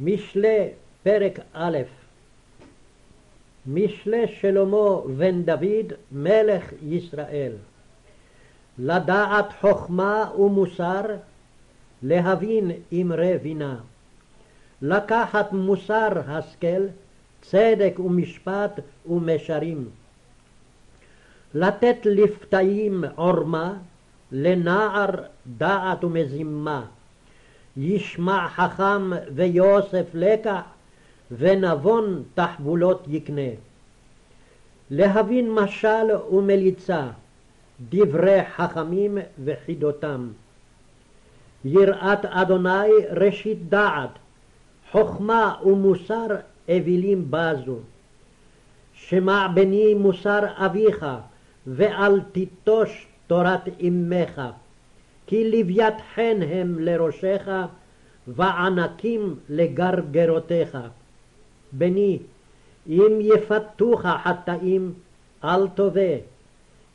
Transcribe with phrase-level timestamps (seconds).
[0.00, 0.68] משלי,
[1.02, 1.78] פרק א'
[3.66, 7.52] משלי שלמה בן דוד, מלך ישראל.
[8.78, 11.02] לדעת חכמה ומוסר,
[12.02, 13.76] להבין אמרי בינה.
[14.82, 16.86] לקחת מוסר השכל,
[17.42, 19.88] צדק ומשפט ומשרים.
[21.54, 23.74] לתת לפתאים עורמה,
[24.32, 25.10] לנער
[25.46, 26.86] דעת ומזימה.
[27.76, 30.60] ישמע חכם ויוסף לקח,
[31.30, 33.50] ונבון תחבולות יקנה.
[34.90, 37.06] להבין משל ומליצה,
[37.90, 40.28] דברי חכמים וחידותם.
[41.64, 44.10] יראת אדוני ראשית דעת,
[44.92, 46.26] חכמה ומוסר
[46.68, 47.78] אווילים בזו.
[48.94, 51.06] שמע בני מוסר אביך,
[51.66, 54.40] ואל תיטוש תורת אמך.
[55.26, 57.48] כי לוויית חן הם לראשך,
[58.28, 60.78] וענקים לגרגרותיך.
[61.72, 62.18] בני,
[62.88, 64.92] אם יפתוך חטאים,
[65.44, 66.16] אל תובא.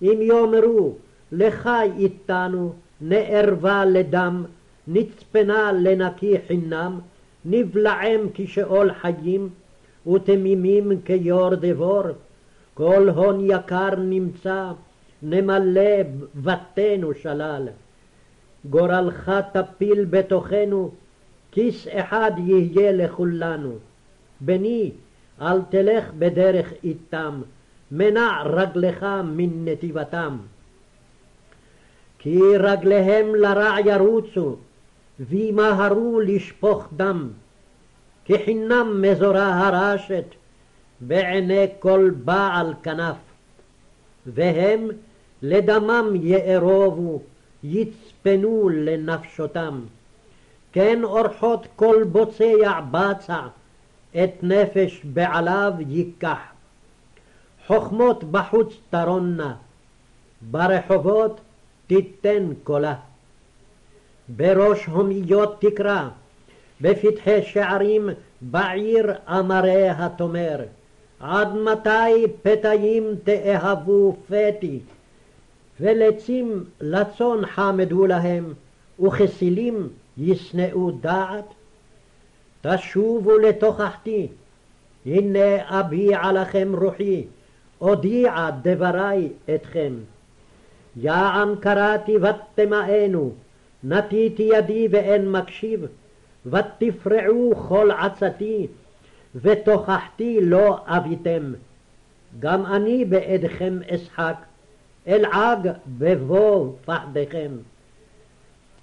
[0.02, 0.96] אם יאמרו,
[1.32, 4.46] לך איתנו, נערבה לדם,
[4.88, 7.00] נצפנה לנקי חינם,
[7.46, 9.50] נבלעם כשאול חיים,
[10.08, 12.04] ותמימים כיור דבור.
[12.74, 14.72] כל הון יקר נמצא,
[15.24, 16.02] נמלא
[16.36, 17.68] בתינו שלל.
[18.70, 20.92] גורלך תפיל בתוכנו,
[21.52, 23.72] כיס אחד יהיה לכולנו.
[24.42, 24.92] בני,
[25.42, 27.42] אל תלך בדרך איתם,
[27.92, 30.38] מנע רגלך מן נתיבתם.
[32.20, 34.56] כי רגליהם לרע ירוצו,
[35.20, 37.30] וימהרו לשפוך דם.
[38.26, 40.26] כי חינם מזורה הרשת
[41.02, 43.16] בעיני כל בעל כנף.
[44.26, 44.88] והם
[45.42, 47.22] לדמם יארובו,
[48.26, 49.82] יצפנו לנפשותם.
[50.72, 53.40] כן אורחות כל בוצע בצע,
[54.24, 56.40] את נפש בעליו ייקח.
[57.68, 59.56] חכמות בחוץ תרונה,
[60.42, 61.42] ברחובות
[61.88, 62.96] תיתן קולה.
[64.30, 66.08] בראש הומיות תקרא,
[66.82, 68.10] בפתחי שערים
[68.42, 70.60] בעיר אמריה תאמר,
[71.20, 74.80] עד מתי פתאים תאהבו פתי?
[75.82, 78.54] ולצים לצון חמדו להם,
[79.00, 81.46] וכסילים ישנאו דעת?
[82.62, 84.28] תשובו לתוכחתי,
[85.06, 87.26] הנה אביע לכם רוחי,
[87.82, 89.94] אודיע דברי אתכם.
[90.96, 93.32] יען קראתי ותמאנו,
[93.84, 95.86] נטיתי ידי ואין מקשיב,
[96.46, 98.68] ותפרעו כל עצתי,
[99.36, 101.54] ותוכחתי לא אביתם.
[102.40, 104.36] גם אני בעדכם אשחק,
[105.08, 107.52] אלעג בבוא פחדכם.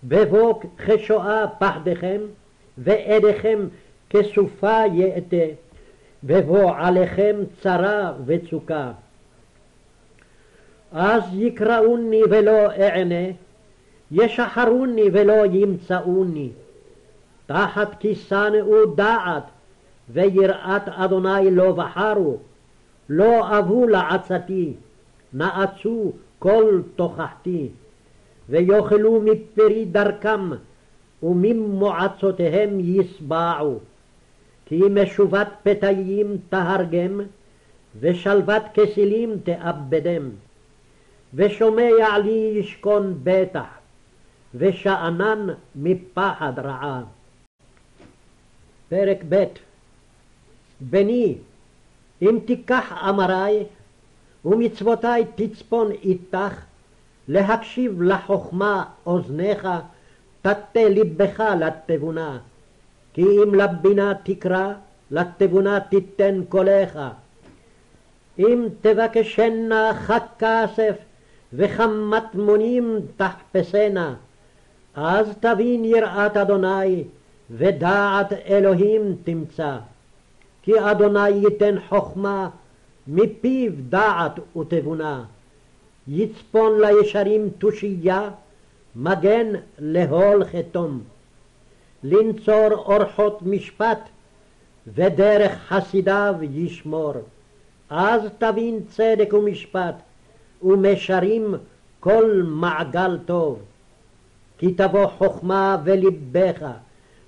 [0.04, 2.20] בבוא כשואה פחדכם,
[2.78, 3.58] ועדיכם
[4.10, 5.52] כסופה יאטה,
[6.24, 8.92] ובוא עליכם צרה וצוקה.
[10.92, 13.32] אז יקראוני ולא אענה,
[14.10, 16.50] ישחרוני ולא ימצאוני.
[17.46, 19.42] תחת כי שנאו דעת,
[20.10, 22.36] ויראת אדוני לא בחרו,
[23.08, 24.72] לא אבו לעצתי,
[25.32, 27.68] נאצו כל תוכחתי,
[28.48, 30.50] ויאכלו מפרי דרכם,
[31.22, 33.78] וממועצותיהם ישבעו.
[34.66, 37.20] כי משובת פתאים תהרגם,
[38.00, 40.30] ושלוות כסילים תאבדם.
[41.34, 43.66] ושומע לי ישכון בטח,
[44.54, 45.46] ושאנן
[45.76, 47.02] מפחד רעה.
[48.88, 49.44] פרק ב'
[50.80, 51.34] בני,
[52.22, 53.64] אם תיקח אמרי,
[54.44, 56.64] ומצוותי תצפון איתך,
[57.28, 59.68] להקשיב לחכמה אוזניך,
[60.42, 62.38] תטה לבך לתבונה.
[63.12, 64.72] כי אם לבינה תקרא,
[65.10, 66.98] לתבונה תיתן קולך.
[68.38, 70.94] אם תבקשנה חק כסף,
[71.52, 74.14] וכמטמונים תחפשנה,
[74.94, 77.04] אז תבין יראת אדוני,
[77.50, 79.76] ודעת אלוהים תמצא.
[80.62, 82.48] כי אדוני ייתן חכמה,
[83.08, 85.24] מפיו דעת ותבונה.
[86.08, 88.30] יצפון לישרים תושייה,
[88.96, 89.46] מגן
[89.78, 91.00] להול חתום.
[92.02, 93.98] לנצור אורחות משפט,
[94.94, 97.12] ודרך חסידיו ישמור.
[97.90, 99.94] אז תבין צדק ומשפט,
[100.62, 101.54] ומשרים
[102.00, 103.58] כל מעגל טוב.
[104.58, 106.66] כי תבוא חכמה ולבך,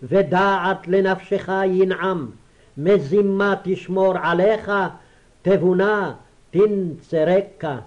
[0.02, 2.30] ודעת לנפשך ינעם,
[2.78, 4.70] מזימה תשמור עליך,
[5.42, 6.14] תבונה
[6.50, 7.78] תנצרקה.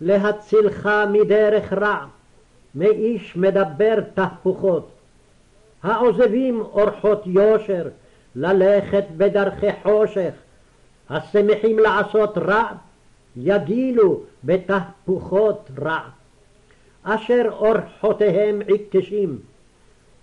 [0.00, 2.06] להצילך מדרך רע,
[2.74, 4.88] מאיש מדבר תהפוכות.
[5.82, 7.88] העוזבים אורחות יושר,
[8.36, 10.32] ללכת בדרכי חושך,
[11.10, 12.72] השמחים לעשות רע,
[13.36, 16.00] יגילו בתהפוכות רע.
[17.02, 19.38] אשר אורחותיהם עיקשים,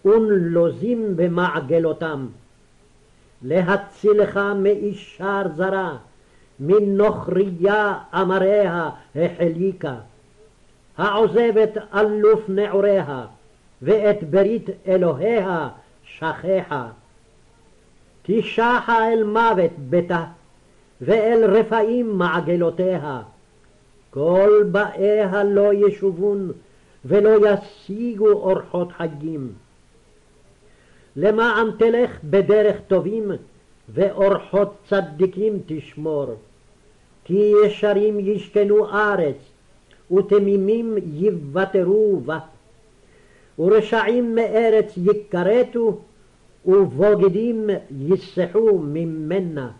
[0.06, 2.28] ונלוזים במעגלותם.
[3.42, 5.98] להצילך מאישר זרה,
[6.60, 9.96] מנוכריה אמריה החליקה.
[10.98, 13.26] העוזבת אלוף נעוריה,
[13.82, 15.70] ואת ברית אלוהיה
[16.04, 16.88] שכחה.
[18.24, 20.24] כי שחה אל מוות ביתה,
[21.02, 23.22] ואל רפאים מעגלותיה.
[24.10, 26.52] כל באיה לא ישובון,
[27.06, 29.52] ולא ישיגו אורחות חגים.
[31.16, 33.32] למען תלך בדרך טובים,
[33.90, 36.26] ואורחות צדיקים תשמור.
[37.26, 39.38] כי ישרים ישכנו ארץ,
[40.12, 42.40] ותמימים יוותרו בה.
[43.60, 46.02] ורשעים מארץ יכרתו,
[46.66, 49.72] ובוגדים יסחו ממנה.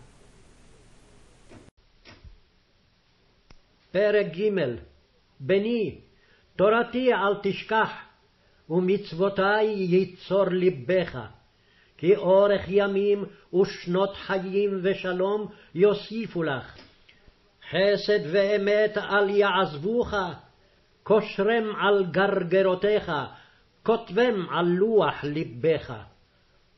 [3.92, 4.50] פרק ג'
[5.40, 5.94] בני,
[6.56, 7.90] תורתי אל תשכח,
[8.70, 11.18] ומצוותי ייצור לבך.
[12.04, 13.24] כי אורך ימים
[13.54, 16.76] ושנות חיים ושלום יוסיפו לך.
[17.70, 20.14] חסד ואמת אל יעזבוך,
[21.02, 23.12] קושרם על גרגרותיך,
[23.82, 25.94] כותבם על לוח לבך.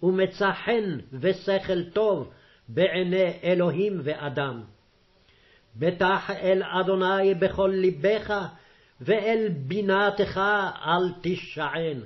[0.03, 2.31] ומצא חן ושכל טוב
[2.69, 4.63] בעיני אלוהים ואדם.
[5.77, 8.35] בטח אל אדוני בכל לבך,
[9.01, 10.41] ואל בינתך
[10.87, 12.01] אל תשען.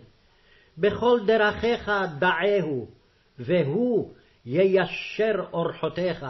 [0.79, 3.00] בכל דרכיך דעהו,
[3.41, 4.15] והוא
[4.47, 6.27] יישר אורחותיך.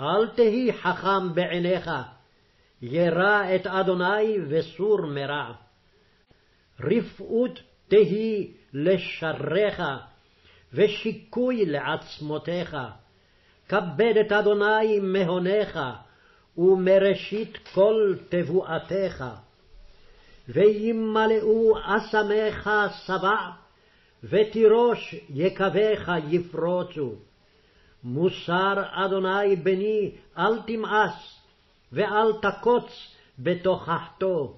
[0.00, 1.90] אל תהי חכם בעיניך,
[2.82, 5.52] ירא את אדוני וסור מרע.
[6.80, 9.82] רפאות תהי לשריך,
[10.72, 12.76] ושיקוי לעצמותיך.
[13.68, 15.80] כבד את אדוני מהונך,
[16.58, 19.24] ומראשית כל תבואתך.
[20.48, 22.70] וימלאו אסמך
[23.06, 23.61] שבע,
[24.24, 27.14] ותירוש יקביך יפרוצו.
[28.04, 31.40] מוסר אדוני בני אל תמאס,
[31.92, 34.56] ואל תקוץ בתוכחתו.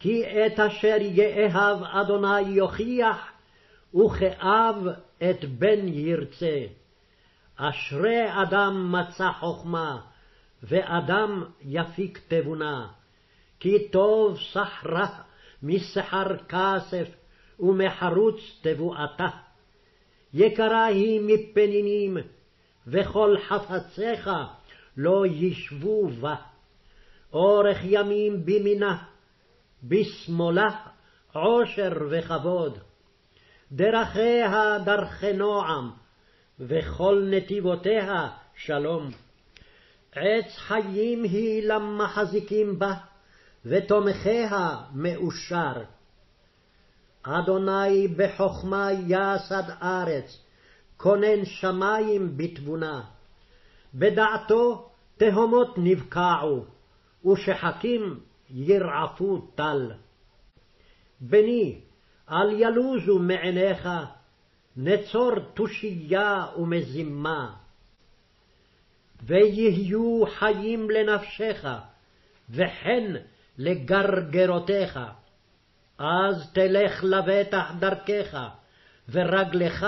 [0.00, 3.32] כי את אשר יאהב אדוני יוכיח,
[3.94, 4.76] וכאב
[5.18, 6.66] את בן ירצה.
[7.56, 10.00] אשרי אדם מצא חכמה,
[10.62, 12.88] ואדם יפיק תבונה.
[13.60, 15.06] כי טוב סחרה
[15.62, 17.08] מסחר כסף,
[17.60, 19.28] ומחרוץ תבואתה.
[20.34, 22.16] יקרה היא מפנינים,
[22.86, 24.30] וכל חפציך
[24.96, 26.34] לא ישבו בה.
[27.32, 29.02] אורך ימים בימינה,
[29.82, 30.68] בשמאלה
[31.32, 32.78] עושר וכבוד.
[33.72, 35.90] דרכיה דרכי נועם,
[36.60, 39.10] וכל נתיבותיה שלום.
[40.12, 42.94] עץ חיים היא למחזיקים בה,
[43.66, 45.82] ותומכיה מאושר.
[47.26, 50.40] אדוני בחכמה יסד ארץ,
[50.96, 53.04] כונן שמים בתבונה.
[53.94, 56.64] בדעתו תהומות נבקעו,
[57.26, 59.92] ושחקים ירעפו טל.
[61.20, 61.80] בני,
[62.30, 63.88] אל ילוזו מעיניך,
[64.76, 67.54] נצור תושייה ומזימה.
[69.22, 71.66] ויהיו חיים לנפשך,
[72.50, 73.12] וכן
[73.58, 75.00] לגרגרותיך.
[75.98, 78.38] אז תלך לבטח דרכך,
[79.08, 79.86] ורגלך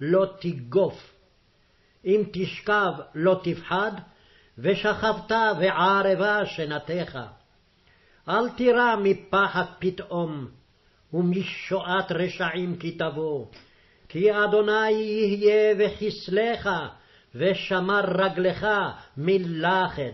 [0.00, 1.14] לא תגוף.
[2.04, 3.92] אם תשכב לא תפחד,
[4.58, 7.18] ושכבת וערבה שנתך.
[8.28, 10.48] אל תירא מפחד פתאום,
[11.12, 13.46] ומשועת רשעים כי תבוא.
[14.08, 16.68] כי אדוני יהיה וכסלך,
[17.34, 18.66] ושמר רגלך
[19.16, 20.12] מלכד.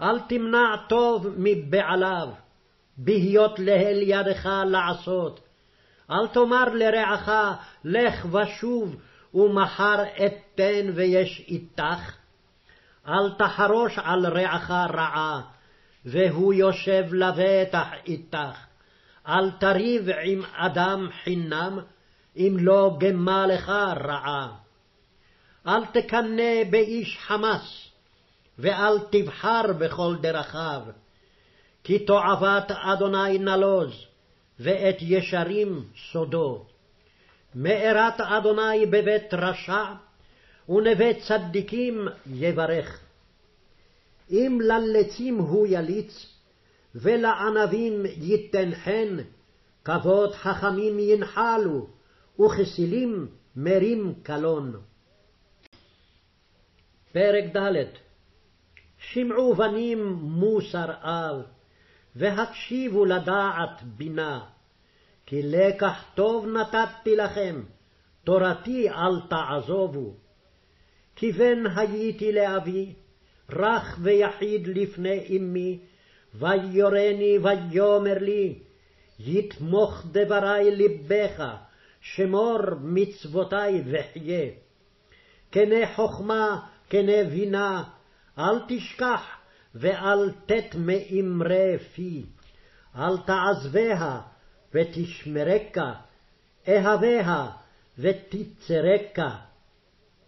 [0.00, 2.28] אל תמנע טוב מבעליו,
[2.96, 5.40] בהיות לאל ידך לעשות.
[6.10, 7.28] אל תאמר לרעך,
[7.84, 8.96] לך ושוב,
[9.34, 12.16] ומחר אתן ויש איתך.
[13.08, 15.40] אל תחרוש על רעך רעה,
[16.04, 18.66] והוא יושב לבטח איתך.
[19.28, 21.78] אל תריב עם אדם חינם,
[22.36, 23.68] אם לא גמה לך
[24.04, 24.48] רעה.
[25.66, 27.90] אל תקנא באיש חמס,
[28.58, 30.82] ואל תבחר בכל דרכיו,
[31.84, 34.04] כי תועבת אדוני נלוז,
[34.60, 36.64] ואת ישרים סודו.
[37.54, 39.84] מארת אדוני בבית רשע,
[40.68, 43.00] ונווה צדיקים יברך.
[44.30, 46.26] אם ללצים הוא יליץ,
[46.94, 49.16] ולענבים ייתן חן,
[49.84, 51.86] כבוד חכמים ינחלו,
[52.40, 54.80] וכסילים מרים קלון.
[57.12, 57.84] פרק ד'
[58.98, 61.42] שמעו בנים מוסר אב,
[62.16, 64.40] והקשיבו לדעת בינה,
[65.26, 67.62] כי לקח טוב נתתי לכם,
[68.24, 70.14] תורתי אל תעזובו.
[71.16, 72.92] כי בן הייתי לאבי,
[73.50, 75.78] רך ויחיד לפני אמי,
[76.34, 78.58] ויורני ויאמר לי,
[79.20, 81.44] יתמוך דברי לבך,
[82.00, 84.50] שמור מצוותי וחיה.
[85.52, 87.84] כנה חכמה, כנה בינה,
[88.38, 89.39] אל תשכח
[89.74, 92.26] ואל תת מאמרי פי.
[92.96, 94.20] אל תעזביה
[94.74, 95.92] ותשמרקה,
[96.68, 97.46] אהביה
[97.98, 99.36] ותצרקה.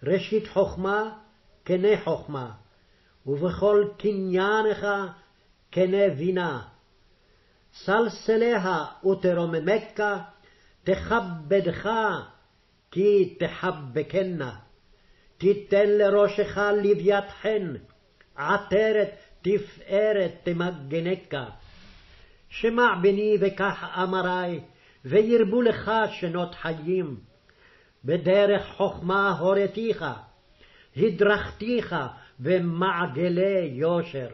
[0.02, 1.18] ראשית חכמה,
[1.64, 2.52] כנה חכמה,
[3.26, 4.87] ובכל קניינך
[5.70, 6.62] כנה בינה.
[7.75, 10.02] סלסליה ותרוממך,
[10.84, 11.90] תכבדך,
[12.90, 14.56] כי תחבקנה.
[15.38, 17.75] תיתן לראשך לוויית חן,
[18.37, 21.44] עטרת תפארת תמגנקה.
[22.49, 24.61] שמע בני וקח אמרי,
[25.04, 27.16] וירבו לך שנות חיים.
[28.04, 30.04] בדרך חכמה הורתיך,
[30.96, 31.96] הדרכתיך
[32.38, 34.28] במעגלי יושר.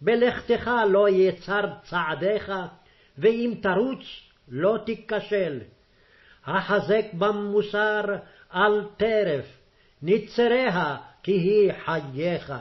[0.00, 2.52] בלכתך לא יצר צעדיך,
[3.18, 4.04] ואם תרוץ
[4.48, 5.60] לא תיכשל.
[6.46, 8.02] החזק במוסר
[8.54, 9.58] אל טרף,
[10.02, 12.52] נצריה כי היא חייך.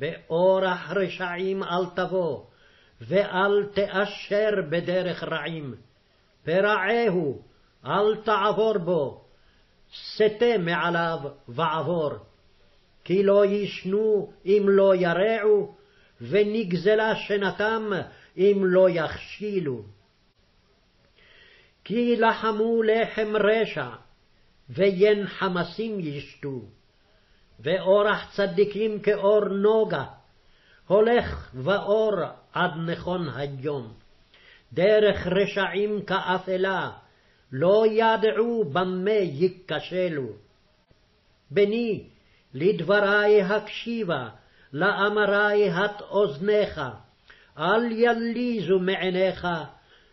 [0.00, 2.44] באורח רשעים אל תבוא,
[3.00, 5.74] ואל תאשר בדרך רעים.
[6.44, 7.42] פרעהו,
[7.86, 9.24] אל תעבור בו,
[9.94, 12.10] סטה מעליו ועבור.
[13.04, 15.74] כי לא ישנו אם לא ירעו,
[16.20, 17.90] ונגזלה שנתם
[18.36, 19.82] אם לא יכשילו.
[21.84, 23.88] כי לחמו לחם רשע,
[24.70, 26.60] ויין חמסים ישתו,
[27.62, 30.04] ואורח צדיקים כאור נוגה,
[30.86, 32.12] הולך ואור
[32.52, 33.92] עד נכון היום.
[34.72, 36.90] דרך רשעים כאפלה,
[37.52, 40.28] לא ידעו במה ייכשלו.
[41.50, 42.04] בני,
[42.54, 44.28] לדברי הקשיבה,
[44.72, 46.80] לאמרי הט אוזניך,
[47.58, 49.46] אל יליזו מעיניך,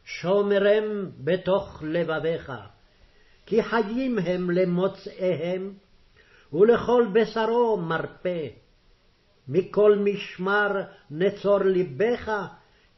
[0.06, 2.52] שומרם בתוך לבביך.
[3.46, 5.74] כי חיים הם למוצאיהם,
[6.54, 8.48] ולכל בשרו מרפא.
[9.48, 10.72] מכל משמר
[11.12, 12.48] נצור לבך,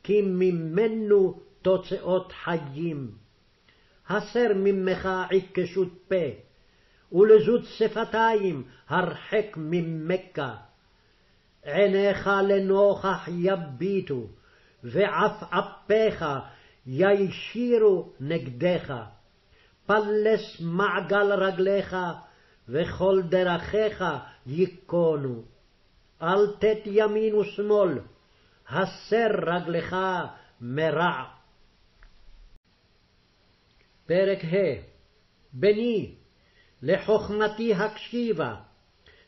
[0.04, 3.12] כי ממנו תוצאות חיים.
[4.10, 6.26] הסר ממך עיקשות פה,
[7.12, 10.56] ולזות שפתיים הרחק ממכה.
[11.64, 14.28] עיניך לנוכח יביטו,
[14.84, 16.26] ועפעפיך
[16.88, 18.94] ישירו נגדך.
[19.86, 21.96] פלס מעגל רגליך,
[22.72, 24.04] וכל דרכיך
[24.48, 25.44] ייכונו.
[26.22, 28.00] אל תת ימין ושמאל,
[28.70, 29.96] הסר רגלך
[30.62, 31.24] מרע.
[34.06, 34.82] פרק ה'
[35.54, 36.16] בני,
[36.82, 38.56] לחכמתי הקשיבה,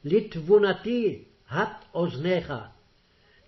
[0.03, 2.53] לתבונתי הט אוזניך,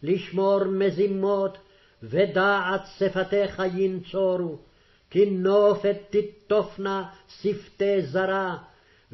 [0.04, 1.58] לשמור מזימות
[2.04, 4.58] ודעת שפתיך ינצורו,
[5.10, 8.58] כי נופת תטופנה שפתי זרה,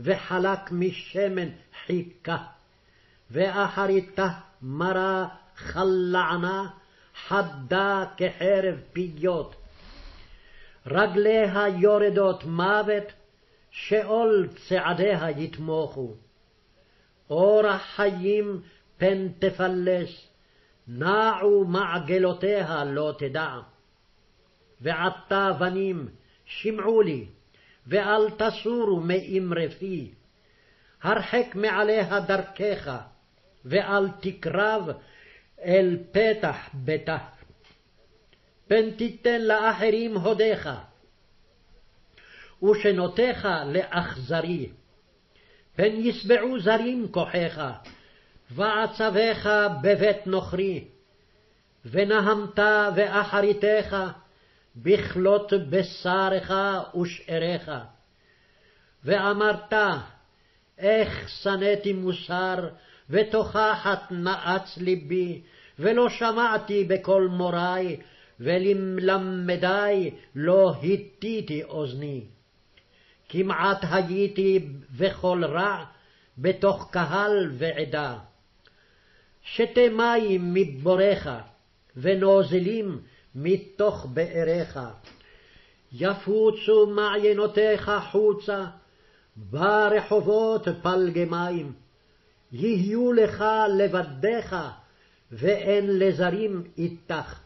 [0.04, 1.50] וחלק משמן
[1.86, 2.38] חיכה.
[3.32, 4.28] ואחריתה
[4.62, 6.70] מרה חלענה,
[7.28, 9.56] חדה כחרב פיות.
[10.88, 13.04] רגליה יורדות מוות,
[13.72, 16.16] שאול צעדיה יתמוכו.
[17.30, 18.62] אורח חיים
[18.98, 20.28] פן תפלס,
[20.88, 23.60] נעו מעגלותיה לא תדע.
[24.82, 26.08] ועתה בנים,
[26.46, 27.26] שמעו לי,
[27.90, 30.12] ואל תסורו מאמרי פי.
[31.02, 32.98] הרחק מעליה דרכך,
[33.66, 34.90] ואל תקרב
[35.66, 37.18] אל פתח ביתה.
[38.68, 40.70] פן תיתן לאחרים הודיך,
[42.64, 44.70] ושנותיך לאכזרי.
[45.76, 47.62] פן ישבעו זרים כוחך,
[48.52, 49.50] ועצביך
[49.82, 50.86] בבית נוכרי.
[51.86, 52.60] ונהמת
[52.96, 53.96] ואחריתך,
[54.76, 56.52] בכלות בשרך
[57.02, 57.72] ושאריך.
[59.04, 59.74] ואמרת,
[60.78, 62.70] איך שנאתי מוסר,
[63.10, 65.42] ותוכחת נאץ ליבי,
[65.80, 67.98] ולא שמעתי בקול מורי,
[68.40, 72.24] ולמלמדי לא הטיתי אוזני.
[73.30, 75.86] כמעט הייתי בכל רע,
[76.38, 78.18] בתוך קהל ועדה.
[79.42, 81.28] שתה מים מבורך,
[81.98, 83.02] ונוזלים
[83.36, 84.80] מתוך באריך,
[85.92, 88.66] יפוצו מעיינותיך חוצה,
[89.36, 91.74] ברחובות פלגי מים.
[92.52, 93.44] יהיו לך
[93.78, 94.56] לבדיך,
[95.32, 97.40] ואין לזרים איתך.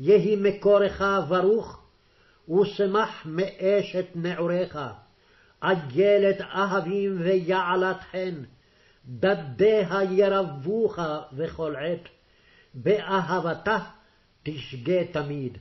[0.00, 1.82] יהי מקורך ברוך,
[2.48, 4.78] ושמח מאשת נעוריך.
[5.60, 8.34] עגלת אהבים ויעלת חן,
[9.08, 10.98] דדיה ירבוך
[11.32, 12.08] בכל עת,
[12.74, 13.78] באהבתה
[14.44, 15.58] תשגה תמיד.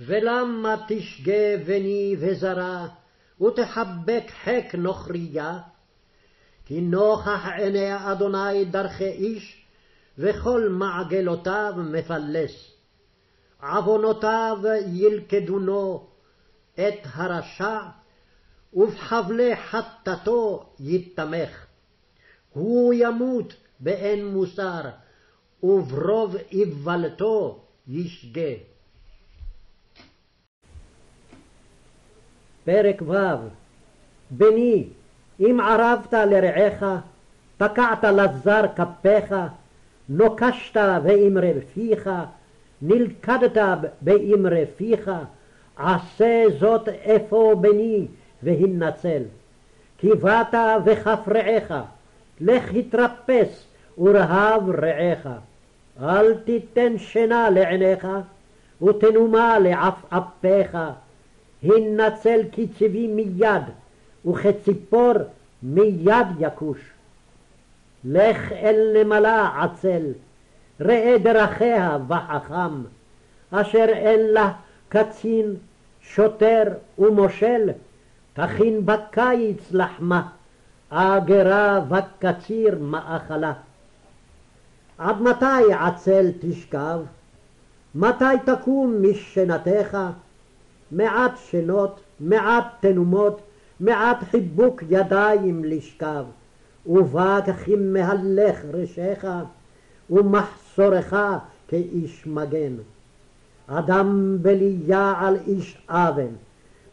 [0.00, 2.88] ולמה תשגה בני וזרה,
[3.40, 5.58] ותחבק חק נוכריה?
[6.64, 9.64] כי נוכח עיני אדוני דרכי איש,
[10.18, 12.72] וכל מעגלותיו מפלס.
[13.62, 14.58] עוונותיו
[14.92, 16.06] ילכדונו
[16.74, 17.78] את הרשע,
[18.74, 21.66] ובחבלי חטאתו יתמך.
[22.52, 24.80] הוא ימות באין מוסר,
[25.62, 28.52] וברוב איוולתו ישגה.
[32.64, 33.14] פרק ו'
[34.30, 34.84] בני,
[35.40, 36.82] אם ערבת לרעך,
[37.56, 39.34] תקעת לזר כפיך,
[40.08, 42.10] נוקשת באמרי פיך,
[42.82, 43.56] נלכדת
[44.00, 45.10] באמרי פיך,
[45.76, 48.06] עשה זאת אפוא בני,
[48.42, 49.22] והנצל.
[49.98, 51.72] כי באת וכף רעך,
[52.40, 53.64] לך התרפס
[53.98, 55.28] ורהב רעך.
[56.02, 58.08] אל תיתן שינה לעיניך,
[58.82, 60.78] ותנומה לעפעפיך.
[61.62, 63.62] הנצל כצבי מיד,
[64.26, 65.12] וכציפור
[65.62, 66.78] מיד יכוש.
[68.04, 70.02] לך אל נמלה עצל,
[70.80, 72.82] ראה דרכיה וחכם,
[73.50, 74.52] אשר אין לה
[74.88, 75.54] קצין,
[76.00, 76.62] שוטר
[76.98, 77.70] ומושל,
[78.32, 80.28] תכין בקיץ לחמה,
[80.90, 83.52] אגרה וקציר מאכלה.
[85.00, 87.00] עד מתי עצל תשכב?
[87.94, 89.98] מתי תקום משנתך?
[90.92, 93.40] מעט שנות, מעט תנומות,
[93.80, 96.24] מעט חיבוק ידיים לשכב,
[96.86, 99.26] ובא ככים מהלך ראשיך,
[100.10, 101.14] ומחסורך
[101.68, 102.76] כאיש מגן.
[103.66, 106.32] אדם בליה על איש אבן,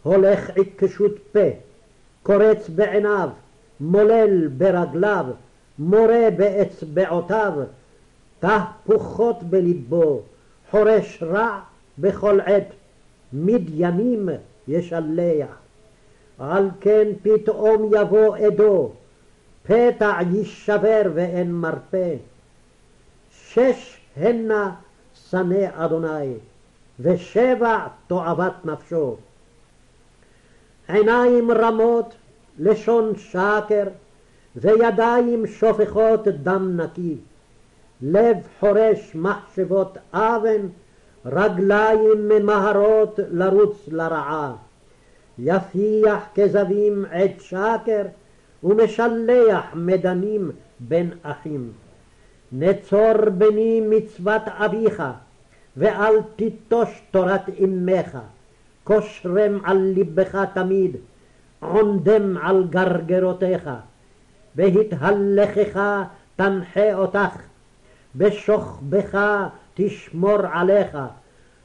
[0.03, 1.49] הולך עיקשות פה,
[2.23, 3.29] קורץ בעיניו,
[3.79, 5.25] מולל ברגליו,
[5.79, 7.53] מורה באצבעותיו,
[8.39, 10.21] תהפוכות בלבו,
[10.71, 11.59] חורש רע
[11.97, 12.67] בכל עת,
[13.33, 14.29] מדיינים
[14.67, 15.57] ישלח.
[16.39, 18.91] על כן פתאום יבוא עדו,
[19.63, 22.15] פתע יישבר ואין מרפא.
[23.31, 24.75] שש הנה
[25.13, 26.33] שנא אדוני,
[26.99, 29.15] ושבע תועבת נפשו.
[30.87, 32.15] עיניים רמות,
[32.59, 33.83] לשון שקר,
[34.55, 37.17] וידיים שופכות דם נקי.
[38.01, 40.67] לב חורש מחשבות אבן,
[41.25, 44.53] רגליים ממהרות לרוץ לרעה.
[45.39, 48.01] יפיח כזבים עת שקר,
[48.63, 51.71] ומשלח מדנים בין אחים.
[52.51, 55.03] נצור בני מצוות אביך,
[55.77, 58.17] ואל תיטוש תורת אמך.
[58.83, 60.95] כושרם על לבך תמיד,
[61.59, 63.69] עונדם על גרגרותיך.
[64.55, 65.79] בהתהלכך
[66.35, 67.37] תנחה אותך,
[68.17, 69.17] בשוכבך
[69.73, 70.97] תשמור עליך,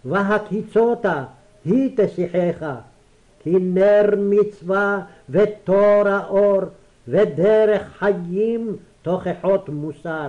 [0.05, 1.25] והקיצותה
[1.65, 2.67] היא תשיחך.
[3.43, 6.61] כי נר מצווה ותור האור,
[7.09, 10.29] ודרך חיים תוכחות מוסר.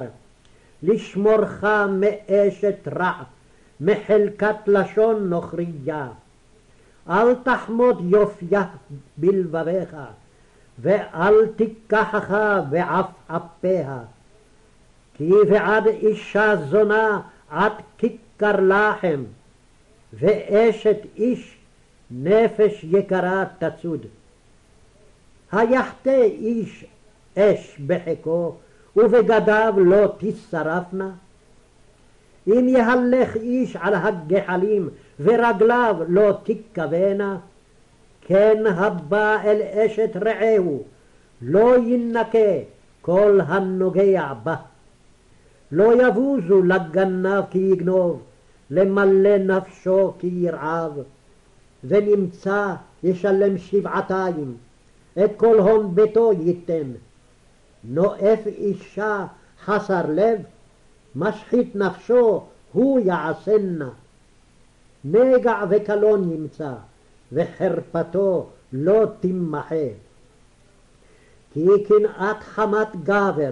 [0.84, 3.12] לשמורך מאשת רע,
[3.82, 6.08] מחלקת לשון נוכריה.
[7.10, 8.64] אל תחמוד יופיה
[9.18, 9.96] בלבביך,
[10.80, 12.38] ואל תיקחך
[12.70, 14.00] בעפעפיה.
[15.28, 19.24] כי בעד אישה זונה עד כיכר לחם,
[20.14, 21.58] ואשת איש
[22.12, 24.06] נפש יקרה תצוד.
[25.52, 26.86] היחטא איש
[27.38, 28.56] אש בחיקו,
[28.96, 31.10] ובגדיו לא תשרפנה?
[32.48, 37.38] אם יהלך איש על הגחלים ורגליו לא תכבנה,
[38.22, 40.84] כן הבא אל אשת רעהו,
[41.42, 42.54] לא ינקה
[43.02, 44.56] כל הנוגע בה.
[45.72, 48.22] לא יבוזו לגנב כי יגנוב,
[48.70, 50.92] למלא נפשו כי ירעב,
[51.84, 52.74] ונמצא
[53.04, 54.58] ישלם שבעתיים,
[55.24, 56.92] את כל הון ביתו ייתן.
[57.84, 59.26] נואף אישה
[59.66, 60.40] חסר לב,
[61.16, 63.90] משחית נפשו הוא יעשנה.
[65.06, 66.74] נגע וקלון ימצא,
[67.32, 69.86] וחרפתו לא תמחה.
[71.54, 73.52] כי קנאת חמת גבר,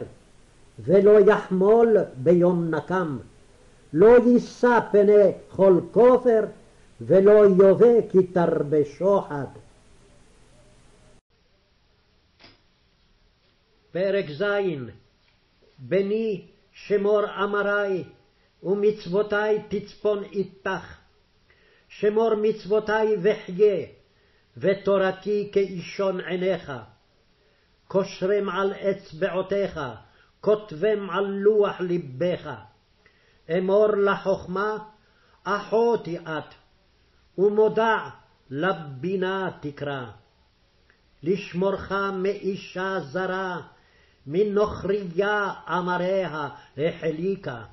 [0.83, 3.17] ולא יחמול ביום נקם.
[3.93, 6.41] לא יישא פני כל כופר,
[7.01, 9.45] ולא יובא כי תרבה שוחד.
[13.91, 14.43] פרק ז'
[15.79, 18.03] בני שמור אמרי
[18.63, 19.35] ומצוותי
[19.69, 20.97] תצפון איתך.
[21.89, 23.85] שמור מצוותי וחיה,
[24.57, 26.71] ותורתי כאישון עיניך.
[27.87, 29.79] קושרם על אצבעותיך,
[30.41, 32.53] כותבם על לוח לבך.
[33.57, 34.77] אמור לחכמה,
[35.43, 36.53] אחותי את,
[37.37, 37.97] ומודע
[38.49, 40.05] לבינה תקרא.
[41.23, 43.61] לשמורך מאישה זרה,
[44.27, 47.63] מנוכריה אמריה החליקה.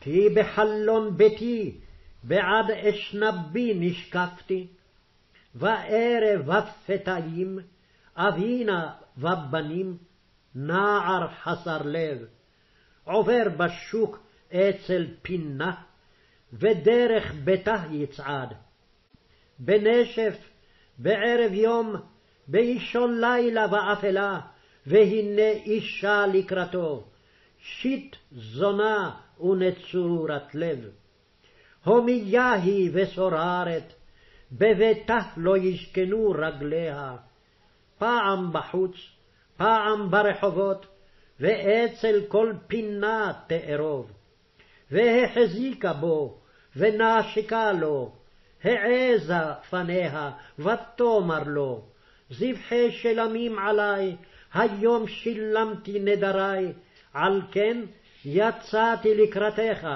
[0.00, 1.80] כי בחלון ביתי
[2.22, 4.66] בעד אשנבי נשקפתי,
[5.54, 7.58] וערב ופתאים,
[8.16, 9.96] אבינה ובנים,
[10.54, 12.18] נער חסר לב,
[13.04, 14.18] עובר בשוק
[14.52, 15.74] אצל פינה,
[16.52, 18.54] ודרך ביתה יצעד.
[19.58, 20.36] בנשף,
[20.98, 21.94] בערב יום,
[22.48, 24.40] באישון לילה ואפלה,
[24.86, 27.04] והנה אישה לקראתו,
[27.58, 30.90] שיט זונה ונצורת לב.
[31.84, 33.92] הומיה היא וסוררת,
[34.52, 37.16] בביתה לא ישכנו רגליה.
[37.98, 38.96] פעם בחוץ,
[39.56, 40.86] פעם ברחובות,
[41.40, 44.12] ואצל כל פינה תארוב.
[44.90, 46.38] והחזיקה בו,
[46.76, 48.12] ונשקה לו,
[48.64, 51.82] העזה פניה, ותאמר לו,
[52.30, 54.16] זבחי שלמים עלי,
[54.54, 56.72] היום שילמתי נדרי,
[57.14, 57.80] על כן
[58.24, 59.88] יצאתי לקראתך,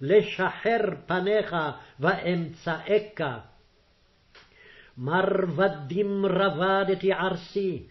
[0.00, 1.56] לשחר פניך
[2.00, 3.22] ואמצאך.
[4.98, 7.86] מרבדים רבדתי ערסי,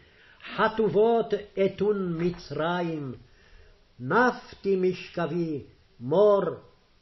[0.56, 1.34] חטובות
[1.65, 3.13] אתון מצרים.
[3.99, 5.63] נפתי משכבי,
[5.99, 6.41] מור,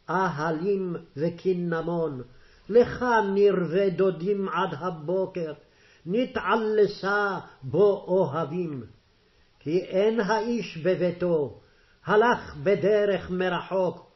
[0.10, 2.22] אהלים וקינמון,
[2.70, 5.54] לך נרווה דודים עד הבוקר,
[6.06, 8.84] נתעלסה בו אוהבים.
[9.60, 11.60] כי אין האיש בביתו,
[12.06, 14.12] הלך בדרך מרחוק,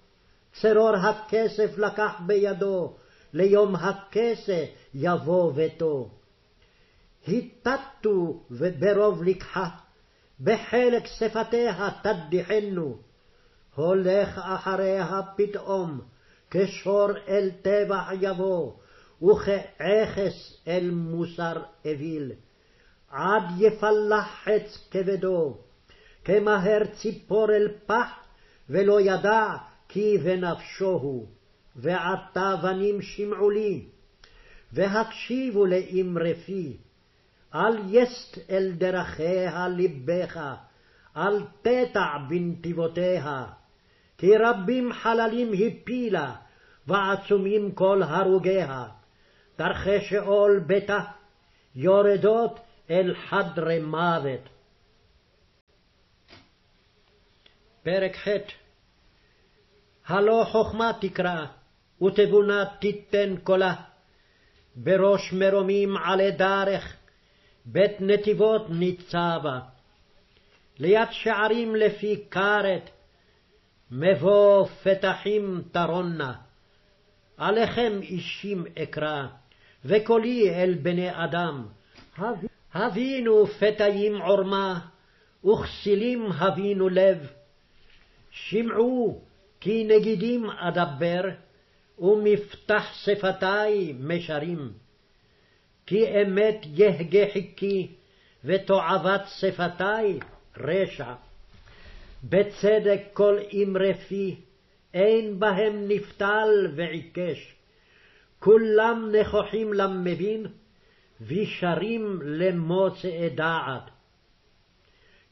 [0.54, 2.96] צרור הכסף לקח בידו,
[3.34, 6.10] ליום הכסה יבוא ביתו.
[7.28, 9.70] היטטו וברוב לקחה,
[10.40, 12.98] בחלק שפתיה תדיחנו,
[13.76, 16.02] הולך אחריה פתאום,
[16.52, 18.74] כשור אל טבח יבוא,
[19.24, 22.32] וכעכס אל מוסר אוויל.
[23.10, 25.58] עד יפלח חץ כבדו,
[26.24, 28.10] כמהר ציפור אל פח,
[28.70, 29.48] ולא ידע
[29.88, 31.28] כי בנפשו הוא.
[31.76, 33.86] ועתה בנים שמעו לי,
[34.74, 36.78] והקשיבו לאמרי פי.
[37.56, 40.38] אל יסט אל דרכיה לבך,
[41.18, 43.46] אל תטע בנתיבותיה.
[44.18, 46.36] כי רבים חללים הפילה,
[46.88, 48.86] ועצומים כל הרוגיה.
[49.58, 51.00] דרכי שאול ביתה,
[51.76, 52.60] יורדות
[52.90, 54.50] אל חדרי מוות.
[57.84, 58.28] פרק ח'
[60.08, 61.46] הלא חכמה תקרא,
[62.02, 63.76] ותבונה תיתן קולה.
[64.76, 66.96] בראש מרומים עלי דרך,
[67.66, 69.60] בית נתיבות ניצבה.
[70.80, 72.90] ליד שערים לפי כרת,
[73.92, 76.34] מבוא פתחים תרונה.
[77.38, 79.24] עליכם אישים אקרא,
[79.86, 81.66] וקולי אל בני אדם.
[82.74, 84.80] הבינו פתאים עורמה,
[85.46, 87.32] וכסילים הבינו לב.
[88.32, 89.22] שמעו
[89.60, 91.22] כי נגידים אדבר,
[92.00, 94.72] ומפתח שפתי משרים.
[95.86, 97.88] כי אמת יהגה חיקי,
[98.46, 100.20] ותועבת שפתי
[100.58, 101.14] רשע.
[102.24, 104.36] בצדק כל אמרי פי,
[104.94, 107.56] אין בהם נפתל ועיקש.
[108.40, 110.46] כולם נכוחים למבין,
[111.22, 113.90] וישרים למוצאי דעת.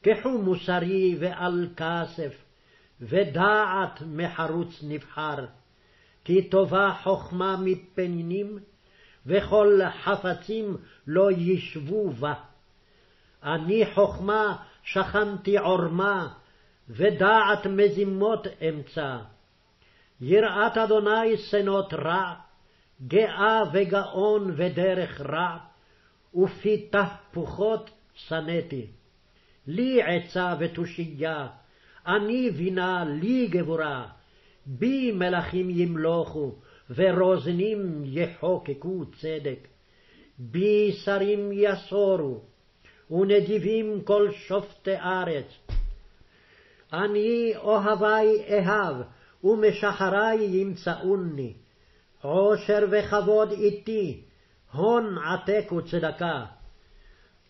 [0.02, 2.44] קחו מוסרי ועל כסף,
[3.00, 5.46] ודעת מחרוץ נבחר,
[6.24, 8.58] כי טובה חכמה מפנינים,
[9.26, 12.34] וכל חפצים לא ישבו בה.
[13.42, 16.28] אני חכמה שכנתי עורמה,
[16.88, 19.18] ודעת מזימות אמצא.
[20.20, 22.34] יראת אדוני שנות רע,
[23.06, 25.58] גאה וגאון ודרך רע,
[26.34, 28.86] ופי תהפוכות שנאתי.
[29.66, 31.48] לי עצה ותושייה,
[32.06, 34.06] אני בינה לי גבורה,
[34.66, 36.54] בי מלכים ימלוכו,
[36.90, 39.68] ורוזנים יחוקקו צדק.
[40.38, 42.40] בי שרים יסורו,
[43.10, 45.46] ונדיבים כל שופטי ארץ.
[46.92, 48.96] אני אוהבי אהב,
[49.44, 51.52] ומשחרי ימצאוני.
[52.22, 54.20] עושר וכבוד איתי,
[54.72, 56.44] הון עתק וצדקה.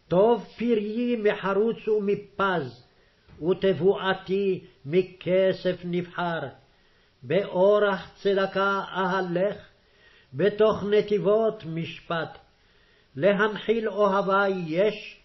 [0.09, 2.85] טוב פריי מחרוץ ומפז,
[3.42, 6.40] ותבואתי מכסף נבחר.
[7.22, 9.56] באורח צדקה אהלך,
[10.35, 12.38] בתוך נתיבות משפט.
[13.16, 15.20] להנחיל אוהבי יש,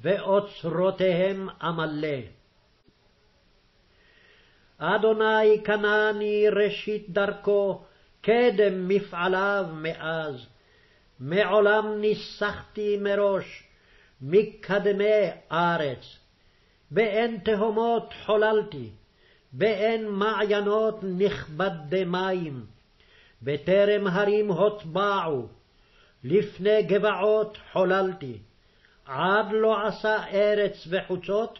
[0.00, 2.18] ואוצרותיהם עמלא.
[4.78, 7.84] אדוני קנני ראשית דרכו,
[8.20, 10.46] קדם מפעליו מאז.
[11.20, 13.64] מעולם ניסחתי מראש,
[14.22, 16.18] מקדמי ארץ.
[16.90, 18.90] באין תהומות חוללתי,
[19.56, 22.66] באין מעיינות נכבדי מים.
[23.42, 25.48] בטרם הרים הוטבעו,
[26.24, 28.38] לפני גבעות חוללתי.
[29.04, 31.58] עד לא עשה ארץ וחוצות,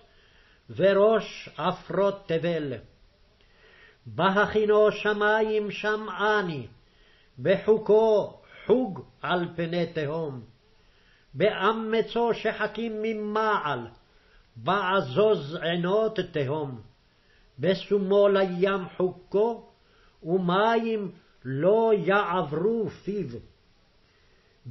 [0.71, 2.73] וראש עפרות תבל.
[4.07, 6.67] בהכינו שמים שמעני,
[7.39, 10.41] בחוקו חוג על פני תהום.
[11.35, 13.87] באמצו שחקים ממעל,
[14.57, 16.94] בעזוז עינות תהום.
[17.59, 19.69] בשומו לים חוקו,
[20.23, 21.11] ומים
[21.45, 23.29] לא יעברו פיו.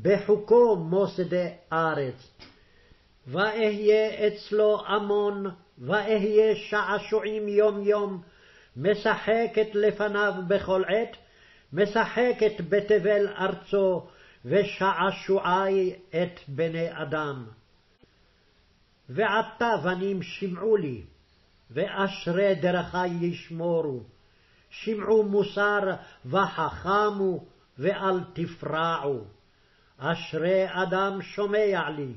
[0.02, 2.32] בחוקו מוסדי ארץ.
[3.28, 5.46] ואהיה אצלו עמון,
[5.78, 8.22] ואהיה שעשועים יום יום,
[8.78, 11.18] משחקת לפניו בכל עת,
[11.74, 14.08] משחקת בתבל ארצו,
[14.46, 17.46] ושעשועי את בני אדם.
[19.10, 21.04] ועתה בנים שמעו לי,
[21.72, 24.04] ואשרי דרכי ישמורו.
[24.70, 25.80] שמעו מוסר
[26.26, 27.44] וחכמו,
[27.78, 29.24] ואל תפרעו.
[29.98, 32.14] אשרי אדם שומע לי,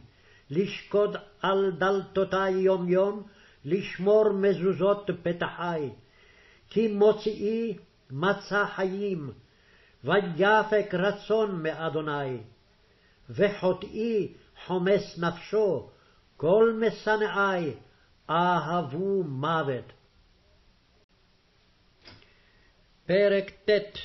[0.51, 3.23] לשקוד על דלתותי יום יום,
[3.65, 5.91] לשמור מזוזות פתחי.
[6.71, 7.77] כי מוציאי
[8.11, 9.31] מצא חיים,
[10.05, 12.39] ויפק רצון מאדוני.
[13.31, 14.33] וחוטאי
[14.67, 15.89] חומס נפשו,
[16.37, 17.75] כל משנאי
[18.31, 19.93] אהבו מוות.
[23.07, 23.99] פרק ט'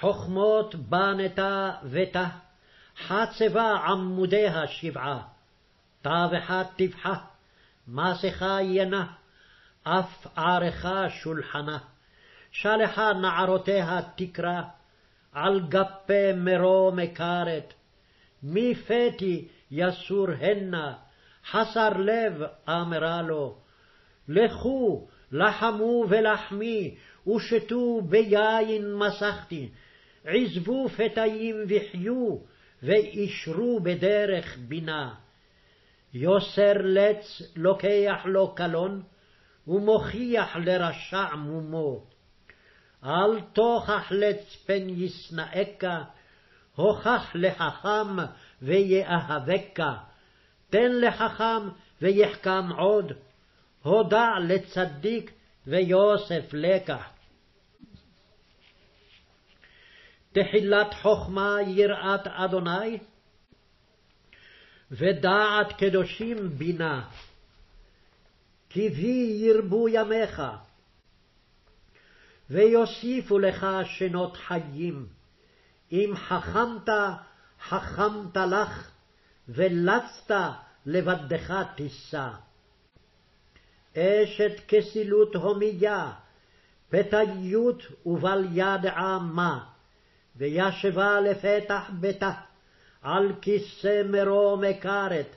[0.00, 2.24] חכמות בנתה ותא,
[3.06, 5.22] חצבה עמודיה שבעה,
[6.02, 7.14] תאווחה טבחה,
[7.88, 9.06] מסכה ינה,
[9.82, 11.78] אף ערכה שולחנה.
[12.50, 14.62] שלחה נערותיה תקרא,
[15.32, 17.74] על גפי מרו מקרת.
[18.42, 20.94] מפתי יסור הנה,
[21.50, 23.56] חסר לב אמרה לו.
[24.28, 29.68] לכו, לחמו ולחמי, ושתו ביין מסכתי.
[30.24, 32.36] עזבו פתאים וחיו,
[32.82, 35.14] ואישרו בדרך בינה.
[36.14, 39.02] יוסר לץ לוקח לו קלון,
[39.68, 42.04] ומוכיח לרשע מומו.
[43.04, 45.84] אל תוכח לץ פן ישנאך,
[46.74, 48.16] הוכח לחכם
[48.62, 50.09] ויאהבך.
[50.70, 51.68] תן לחכם
[52.02, 53.12] ויחכם עוד,
[53.82, 55.32] הודע לצדיק
[55.66, 57.08] ויוסף לקח.
[60.32, 62.98] תחילת חכמה יראת אדוני,
[64.90, 67.08] ודעת קדושים בינה.
[68.68, 70.42] כי בי ירבו ימיך,
[72.50, 75.06] ויוסיפו לך שנות חיים.
[75.92, 76.88] אם חכמת,
[77.68, 78.90] חכמת לך,
[79.50, 80.34] ולצת
[80.86, 82.28] לבדך תישא.
[83.96, 86.12] אשת כסילות הומיה,
[86.90, 89.64] פתאיות ובל ידעה מה.
[90.36, 92.32] וישבה לפתח ביתה,
[93.02, 95.36] על כיסא מרו מקרת,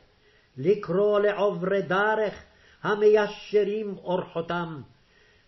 [0.57, 2.33] לקרוא לעוברי דרך
[2.83, 4.81] המיישרים אורחותם.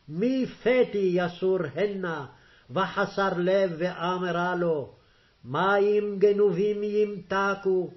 [0.10, 2.26] מי פתי יסור הנה,
[2.70, 4.94] וחסר לב ואמרה לו,
[5.46, 7.90] מים גנובים ימתקו,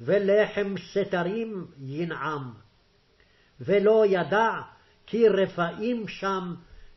[0.00, 2.52] ולחם סתרים ינעם.
[3.60, 4.50] ולא ידע
[5.06, 6.54] כי רפאים שם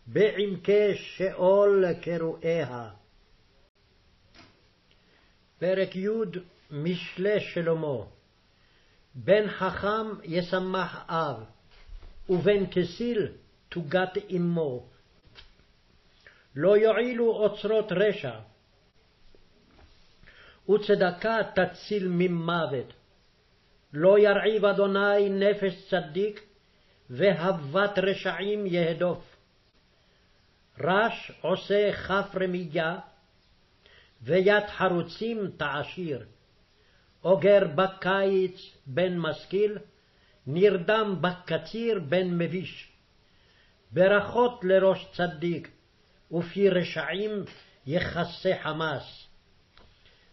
[0.08, 2.90] בעמקי שאול קרואיה.
[5.60, 6.08] פרק י'
[6.72, 8.06] משלי שלמה
[9.16, 11.44] בן חכם ישמח אב,
[12.30, 13.28] ובן כסיל
[13.70, 14.88] תוגת אמו.
[16.56, 18.40] לא יועילו אוצרות רשע,
[20.70, 22.94] וצדקה תציל ממוות.
[23.94, 26.42] לא ירעיב אדוני נפש צדיק,
[27.10, 29.36] והבת רשעים יהדוף.
[30.80, 33.00] רש עושה כף רמייה,
[34.22, 36.26] ויד חרוצים תעשיר.
[37.24, 39.78] אוגר בקיץ בן משכיל,
[40.48, 42.92] נרדם בקציר בן מביש.
[43.92, 45.72] ברכות לראש צדיק,
[46.32, 47.44] ופי רשעים
[47.88, 49.31] יכסה חמס.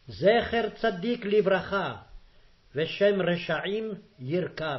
[0.08, 1.94] זכר צדיק לברכה,
[2.74, 4.78] ושם רשעים ירכב.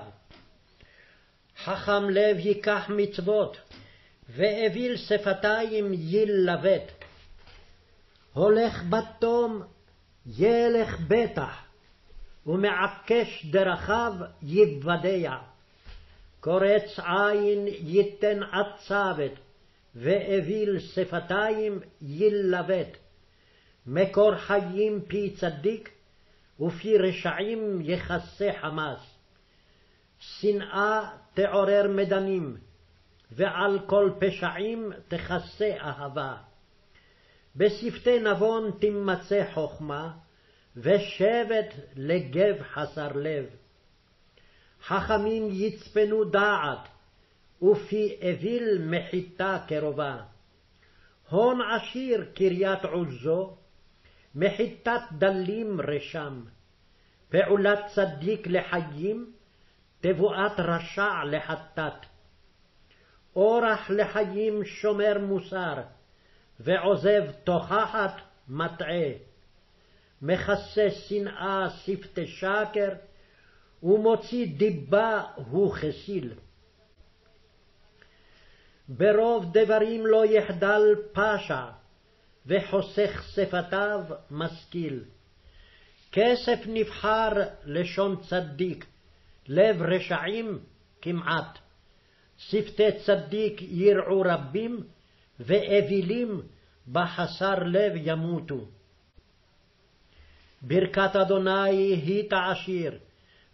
[1.64, 3.58] חכם לב ייקח מצוות,
[4.30, 6.92] ואוויל שפתיים ילבט.
[8.34, 9.62] הולך בתום
[10.38, 11.64] ילך בטח,
[12.48, 15.36] ומעקש דרכיו יוודע.
[16.40, 19.32] קורץ עין ייתן עצבת,
[19.96, 22.98] ואוויל שפתיים ילבט.
[23.88, 25.90] מקור חיים פי צדיק,
[26.60, 29.20] ופי רשעים יכסה חמס.
[30.20, 32.58] שנאה תעורר מדנים,
[33.32, 36.36] ועל כל פשעים תכסה אהבה.
[37.56, 40.12] בשפתי נבון תימצא חכמה,
[40.78, 43.46] ושבט לגב חסר לב.
[44.84, 46.88] חכמים יצפנו דעת,
[47.62, 50.18] ופי אוויל מחיתה קרובה.
[51.30, 53.58] הון עשיר קריית עוזו,
[54.36, 56.44] מחיתת דלים רשם.
[57.30, 59.34] פעולת צדיק לחיים,
[60.02, 62.06] תבואת רשע לחטאת.
[63.36, 65.82] אורח לחיים שומר מוסר,
[66.60, 69.12] ועוזב תוכחת מטעה.
[70.22, 72.90] מכסה שנאה שפתי שקר,
[73.84, 76.34] ומוציא דיבה הוא כסיל.
[78.90, 81.66] ברוב דברים לא יחדל פשע,
[82.46, 85.04] וחוסך שפתיו משכיל.
[86.12, 87.30] כסף נבחר
[87.66, 88.86] לשון צדיק,
[89.48, 90.60] לב רשעים
[91.02, 91.60] כמעט.
[92.38, 94.84] שפתי צדיק ירעו רבים,
[95.40, 96.42] ואווילים
[96.92, 98.66] בחסר לב ימותו.
[100.62, 103.00] ברכת אדוני היא תעשיר,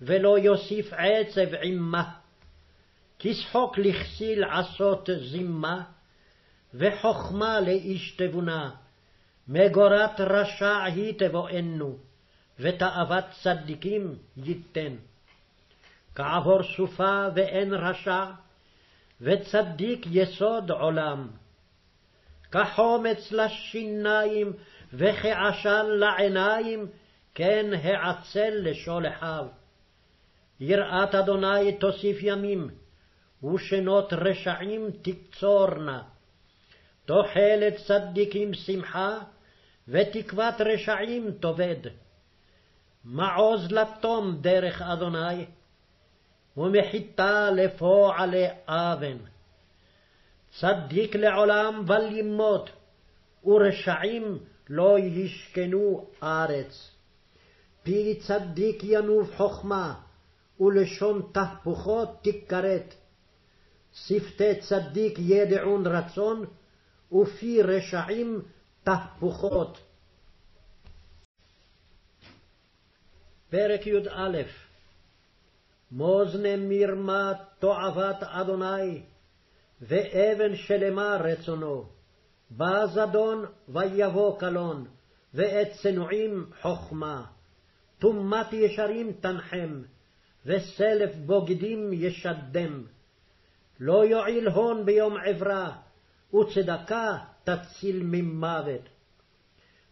[0.01, 2.11] ולא יוסיף עצב עמה.
[3.19, 5.83] כשחוק לכסיל עשות זימה,
[6.77, 8.71] וחכמה לאיש תבונה.
[9.47, 11.97] מגורת רשע היא תבואנו,
[12.59, 14.95] ותאוות צדיקים ייתן.
[16.15, 18.25] כעבור סופה ואין רשע,
[19.21, 21.27] וצדיק יסוד עולם.
[22.51, 24.53] כחומץ לשיניים
[24.93, 26.87] וכעשן לעיניים,
[27.35, 29.47] כן העצל לשולחיו.
[30.59, 32.69] יראת אדוני תוסיף ימים,
[33.43, 36.14] ושנות רשעים תקצורנה.
[37.05, 39.19] תוחלת צדיקים שמחה,
[39.87, 41.87] ותקוות רשעים תאבד.
[43.03, 45.45] מעוז לתום דרך אדוני,
[46.57, 49.17] ומחיתה לפועלי אבן.
[50.59, 52.69] צדיק לעולם בל ימות,
[53.43, 54.39] ורשעים
[54.69, 56.91] לא ישכנו ארץ.
[57.83, 59.95] פי צדיק ינוב חכמה,
[60.59, 62.95] ולשון תהפוכות תכרת.
[63.93, 66.45] שפתי צדיק ידעון רצון,
[67.11, 68.41] ופי רשעים
[68.83, 69.81] תהפוכות.
[73.49, 74.41] פרק י"א
[75.91, 79.01] מאזני מרמה תועבת אדוני,
[79.81, 81.85] ואבן שלמה רצונו.
[82.49, 84.85] בא זדון ויבוא קלון,
[85.33, 87.25] ואת צנועים חכמה.
[87.99, 89.81] טומאת ישרים תנחם,
[90.45, 92.83] וסלף בוגדים ישדם.
[93.79, 95.77] לא יועיל הון ביום עברה,
[96.33, 98.81] וצדקה תציל ממוות.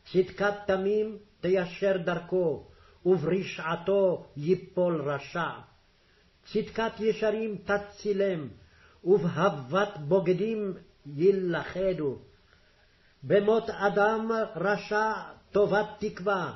[0.05, 2.67] צדקת תמים תיישר דרכו,
[3.05, 5.49] וברשעתו יפול רשע.
[6.43, 8.47] צדקת ישרים תצילם,
[9.03, 10.73] ובהבת בוגדים
[11.05, 12.17] יילכדו.
[13.23, 15.11] במות אדם רשע
[15.51, 16.53] טובת תקווה,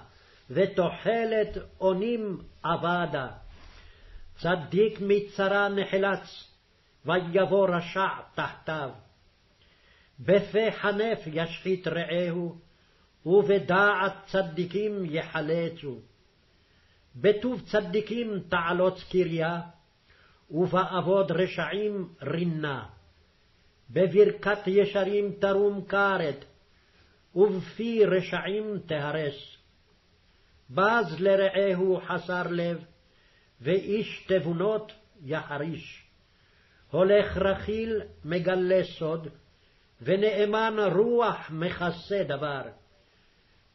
[0.49, 3.27] ותוחלת אונים אבדה.
[4.37, 6.53] צדיק מצרה נחלץ,
[7.05, 8.89] ויבוא רשע תחתיו.
[10.19, 12.57] בפה חנף ישחית רעהו,
[13.25, 15.99] ובדעת צדיקים יחלצו.
[17.15, 19.61] בטוב צדיקים תעלוץ קריה,
[20.51, 22.85] ובאבוד רשעים רינה.
[23.89, 26.45] בברכת ישרים תרום כרת,
[27.35, 29.57] ובפי רשעים תהרס.
[30.69, 32.85] בז לרעהו חסר לב,
[33.61, 34.91] ואיש תבונות
[35.25, 36.03] יחריש.
[36.91, 39.27] הולך רכיל מגלה סוד,
[40.01, 42.61] ונאמן רוח מכסה דבר.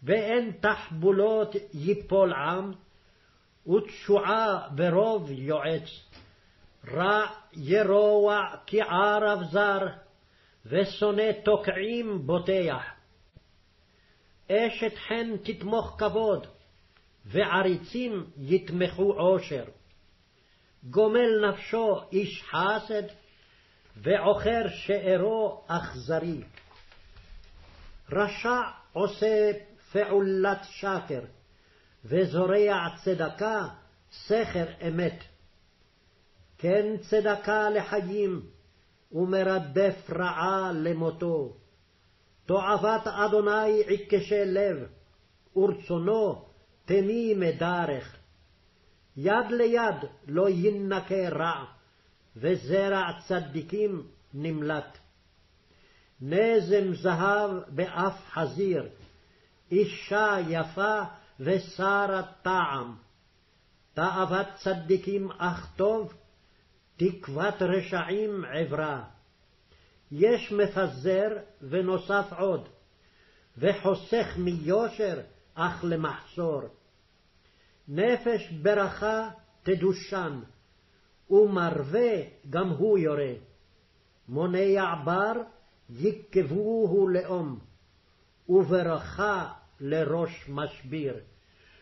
[0.03, 2.73] ואין תחבולות יפול עם,
[3.67, 6.09] ותשועה ברוב יועץ.
[6.91, 9.87] רע ירוע כערב זר,
[10.67, 12.83] ושונא תוקעים בוטח.
[14.51, 16.47] אשת חן תתמוך כבוד,
[17.25, 19.65] ועריצים יתמכו עושר.
[20.85, 23.03] גומל נפשו איש חסד,
[23.97, 26.43] ועוכר שארו אכזרי.
[28.13, 28.61] רשע
[28.93, 29.51] עושה
[29.93, 31.21] פעולת שקר,
[32.05, 33.69] וזורע צדקה,
[34.13, 35.25] סכר אמת.
[36.59, 38.43] כן צדקה לחיים,
[39.13, 41.57] ומרדף רעה למותו.
[42.47, 44.87] תועבת אדוני עיקשי לב,
[45.57, 46.45] ורצונו
[46.85, 48.17] תמימי דרך.
[49.17, 49.95] יד ליד
[50.27, 51.65] לא ינקה רע,
[52.37, 54.99] וזרע צדיקים נמלט.
[56.21, 58.89] נזם זהב באף חזיר,
[59.71, 61.01] אישה יפה
[61.41, 62.97] ושרה טעם.
[63.95, 66.15] תאוות צדיקים אך טוב,
[66.97, 69.05] תקוות רשעים עברה.
[70.13, 71.29] יש מפזר
[71.63, 72.69] ונוסף עוד,
[73.59, 75.21] וחוסך מיושר
[75.55, 76.63] אך למחסור.
[77.89, 79.29] נפש ברכה
[79.63, 80.41] תדושן,
[81.33, 82.13] ומרווה
[82.51, 83.33] גם הוא יורה.
[84.29, 85.33] מונע בר
[85.91, 87.59] יקבוהו לאום,
[88.49, 91.21] וברכה לראש משביר.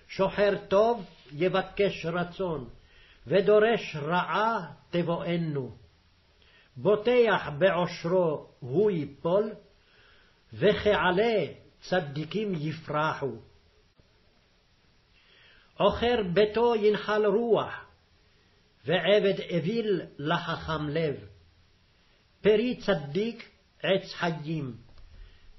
[0.08, 2.68] שוחר טוב יבקש רצון,
[3.26, 5.70] ודורש רעה תבואנו.
[6.76, 9.52] בוטח בעושרו הוא ייפול,
[10.52, 11.44] וכעלה
[11.80, 13.32] צדיקים יפרחו.
[15.76, 17.89] עוכר ביתו ינחל רוח,
[18.84, 21.14] ועבד אוויל לחכם לב.
[22.40, 23.48] פרי צדיק
[23.82, 24.76] עץ חיים,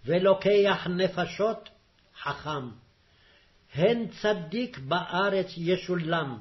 [0.06, 1.70] ולוקח נפשות
[2.22, 2.70] חכם.
[3.74, 6.40] הן צדיק בארץ ישולם,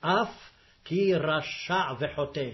[0.00, 0.50] אף
[0.84, 2.50] כי רשע וחוטא.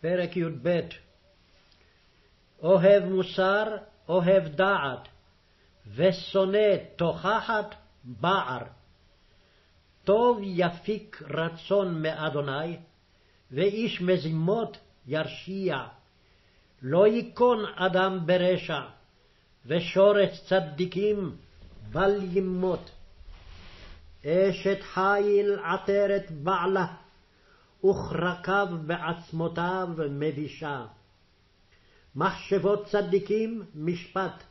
[0.00, 0.80] פרק י"ב
[2.62, 3.64] אוהב מוסר,
[4.08, 5.08] אוהב דעת,
[5.94, 7.74] ושונא תוכחת
[8.04, 8.62] בער.
[10.04, 12.76] טוב יפיק רצון מאדוני,
[13.50, 14.76] ואיש מזימות
[15.06, 15.76] ירשיע.
[16.82, 18.80] לא ייכון אדם ברשע,
[19.66, 21.36] ושורש צדיקים
[21.92, 22.90] בל ימות.
[24.26, 26.86] אשת חיל עטרת בעלה,
[27.84, 30.86] וכרקיו בעצמותיו מבישה.
[32.16, 34.42] מחשבות צדיקים משפט,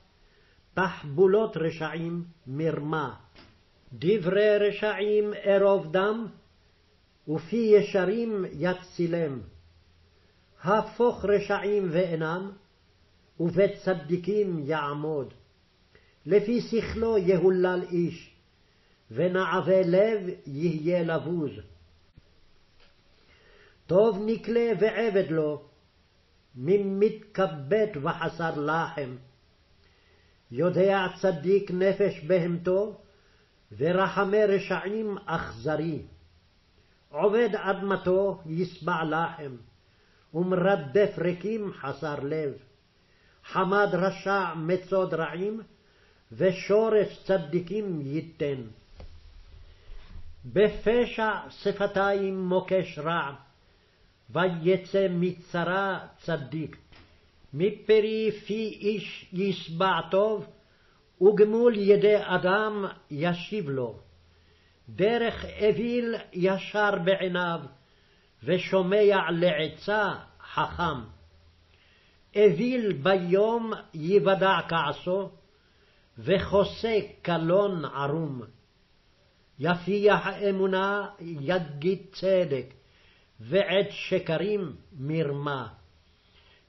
[0.73, 3.15] תחבולות רשעים מרמה.
[3.93, 6.27] דברי רשעים ארוב דם,
[7.27, 9.39] ופי ישרים יצילם.
[10.63, 12.51] הפוך רשעים ואינם,
[13.39, 15.33] ובית צדיקים יעמוד.
[16.25, 18.35] לפי שכלו יהולל איש,
[19.11, 21.51] ונעבי לב יהיה לבוז.
[23.87, 25.61] טוב נקלה ועבד לו,
[26.55, 29.15] ממתכבד וחסר לחם.
[30.51, 33.02] יודע צדיק נפש בהמתו,
[33.77, 36.01] ורחמי רשעים אכזרי.
[37.09, 39.55] עובד אדמתו ישבע לחם,
[40.33, 42.53] ומרדף ריקים חסר לב.
[43.45, 45.61] חמד רשע מצוד רעים,
[46.31, 48.61] ושורש צדיקים ייתן.
[50.45, 53.35] בפשע שפתיים מוקש רע,
[54.29, 56.77] ויצא מצרה צדיק.
[57.53, 60.47] מפרי פי איש ישבע טוב,
[61.23, 63.99] וגמול ידי אדם ישיב לו.
[64.89, 67.59] דרך אוויל ישר בעיניו,
[68.43, 70.13] ושומע לעצה
[70.53, 70.99] חכם.
[72.35, 75.29] אוויל ביום יוודע כעסו,
[76.17, 78.41] וחוסה קלון ערום.
[79.59, 82.65] יפיח אמונה יגיד צדק,
[83.39, 85.67] ועת שקרים מרמה.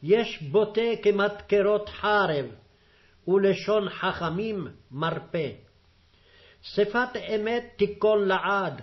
[0.02, 2.46] יש בוטה כמדקרות חרב,
[3.28, 5.50] ולשון חכמים מרפא.
[6.62, 8.82] שפת אמת תיכון לעד,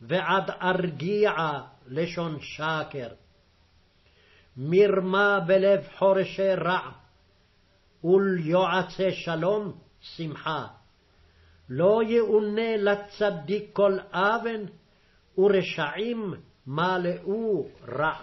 [0.00, 3.08] ועד ארגיעה לשון שקר.
[4.56, 6.90] מרמה בלב חורשי רע,
[8.04, 10.66] וליועצי שלום שמחה.
[11.68, 14.64] לא יאונה לצדיק כל אבן,
[15.38, 16.34] ורשעים
[16.66, 18.14] מלאו רע.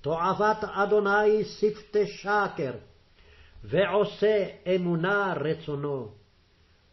[0.00, 2.72] תועבת אדוני שפתי שקר,
[3.64, 4.46] ועושה
[4.76, 6.08] אמונה רצונו.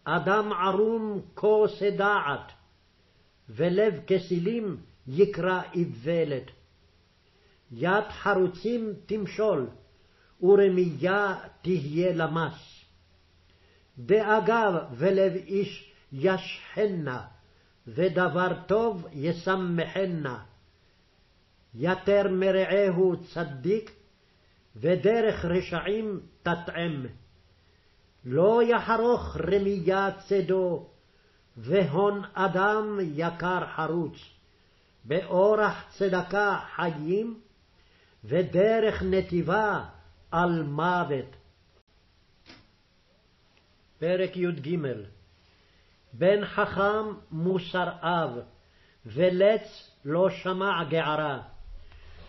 [0.03, 2.51] אדם ערום כוס דעת,
[3.49, 6.51] ולב כסילים יקרא איוולת.
[7.72, 9.68] יד חרוצים תמשול,
[10.41, 12.86] ורמייה תהיה למס.
[13.99, 17.26] דאגב ולב איש ישחנה,
[17.88, 20.43] ודבר טוב ישמחנה.
[21.76, 23.91] יתר מרעהו צדיק,
[24.80, 27.05] ודרך רשעים תטעם.
[28.25, 30.89] לא יחרוך רמייה צדו,
[31.57, 34.17] והון אדם יקר חרוץ.
[35.03, 37.39] באורח צדקה חיים,
[38.23, 39.86] ודרך נתיבה
[40.32, 41.36] על מוות.
[43.99, 44.78] פרק י"ג
[46.13, 48.39] בן חכם מוסר אב,
[49.05, 51.41] ולץ לא שמע גערה.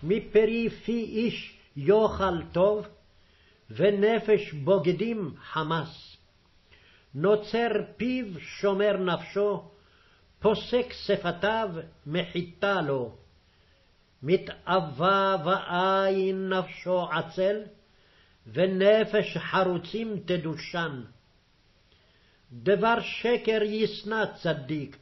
[0.03, 2.87] מפרי פי איש יאכל טוב,
[3.71, 6.17] ונפש בוגדים חמס.
[7.15, 9.71] נוצר פיו שומר נפשו,
[10.41, 11.71] פוסק שפתיו
[12.07, 13.15] מחיתה לו.
[14.23, 17.63] מתאווה ואין נפשו עצל,
[18.47, 21.03] ונפש חרוצים תדושן.
[22.53, 24.97] דבר שקר ישנא צדיק,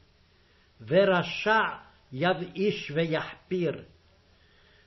[0.87, 1.63] ורשע
[2.13, 3.83] יבאיש ויחפיר.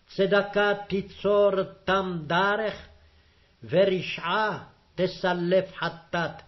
[0.10, 1.52] צדקה תיצור
[1.86, 2.88] תם דרך,
[3.64, 4.64] ורשעה
[4.96, 6.42] תסלף חטאת.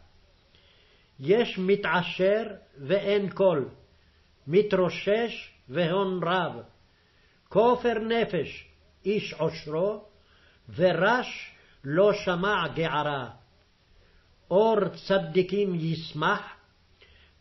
[1.19, 2.43] יש מתעשר
[2.77, 3.69] ואין קול,
[4.47, 6.61] מתרושש והון רב.
[7.49, 8.65] כופר נפש
[9.05, 10.05] איש עושרו,
[10.75, 11.51] ורש
[11.83, 13.29] לא שמע גערה.
[14.51, 16.41] אור צדיקים ישמח,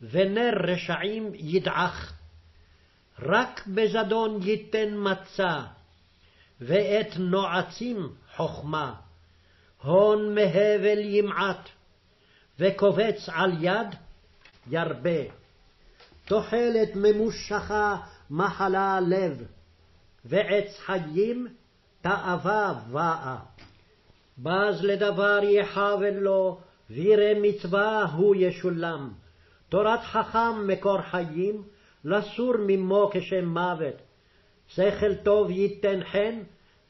[0.03, 2.13] ונר רשעים ידעך.
[3.19, 5.61] רק בזדון ייתן מצה,
[6.61, 8.95] ואת נועצים חכמה.
[9.83, 11.69] הון מהבל ימעט,
[12.59, 13.89] וקובץ על יד
[14.71, 15.21] ירבה.
[16.25, 17.97] תוחלת ממושכה
[18.31, 19.43] מחלה לב,
[20.25, 21.47] ועץ חיים
[22.01, 23.37] תאווה באה.
[24.39, 29.13] בז לדבר יחבל לו, וירא מצווה הוא ישולם.
[29.69, 31.63] תורת חכם מקור חיים,
[32.05, 33.95] לסור ממו כשם מוות.
[34.75, 36.39] שכל טוב ייתן חן,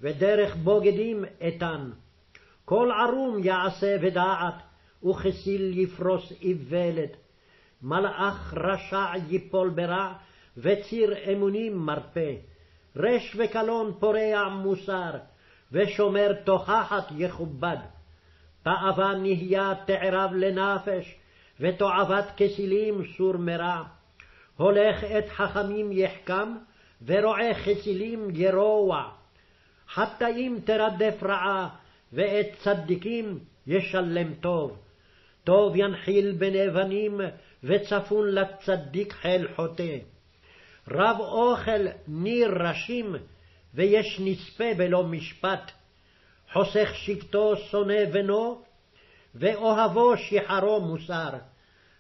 [0.01, 1.91] ודרך בוגדים איתן.
[2.65, 4.55] כל ערום יעשה ודעת,
[5.05, 7.17] וכסיל יפרוס איוולת.
[7.83, 10.13] מלאך רשע ייפול ברע,
[10.57, 12.35] וציר אמונים מרפא.
[12.97, 15.11] רש וקלון פורע מוסר,
[15.73, 17.77] ושומר תוכחת יכובד.
[18.63, 21.17] תאווה נהיה תערב לנפש,
[21.61, 23.83] ותועבת כסילים סור מרע.
[24.57, 26.49] הולך את חכמים יחכם,
[27.07, 29.11] ורועה חסילים ירוע.
[29.89, 31.69] חטאים תרדף רעה,
[32.13, 34.79] ואת צדיקים ישלם טוב.
[35.45, 37.21] טוב ינחיל בני בנים,
[37.65, 39.97] וצפון לצדיק חיל חוטא.
[40.89, 43.17] רב אוכל ניר ראשים,
[43.75, 45.71] ויש נספה בלא משפט.
[46.53, 48.63] חוסך שבטו שונא בנו,
[49.35, 51.31] ואוהבו שחרו מוסר.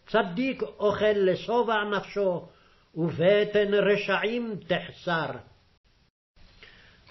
[0.07, 2.47] צדיק אוכל לשובע נפשו,
[2.95, 5.31] ובטן רשעים תחסר.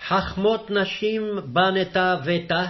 [0.07, 2.65] חכמות נשים בנתה ביתה,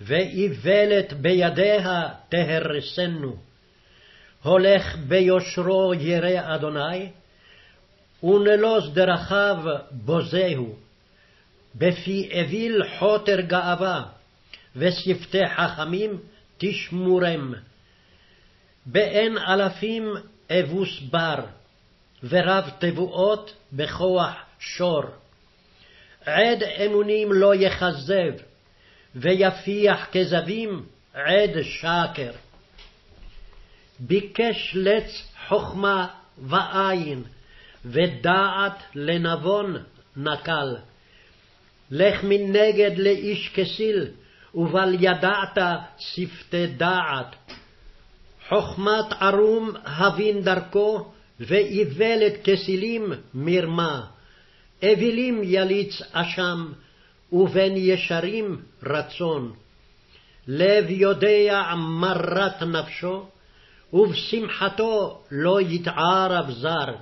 [0.00, 3.36] ואיוולת בידיה תהרסנו.
[4.42, 7.08] הולך ביושרו ירא אדוני,
[8.22, 9.56] ונלוז דרכיו
[9.90, 10.74] בוזהו.
[11.74, 14.02] בפי אוויל חוטר גאווה,
[14.76, 16.18] ושפתי חכמים
[16.58, 17.54] תשמורם.
[18.86, 20.14] באין אלפים
[20.50, 21.44] אבוס בר,
[22.24, 25.02] ורב תבואות בכוח שור.
[26.24, 28.32] עד אמונים לא יכזב,
[29.14, 32.32] ויפיח כזבים עד שקר.
[33.98, 36.06] ביקש לץ חכמה
[36.38, 37.22] ואין,
[37.84, 39.76] ודעת לנבון
[40.16, 40.76] נקל.
[41.90, 44.08] לך מנגד לאיש כסיל,
[44.54, 45.58] ובל ידעת
[45.98, 47.36] שפתי דעת.
[48.48, 54.06] חכמת ערום הבין דרכו, ואיוולת כסילים מרמה.
[54.82, 56.72] אווילים יליץ אשם,
[57.32, 59.52] ובין ישרים רצון.
[60.48, 63.26] לב יודע מרת נפשו,
[63.92, 66.94] ובשמחתו לא יתערב זר.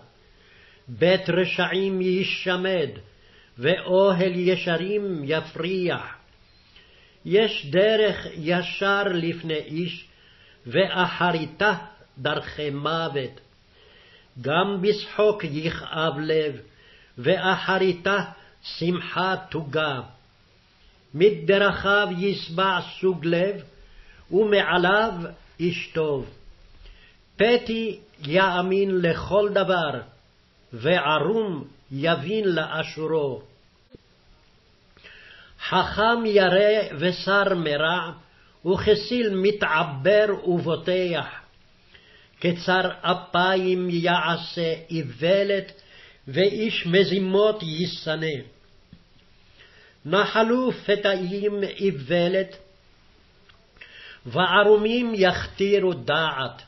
[0.88, 2.88] בית רשעים יישמד,
[3.58, 6.18] ואוהל ישרים יפריח.
[7.24, 10.08] יש דרך ישר לפני איש,
[10.66, 11.74] ואחריתה
[12.18, 13.47] דרכי מוות.
[14.40, 16.60] גם בשחוק יכאב לב,
[17.18, 18.18] ואחריתה
[18.62, 20.00] שמחה תוגה.
[21.14, 23.62] מדרכיו ישבע סוג לב,
[24.30, 25.12] ומעליו
[25.60, 26.26] איש טוב.
[27.36, 30.00] פתי יאמין לכל דבר,
[30.72, 33.42] וערום יבין לאשורו.
[35.68, 38.12] חכם ירא ושר מרע,
[38.66, 41.47] וכסיל מתעבר ובוטח.
[42.40, 45.72] כצר אפיים יעשה איוולת,
[46.28, 48.36] ואיש מזימות ישנא.
[50.04, 52.56] נחלו פתאים איוולת,
[54.26, 56.62] וערומים יכתירו דעת.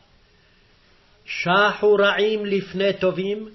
[1.25, 3.49] שחו רעים לפני טובים,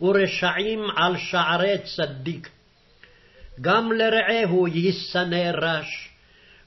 [0.00, 2.48] ורשעים על שערי צדיק.
[3.60, 6.08] גם לרעהו ישנא רש,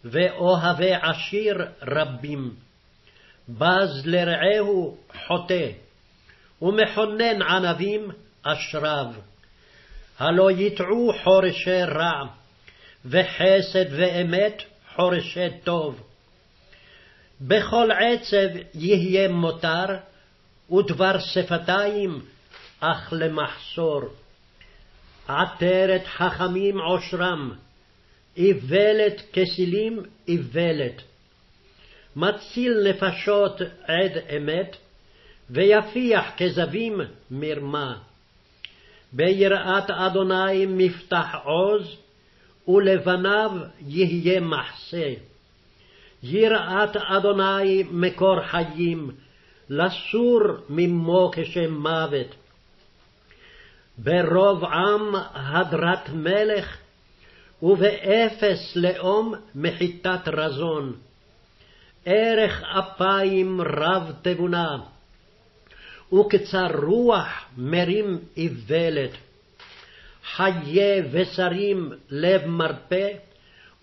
[0.05, 2.53] ואוהבי עשיר רבים.
[3.57, 4.97] בז לרעהו
[5.27, 5.67] חוטא,
[6.61, 8.11] ומכונן ענבים
[8.43, 9.05] אשריו.
[10.19, 12.23] הלא יטעו חורשי רע,
[13.05, 14.63] וחסד ואמת
[14.95, 16.03] חורשי טוב.
[17.41, 19.85] בכל עצב יהיה מותר,
[20.71, 22.21] ודבר שפתיים
[22.79, 24.01] אך למחסור.
[25.27, 27.51] עטרת חכמים עושרם,
[28.37, 31.08] איוולת כסילים איוולת.
[32.15, 34.77] מציל נפשות עד אמת,
[35.49, 37.01] ויפיח כזבים
[37.31, 37.97] מרמה.
[39.11, 41.95] ביראת אדוני מפתח עוז,
[42.67, 43.51] ולבניו
[43.87, 45.13] יהיה מחסה.
[46.23, 49.11] יראת אדוני מקור חיים,
[49.69, 50.39] לסור
[50.69, 52.35] ממו כשם מוות.
[53.97, 56.77] ברוב עם הדרת מלך,
[57.61, 60.95] ובאפס לאום מחיתת רזון.
[62.05, 64.77] ערך אפיים רב תבונה,
[66.13, 69.11] וקצר רוח מרים איוולת.
[70.35, 73.07] חיי בשרים לב מרפא,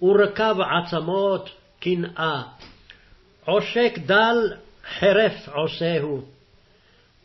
[0.02, 1.50] ורקב עצמות
[1.80, 2.42] קנאה.
[3.44, 4.52] עושק דל
[4.98, 6.24] חרף עושהו,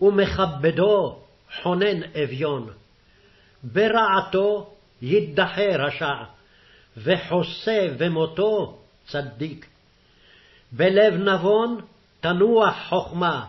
[0.01, 1.19] ומכבדו
[1.61, 2.69] חונן אביון.
[3.63, 6.23] ברעתו יידחה רשע,
[6.97, 8.77] וחוסה במותו
[9.07, 9.70] צדיק.
[10.71, 11.81] בלב נבון
[12.19, 13.45] תנוח חכמה,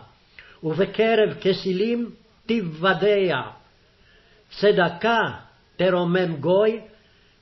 [0.63, 2.11] ובקרב כסילים
[2.45, 3.41] תיוודע.
[4.49, 5.19] צדקה
[5.75, 6.81] תרומם גוי,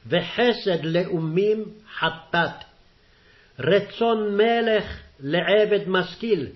[0.07, 1.65] וחסד לאומים
[1.99, 2.63] חטאת.
[3.59, 6.47] רצון מלך לעבד משכיל,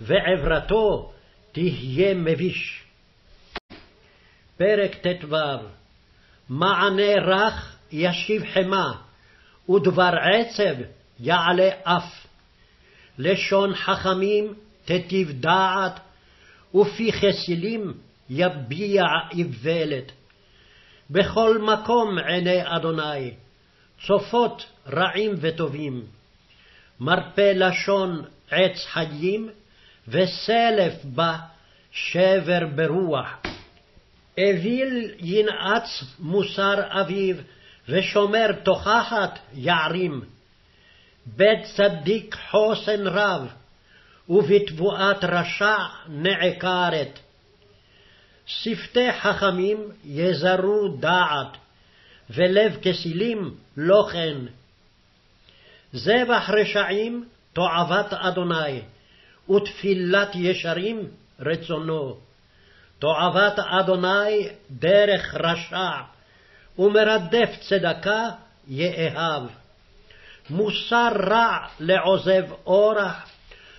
[0.00, 1.12] ועברתו
[1.52, 2.84] תהיה מביש.
[4.56, 5.36] פרק ט"ו
[6.48, 8.92] מענה רך ישיב חמה,
[9.68, 10.74] ודבר עצב
[11.20, 12.23] יעלה אף.
[13.18, 14.54] לשון חכמים
[14.84, 16.00] תטיב דעת,
[16.74, 17.92] ופי חסילים
[18.30, 19.02] יביע
[19.32, 20.12] איוולת.
[21.10, 23.30] בכל מקום עיני אדוני,
[24.06, 26.02] צופות רעים וטובים.
[27.00, 29.48] מרפא לשון עץ חיים,
[30.08, 31.36] וסלף בה
[31.92, 33.36] שבר ברוח.
[34.38, 37.36] אוויל ינעץ מוסר אביו,
[37.88, 40.20] ושומר תוכחת יערים.
[41.26, 43.52] בית צדיק חוסן רב,
[44.28, 45.76] ובתבואת רשע
[46.08, 47.18] נעקרת.
[48.46, 51.56] שפתי חכמים יזרו דעת,
[52.30, 54.36] ולב כסילים לא כן.
[55.92, 58.80] זבח רשעים תועבת אדוני,
[59.50, 61.08] ותפילת ישרים
[61.40, 62.16] רצונו.
[62.98, 65.90] תועבת אדוני דרך רשע,
[66.78, 68.28] ומרדף צדקה
[68.68, 69.63] יאהב.
[70.50, 73.28] מוסר רע לעוזב אורח,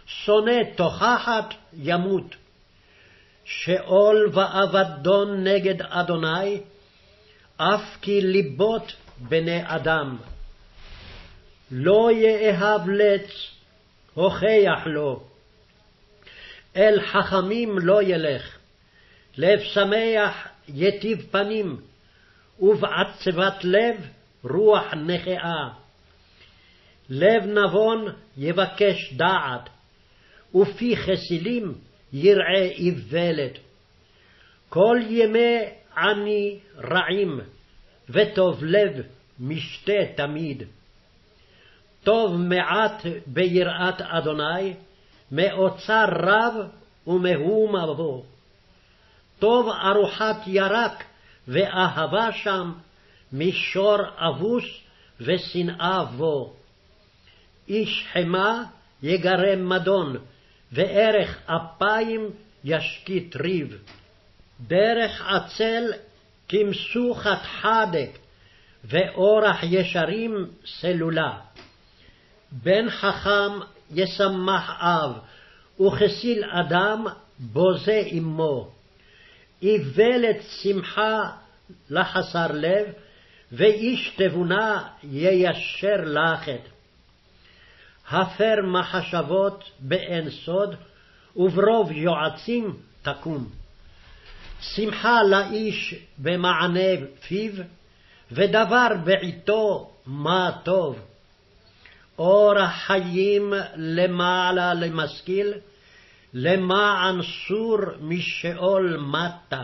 [0.06, 2.36] שונא תוכחת ימות.
[3.46, 6.62] שאול ואבדון נגד אדוני,
[7.58, 10.18] אף כי ליבות בני אדם.
[11.72, 13.30] לא יאהב לץ,
[14.14, 15.24] הוכיח לו.
[16.76, 18.58] אל חכמים לא ילך,
[19.38, 21.82] לב שמח יטיב פנים,
[22.60, 23.96] ובעצבת לב
[24.44, 25.85] רוח נכאה.
[27.10, 28.06] לב נבון
[28.38, 29.70] יבקש דעת,
[30.56, 31.74] ופי חסילים
[32.14, 33.60] יראה איוולת.
[34.70, 35.58] כל ימי
[35.98, 37.40] עני רעים,
[38.10, 39.02] וטוב לב
[39.40, 40.64] משתה תמיד.
[42.04, 44.74] טוב מעט ביראת אדוני,
[45.32, 46.54] מאוצר רב
[47.08, 48.24] ומהומה בו.
[49.40, 51.04] טוב ארוחת ירק
[51.48, 52.72] ואהבה שם,
[53.32, 54.64] מישור אבוס
[55.22, 56.54] ושנאה בו.
[57.70, 58.64] איש חמה
[59.04, 60.16] יגרם מדון,
[60.72, 62.30] וערך אפיים
[62.64, 63.78] ישקיט ריב.
[64.68, 65.84] דרך עצל
[66.48, 68.10] כמסוכת חדק,
[68.84, 71.40] ואורח ישרים סלולה.
[72.52, 73.60] בן חכם
[73.92, 75.12] ישמח אב,
[75.82, 77.06] וכסיל אדם
[77.40, 78.72] בוזה אמו.
[79.62, 81.32] איוולת שמחה
[81.90, 82.88] לחסר לב,
[83.52, 86.75] ואיש תבונה יישר לחת.
[88.10, 90.76] הפר מחשבות באין סוד,
[91.36, 93.50] וברוב יועצים תקום.
[94.62, 97.52] שמחה לאיש במענה פיו,
[98.32, 101.00] ודבר בעתו מה טוב.
[102.20, 105.54] אורח חיים למעלה למשכיל,
[106.34, 109.64] למען סור משאול מטה.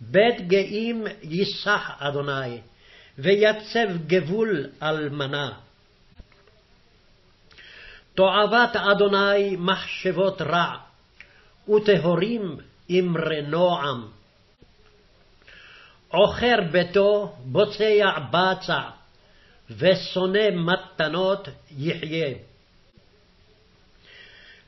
[0.00, 2.60] בית גאים ייסח אדוני,
[3.18, 5.67] ויצב גבול אלמנה.
[8.18, 10.76] תועבת אדוני מחשבות רע,
[11.68, 12.56] וטהורים
[12.90, 14.08] אמרי נועם.
[16.08, 18.80] עוכר ביתו בוצע בצע,
[19.70, 21.48] ושונא מתנות
[21.78, 22.34] יחיה.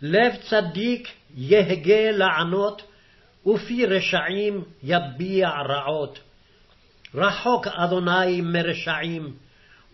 [0.02, 2.82] לב צדיק יהגה לענות,
[3.46, 6.18] ופי רשעים יביע רעות.
[7.14, 9.36] רחוק אדוני מרשעים,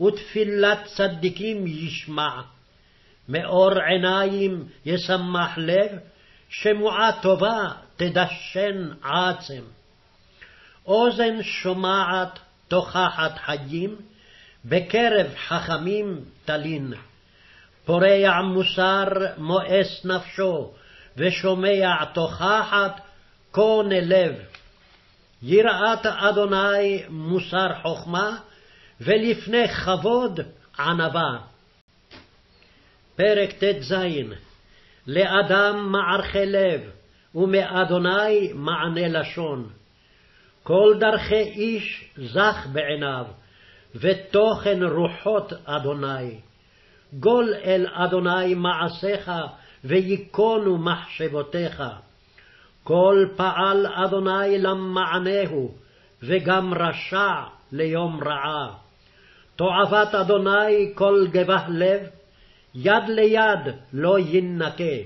[0.00, 2.55] ותפילת צדיקים ישמע.
[3.28, 5.98] מאור עיניים ישמח לב,
[6.48, 9.62] שמועה טובה תדשן עצם.
[10.86, 13.96] אוזן שומעת תוכחת חיים,
[14.64, 16.92] בקרב חכמים תלין.
[17.84, 19.04] פורע מוסר
[19.38, 20.72] מואס נפשו,
[21.16, 23.00] ושומע תוכחת
[23.50, 24.34] קונה לב.
[25.42, 28.36] יראת אדוני מוסר חכמה,
[29.00, 30.40] ולפני כבוד
[30.78, 31.38] ענווה.
[33.16, 33.94] פרק ט"ז
[35.06, 36.80] לאדם מערכי לב,
[37.34, 39.68] ומאדוני מענה לשון.
[40.62, 43.24] כל דרכי איש זך בעיניו,
[43.94, 46.40] ותוכן רוחות אדוני.
[47.12, 49.30] גול אל אדוני מעשיך,
[49.84, 51.82] ויכונו מחשבותיך.
[52.84, 55.74] כל פעל אדוני למענהו,
[56.22, 57.42] וגם רשע
[57.72, 58.74] ליום רעה.
[59.56, 62.00] תועבת אדוני כל גבה לב,
[62.76, 64.96] יד ליד לא יינקה.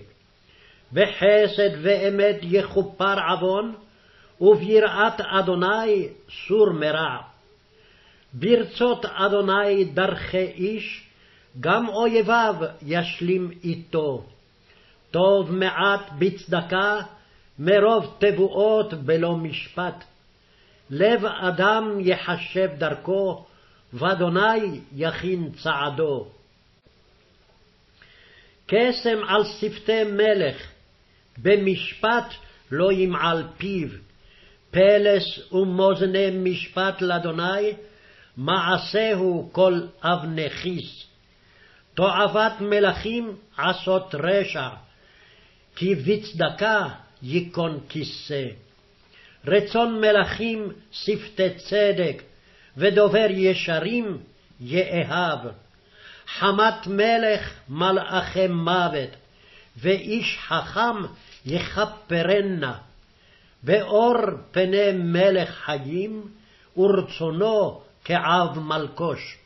[0.92, 3.74] בחסד ואמת יכופר עוון,
[4.40, 6.08] וביראת אדוני
[6.48, 7.16] סור מרע.
[8.32, 11.04] ברצות אדוני דרכי איש,
[11.60, 12.54] גם אויביו
[12.86, 14.24] ישלים איתו.
[15.10, 17.00] טוב מעט בצדקה,
[17.58, 20.04] מרוב תבואות בלא משפט.
[20.90, 23.44] לב אדם יחשב דרכו,
[23.92, 26.26] ואדוני יכין צעדו.
[28.70, 30.56] קסם על שפתי מלך,
[31.38, 32.34] במשפט
[32.70, 33.88] לא ימעל פיו.
[34.70, 37.72] פלס ומאזני משפט לאדוני,
[38.36, 41.06] מעשהו כל אבני כיס.
[41.94, 44.68] תועבת מלכים עשות רשע,
[45.76, 46.88] כי בצדקה
[47.22, 48.46] ייכון כיסא.
[49.46, 52.22] רצון מלכים שפתי צדק,
[52.76, 54.18] ודובר ישרים
[54.60, 55.38] יאהב.
[56.38, 59.10] חמת מלך מלאכי מוות,
[59.76, 60.96] ואיש חכם
[61.46, 62.78] יכפרנה.
[63.62, 64.16] באור
[64.50, 66.22] פני מלך חיים,
[66.76, 69.38] ורצונו כעב מלקוש.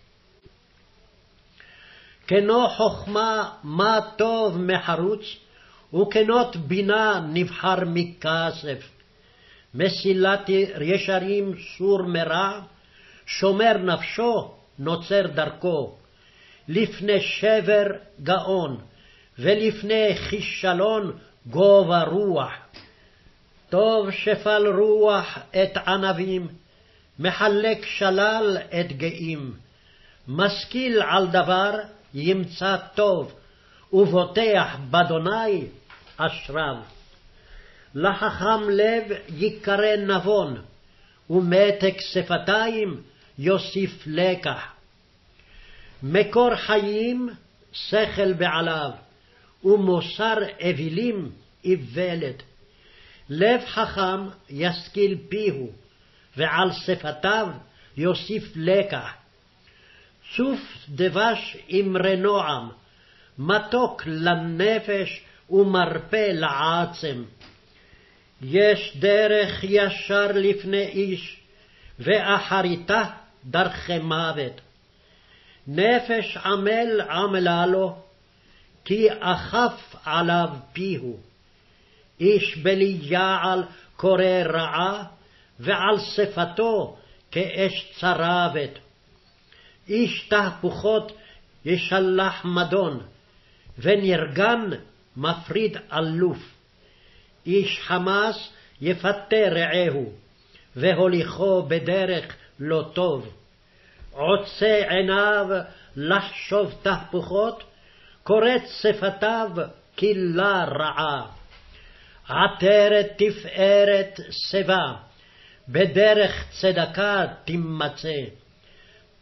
[2.27, 5.37] כנו חכמה מה טוב מחרוץ,
[5.95, 8.91] וכנות בינה נבחר מכסף.
[9.75, 10.49] מסילת
[10.81, 12.61] ישרים סור מרע,
[13.27, 15.95] שומר נפשו נוצר דרכו.
[16.69, 17.87] לפני שבר
[18.23, 18.81] גאון,
[19.39, 21.13] ולפני כישלון
[21.47, 22.53] גובה רוח.
[23.71, 26.49] טוב שפל רוח את ענבים,
[27.19, 29.55] מחלק שלל את גאים.
[30.29, 31.73] משכיל על דבר
[32.15, 33.35] ימצא טוב,
[33.93, 35.67] ובוטח באדוני
[36.17, 36.77] אשריו.
[37.95, 40.57] לחכם לב יקרא נבון,
[41.31, 43.01] ומתק שפתיים
[43.39, 44.74] יוסיף לקח.
[46.07, 47.29] מקור חיים
[47.73, 48.91] שכל בעליו,
[49.65, 51.31] ומוסר אווילים
[51.65, 52.43] איוולת.
[53.29, 55.71] לב חכם ישכיל פיהו,
[56.37, 57.49] ועל שפתיו
[57.97, 59.13] יוסיף לקח.
[60.37, 62.69] צוף דבש אמרי נועם,
[63.39, 67.25] מתוק לנפש ומרפא לעצם.
[68.43, 71.41] יש דרך ישר לפני איש,
[71.99, 73.03] ואחריתה
[73.45, 74.61] דרכי מוות.
[75.67, 77.97] נפש עמל עמלה לו,
[78.85, 81.17] כי אכף עליו פיהו.
[82.21, 83.63] איש בלי יעל
[83.97, 85.05] קורא רעה,
[85.61, 86.97] ועל שפתו
[87.31, 88.79] כאש צרבת.
[89.89, 91.13] איש תהפוכות
[91.65, 93.01] ישלח מדון,
[93.79, 94.71] ונרגן
[95.17, 96.55] מפריד אלוף.
[97.47, 100.13] איש חמס יפתה רעהו,
[100.77, 103.44] והוליכו בדרך לא טוב.
[104.15, 105.47] עוצה עיניו
[105.97, 107.65] לחשוב תהפוכות,
[108.23, 109.51] קורץ שפתיו
[109.99, 111.27] כלה רעה.
[112.29, 114.93] עטרת תפארת שיבה,
[115.69, 118.23] בדרך צדקה תימצא.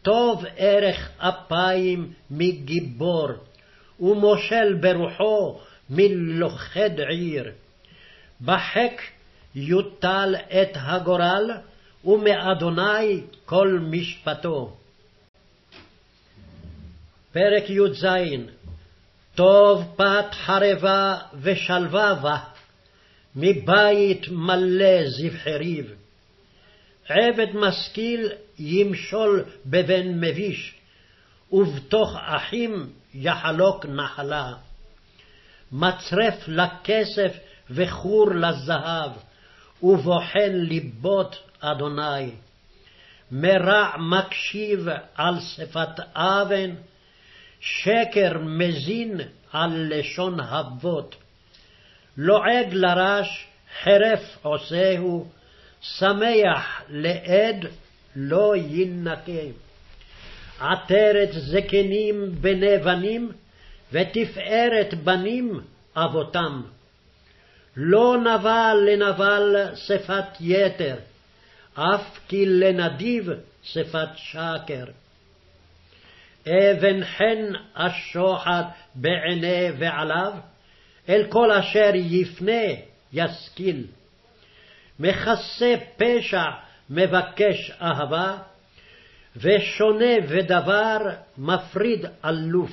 [0.01, 3.27] טוב ערך אפיים מגיבור,
[3.99, 7.51] ומושל ברוחו מלוכד עיר.
[8.41, 9.01] בחק
[9.55, 11.51] יוטל את הגורל,
[12.05, 14.73] ומאדוני כל משפטו.
[17.33, 18.05] פרק י"ז
[19.35, 22.37] טוב פת חרבה ושלווה בה,
[23.35, 25.93] מבית מלא זבחריב.
[27.09, 30.75] עבד משכיל ימשול בבן מביש,
[31.51, 34.53] ובתוך אחים יחלוק נחלה.
[35.71, 37.37] מצרף לכסף
[37.69, 39.11] וחור לזהב,
[39.83, 42.31] ובוחן ליבות אדוני.
[43.31, 46.75] מרע מקשיב על שפת אבן,
[47.63, 51.15] שקר מזין על לשון אבות.
[52.17, 53.47] לועג לרש,
[53.83, 55.27] חרף עושהו,
[55.81, 57.65] שמח לעד,
[58.15, 59.31] לא יינקה.
[60.59, 63.31] עטרת זקנים בני בנים,
[63.91, 65.59] ותפארת בנים
[65.95, 66.61] אבותם.
[67.77, 70.95] לא נבל לנבל שפת יתר,
[71.73, 73.29] אף כי לנדיב
[73.63, 74.85] שפת שקר.
[76.47, 78.63] אבן חן השוחד
[78.95, 80.33] בעיני ועליו,
[81.09, 82.61] אל כל אשר יפנה
[83.13, 83.85] ישכיל.
[84.99, 86.43] מכסה פשע
[86.89, 88.37] מבקש אהבה,
[89.37, 90.97] ושונה ודבר
[91.37, 92.71] מפריד אלוף.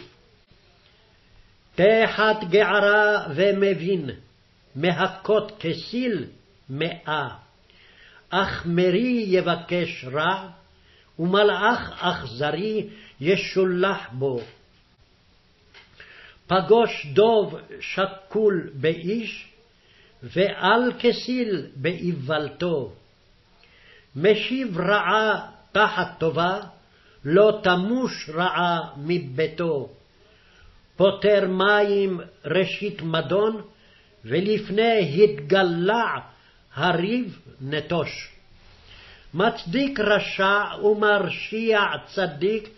[1.74, 4.10] תחת גערה ומבין,
[4.76, 6.24] מהכות כסיל
[6.70, 7.28] מאה.
[8.30, 10.48] אך מרי יבקש רע,
[11.18, 12.88] ומלאך אכזרי
[13.20, 14.40] ישולח בו.
[16.46, 19.46] פגוש דוב שקול באיש,
[20.22, 22.92] ועל כסיל באיוולתו.
[24.16, 26.60] משיב רעה תחת טובה,
[27.24, 29.88] לא תמוש רעה מביתו.
[30.96, 33.62] פותר מים ראשית מדון,
[34.24, 36.04] ולפני התגלע
[36.74, 38.30] הריב נטוש.
[39.34, 42.68] מצדיק רשע ומרשיע צדיק,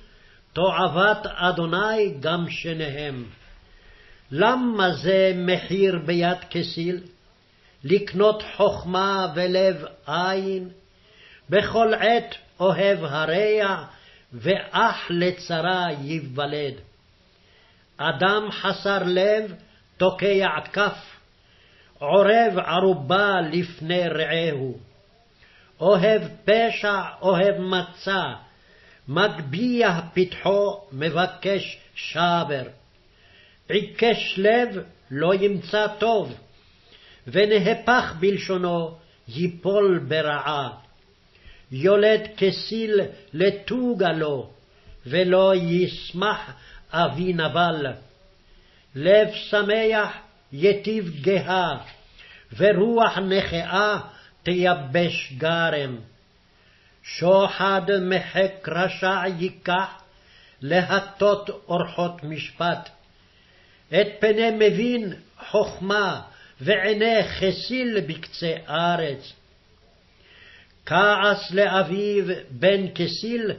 [0.53, 3.25] תועבת אדוני גם שניהם.
[4.31, 7.01] למה זה מחיר ביד כסיל?
[7.85, 10.69] לקנות חכמה ולב עין?
[11.51, 13.85] בכל עת אוהב הרע,
[14.33, 16.75] ואח לצרה ייוולד.
[17.97, 19.55] אדם חסר לב
[19.97, 21.17] תוקע כף,
[21.99, 24.79] עורב ערובה לפני רעהו.
[25.81, 28.23] אוהב פשע, אוהב מצה,
[29.09, 32.63] מגביה פתחו, מבקש שבר.
[33.69, 36.35] עיקש לב, לא ימצא טוב,
[37.27, 38.95] ונהפך בלשונו,
[39.29, 40.69] ייפול ברעה.
[41.73, 43.01] יולד כסיל
[43.33, 44.51] לטוגה לו,
[45.07, 46.53] ולא ישמח
[46.91, 47.87] אבי נבל.
[48.95, 50.17] לב שמח
[50.53, 51.71] יטיב גאה,
[52.57, 53.99] ורוח נכאה
[54.43, 55.97] תייבש גרם.
[57.03, 60.03] שוחד מחק רשע ייקח,
[60.63, 62.89] להטות אורחות משפט.
[63.89, 65.13] את פני מבין
[65.51, 66.21] חכמה,
[66.61, 69.33] ועיני חסיל בקצה ארץ.
[70.87, 73.51] כעס לאביו בן כסיל,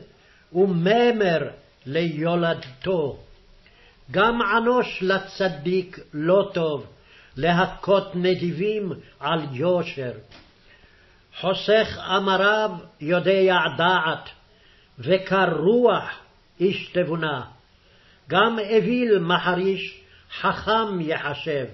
[0.53, 1.49] וממר
[1.85, 3.19] ליולדתו.
[4.11, 6.85] גם ענוש לצדיק לא טוב,
[7.37, 10.11] להכות נדיבים על יושר.
[11.39, 12.71] חוסך אמריו
[13.01, 14.29] יודע דעת,
[14.99, 16.19] וקר רוח
[16.59, 17.45] איש תבונה.
[18.27, 20.01] גם אוויל מחריש
[20.39, 21.65] חכם יחשב,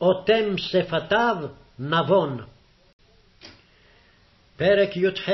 [0.00, 1.36] אוטם שפתיו
[1.78, 2.44] נבון.
[4.56, 5.28] פרק י"ח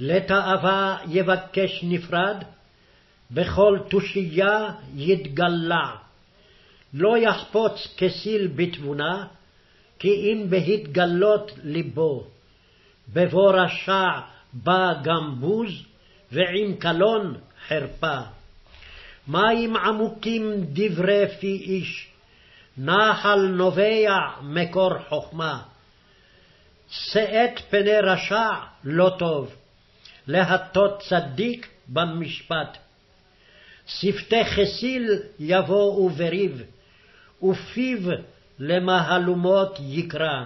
[0.00, 2.44] לתאווה יבקש נפרד,
[3.30, 5.96] בכל תושייה יתגלע.
[6.94, 9.26] לא יחפוץ כסיל בתבונה,
[10.04, 12.26] כי אם בהתגלות ליבו.
[13.12, 14.08] בבוא רשע
[14.52, 15.70] בא גם בוז,
[16.32, 17.36] ועם קלון
[17.68, 18.18] חרפה.
[19.28, 22.08] מים עמוקים דברי פי איש,
[22.78, 24.10] נחל נובע
[24.42, 25.62] מקור חכמה.
[26.90, 28.50] שאת פני רשע
[28.84, 29.54] לא טוב,
[30.26, 32.78] להטות צדיק במשפט.
[33.86, 36.62] שפתי חסיל יבואו בריב,
[37.42, 37.98] ופיו
[38.58, 40.44] למהלומות יקרא.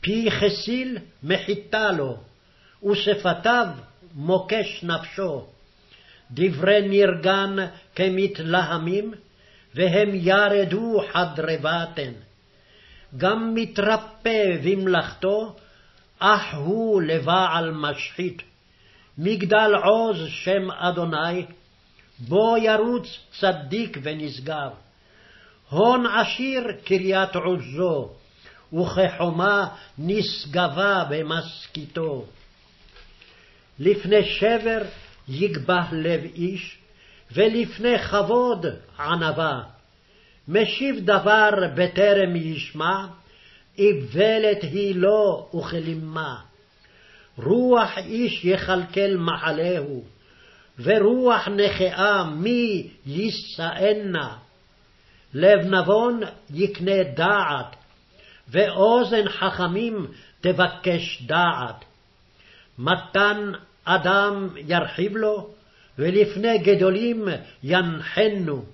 [0.00, 2.16] פי חסיל מחיתה לו,
[2.84, 3.66] ושפתיו
[4.14, 5.46] מוקש נפשו.
[6.30, 7.56] דברי נרגן
[7.94, 9.14] כמתלהמים,
[9.74, 12.12] והם ירדו חדרי בטן.
[13.16, 15.56] גם מתרפא במלאכתו,
[16.18, 18.42] אך הוא לבעל משחית.
[19.18, 21.46] מגדל עוז שם אדוני,
[22.18, 24.70] בו ירוץ צדיק ונשגב.
[25.72, 28.10] הון עשיר קריית עוזו,
[28.72, 29.68] וכחומה
[29.98, 32.24] נשגבה במשכיתו.
[33.78, 34.82] לפני שבר
[35.28, 36.78] יגבה לב איש,
[37.32, 38.66] ולפני כבוד
[38.98, 39.62] ענווה.
[40.48, 43.06] משיב דבר בטרם ישמע,
[43.78, 46.36] איוולת היא לו וכלימה.
[47.36, 50.04] רוח איש יכלכל מחלהו,
[50.78, 54.41] ורוח נכאה מי יישאנה.
[55.34, 56.20] לב נבון
[56.50, 57.76] יקנה דעת,
[58.48, 60.06] ואוזן חכמים
[60.40, 61.84] תבקש דעת.
[62.78, 63.52] מתן
[63.84, 65.50] אדם ירחיב לו,
[65.98, 67.28] ולפני גדולים
[67.62, 68.64] ינחנו.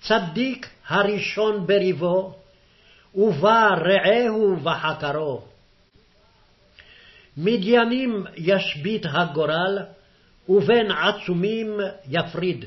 [0.00, 2.34] צדיק הראשון בריבו,
[3.14, 5.42] ובא רעהו וחקרו.
[7.36, 9.78] מדיינים ישבית הגורל,
[10.48, 11.76] ובין עצומים
[12.08, 12.64] יפריד.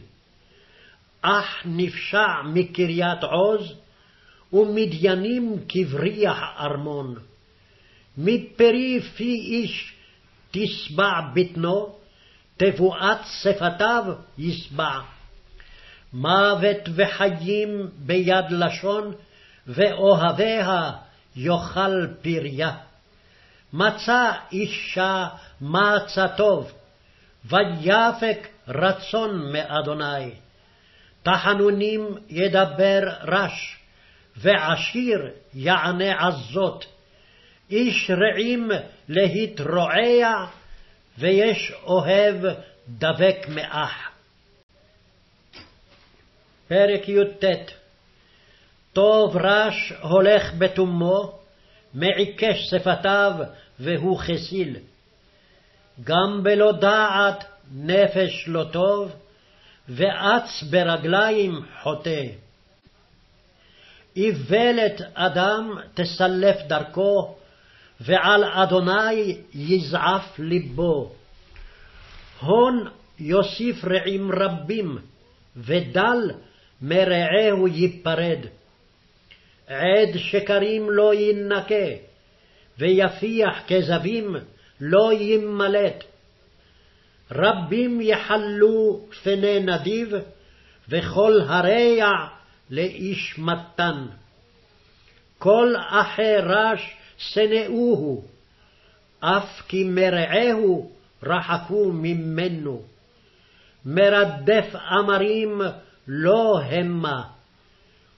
[1.23, 3.73] אך נפשע מקריית עוז,
[4.53, 7.15] ומדיינים כבריח ארמון.
[8.17, 9.93] מפרי פי איש
[10.51, 11.95] תשבע בטנו,
[12.57, 14.03] תבואת שפתיו
[14.37, 14.99] ישבע.
[16.13, 19.13] מוות וחיים ביד לשון,
[19.67, 20.91] ואוהביה
[21.35, 22.71] יאכל פריה.
[23.73, 25.27] מצא אישה
[25.61, 26.71] מצא טוב,
[27.45, 30.42] ויפק רצון מאדוני.
[31.23, 33.77] תחנונים ידבר רש,
[34.37, 36.85] ועשיר יענה עזות.
[37.71, 38.71] איש רעים
[39.09, 40.45] להתרועע,
[41.17, 42.35] ויש אוהב
[42.89, 44.11] דבק מאח.
[46.67, 47.45] פרק י"ט
[48.93, 51.39] טוב רש הולך בתומו,
[51.93, 53.33] מעיקש שפתיו,
[53.79, 54.75] והוא חסיל.
[56.03, 57.45] גם בלא דעת
[57.75, 59.11] נפש לא טוב,
[59.89, 62.23] ואץ ברגליים חוטא.
[64.15, 67.35] איוולת אדם תסלף דרכו,
[68.01, 71.11] ועל אדוני יזעף לבו.
[72.39, 72.87] הון
[73.19, 74.97] יוסיף רעים רבים,
[75.57, 76.31] ודל
[76.81, 78.39] מרעהו ייפרד.
[79.67, 81.85] עד שקרים לא ינקה,
[82.77, 84.35] ויפיח כזבים
[84.81, 86.03] לא ימלט.
[87.31, 90.13] רבים יחלו פני נדיב,
[90.89, 92.27] וכל הרע
[92.69, 94.05] לאיש מתן.
[95.37, 98.23] כל אחי רש שנאוהו,
[99.19, 100.91] אף כי מרעהו
[101.23, 102.81] רחקו ממנו.
[103.85, 105.61] מרדף אמרים
[106.07, 107.23] לא המה.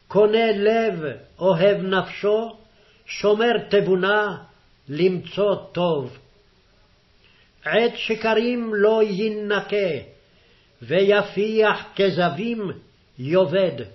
[0.08, 1.04] קונה לב,
[1.40, 2.56] אוהב נפשו,
[3.06, 4.38] שומר תבונה,
[4.90, 6.18] למצוא טוב.
[7.66, 9.98] עת שקרים לא יינקה,
[10.82, 12.72] ויפיח כזבים
[13.20, 13.86] יאבד.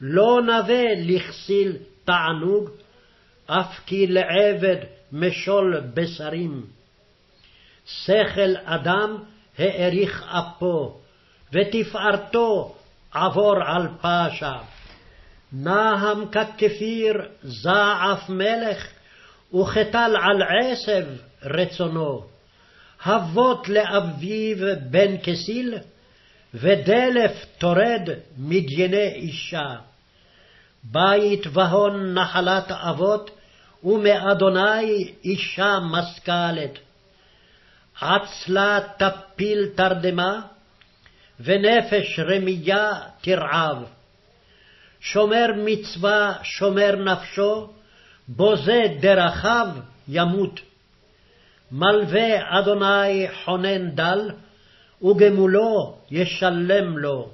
[0.00, 2.70] לא נווה לכסיל תענוג,
[3.46, 4.76] אף כי לעבד
[5.12, 6.66] משול בשרים.
[7.86, 9.16] שכל אדם
[9.58, 11.00] האריך אפו,
[11.52, 12.74] ותפארתו
[13.12, 14.56] עבור על פשע.
[15.52, 18.88] נהם ככפיר זעף מלך,
[19.54, 21.04] וכתל על עשב
[21.42, 22.24] רצונו.
[23.04, 24.56] הבות לאביו
[24.90, 25.74] בן כסיל,
[26.54, 29.76] ודלף טורד מדייני אישה.
[30.84, 33.30] בית והון נחלת אבות,
[33.84, 36.78] ומאדוני אישה משכלת.
[38.00, 40.40] עצלה תפיל תרדמה,
[41.40, 43.84] ונפש רמייה תרעב.
[45.00, 47.72] שומר מצווה שומר נפשו,
[48.28, 49.66] בוזה דרכיו
[50.08, 50.60] ימות.
[51.72, 54.30] מלווה אדוני חונן דל,
[55.02, 57.30] וגמולו ישלם לו.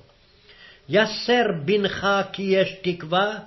[0.88, 3.38] יסר בנך כי יש תקווה,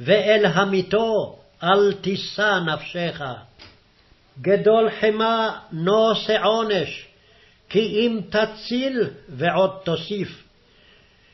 [0.00, 3.22] ואל המיתו אל תישא נפשך.
[4.40, 7.06] גדול חמא נושא עונש,
[7.68, 10.44] כי אם תציל ועוד תוסיף.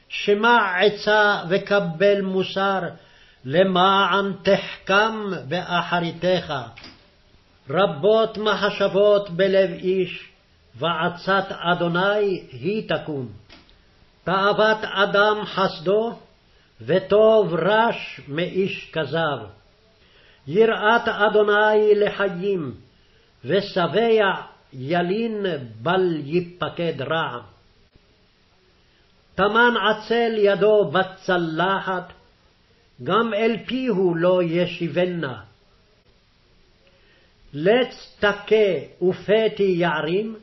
[0.08, 2.80] שמע עצה וקבל מוסר,
[3.44, 5.14] למען תחכם
[5.48, 6.54] באחריתך.
[7.70, 10.30] רבות מחשבות בלב איש,
[10.74, 13.28] ועצת אדוני היא תקום.
[14.24, 16.12] תאוות אדם חסדו,
[16.80, 19.38] וטוב רש מאיש כזב.
[20.46, 22.74] יראת אדוני לחיים,
[23.44, 24.30] ושבע
[24.72, 25.46] ילין
[25.82, 27.38] בל ייפקד רע.
[29.34, 32.12] טמן עצל ידו בצלחת,
[33.02, 35.42] גם אל פיהו לא ישיבנה.
[37.54, 40.36] לץ תכה ופתי יערים,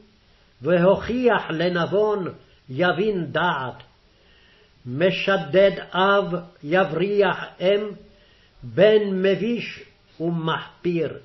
[0.62, 2.28] והוכיח לנבון
[2.70, 3.84] יבין דעת.
[4.86, 6.34] משדד אב
[6.64, 7.90] יבריח אם,
[8.64, 9.84] בן מביש
[10.20, 11.18] ומחפיר.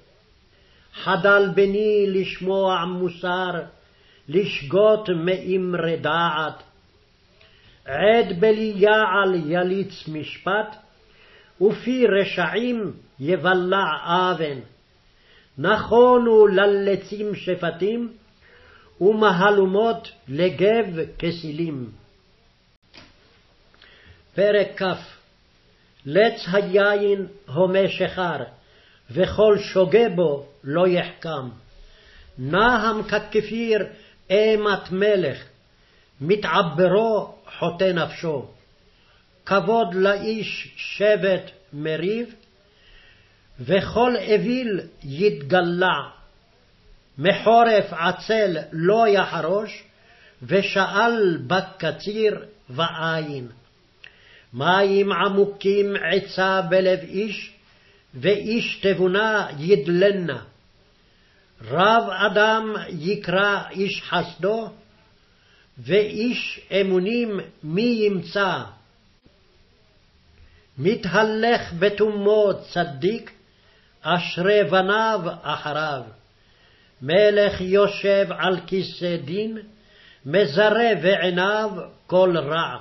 [0.95, 3.53] חדל בני לשמוע מוסר,
[4.29, 6.63] לשגות מאמרי דעת.
[7.85, 10.77] עד בליעל יליץ משפט,
[11.61, 14.59] ופי רשעים יבלע אבן.
[15.59, 18.13] נכונו ללצים שפטים,
[19.01, 20.87] ומהלומות לגב
[21.19, 21.91] כסילים.
[24.35, 24.83] פרק כ.
[26.07, 28.43] לץ היין הומה שחר,
[29.11, 31.49] וכל שוגה בו לא יחכם.
[32.39, 33.87] נהם ככפיר
[34.31, 35.45] אימת מלך,
[36.21, 38.47] מתעברו חוטא נפשו.
[39.47, 42.35] כבוד לאיש שבט מריב,
[43.61, 46.17] וכל אוויל יתגלע.
[47.19, 49.83] מחורף עצל לא יחרוש,
[50.43, 53.49] ושאל בקציר ועין.
[54.53, 57.53] מים עמוקים עצה בלב איש,
[58.15, 60.43] ואיש תבונה ידלנה.
[61.65, 64.71] רב אדם יקרא איש חסדו,
[65.79, 68.63] ואיש אמונים מי ימצא.
[70.79, 73.31] מתהלך בתומו צדיק,
[74.03, 76.03] אשרי בניו אחריו.
[77.03, 79.59] מלך יושב על כיסא דין,
[80.27, 81.71] מזרה בעיניו
[82.07, 82.79] כל רע.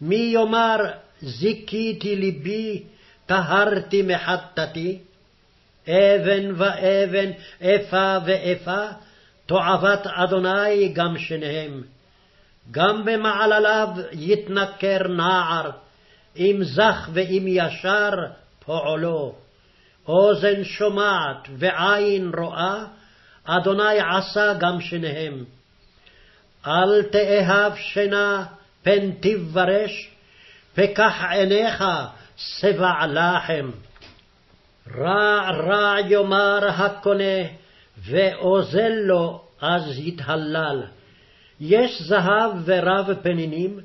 [0.00, 0.76] מי יאמר
[1.20, 2.82] זיכיתי ליבי,
[3.26, 4.98] טהרתי מחטאתי?
[5.88, 7.30] אבן ואבן,
[7.60, 8.86] איפה ואיפה,
[9.46, 11.82] תועבת אדוני גם שניהם.
[12.70, 15.70] גם במעלליו יתנכר נער,
[16.38, 18.10] אם זך ואם ישר
[18.64, 19.34] פועלו.
[20.08, 22.84] אוזן שומעת ועין רואה,
[23.44, 25.44] אדוני עשה גם שניהם.
[26.66, 28.44] אל תאהב שינה,
[28.82, 30.10] פן תברש,
[30.74, 31.84] פקח עיניך
[32.36, 33.70] שבע לחם.
[34.96, 37.42] רע רע יאמר הקונה,
[37.98, 40.82] ואוזל לו אז יתהלל.
[41.60, 43.80] יש זהב ורב פנינים,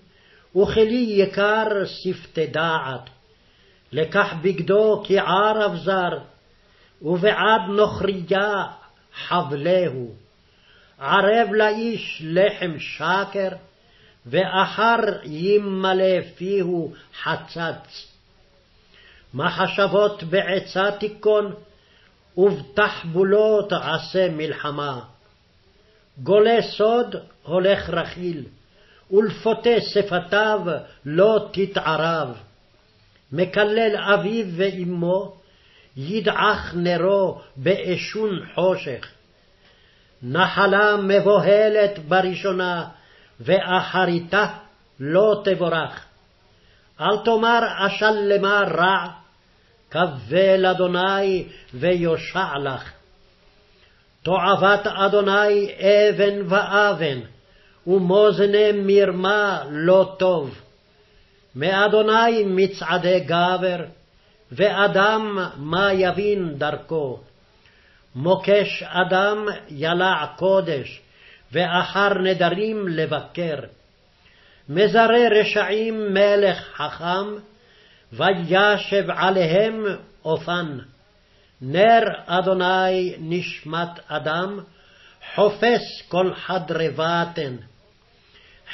[0.56, 3.10] וכלי יקר שפתי דעת.
[3.92, 6.20] לקח בגדו כער אבזר,
[7.02, 8.66] ובעד נוכריה
[9.28, 10.12] חבלהו.
[11.00, 13.50] ערב לאיש לחם שקר,
[14.26, 16.94] ואחר ימלא פיהו
[17.24, 18.08] חצץ.
[19.34, 21.54] מחשבות בעצה תיכון,
[22.38, 25.00] ובתחבולות עשה מלחמה.
[26.18, 28.44] גולה סוד הולך רכיל,
[29.12, 30.62] ולפותה שפתיו
[31.06, 32.38] לא תתערב.
[33.32, 35.36] מקלל אביו ואמו,
[35.98, 39.08] ידעך נרו באשון חושך.
[40.24, 42.88] נחלה מבוהלת בראשונה,
[43.40, 44.48] ואחריתה
[45.00, 46.06] לא תבורך.
[47.02, 49.08] אל תאמר אשלמה רע,
[49.90, 52.92] קבל אדוני ויושע לך.
[54.24, 57.20] תועבת אדוני אבן ואבן,
[57.88, 60.62] ומאזני מרמה לא טוב.
[61.56, 63.86] מאדוני מצעדי גבר,
[64.52, 67.20] ואדם מה יבין דרכו.
[68.16, 71.02] מוקש אדם ילע קודש,
[71.52, 73.60] ואחר נדרים לבקר.
[74.70, 77.36] מזרה רשעים מלך חכם,
[78.14, 79.86] וישב עליהם
[80.26, 80.78] אופן.
[81.62, 84.60] נר אדוני נשמת אדם,
[85.36, 87.56] חופש כל חדרי בטן.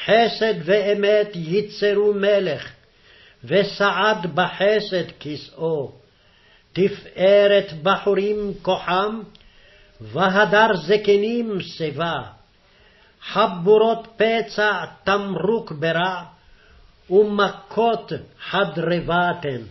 [0.05, 2.71] חסד ואמת יצרו מלך,
[3.43, 5.91] וסעד בחסד כסאו.
[6.73, 9.21] תפארת בחורים כוחם,
[10.01, 12.15] והדר זקנים שיבה.
[13.21, 16.23] חבורות פצע תמרוק ברע,
[17.09, 19.61] ומכות חדרבתן.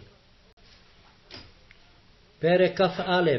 [2.40, 3.30] פרק כ"א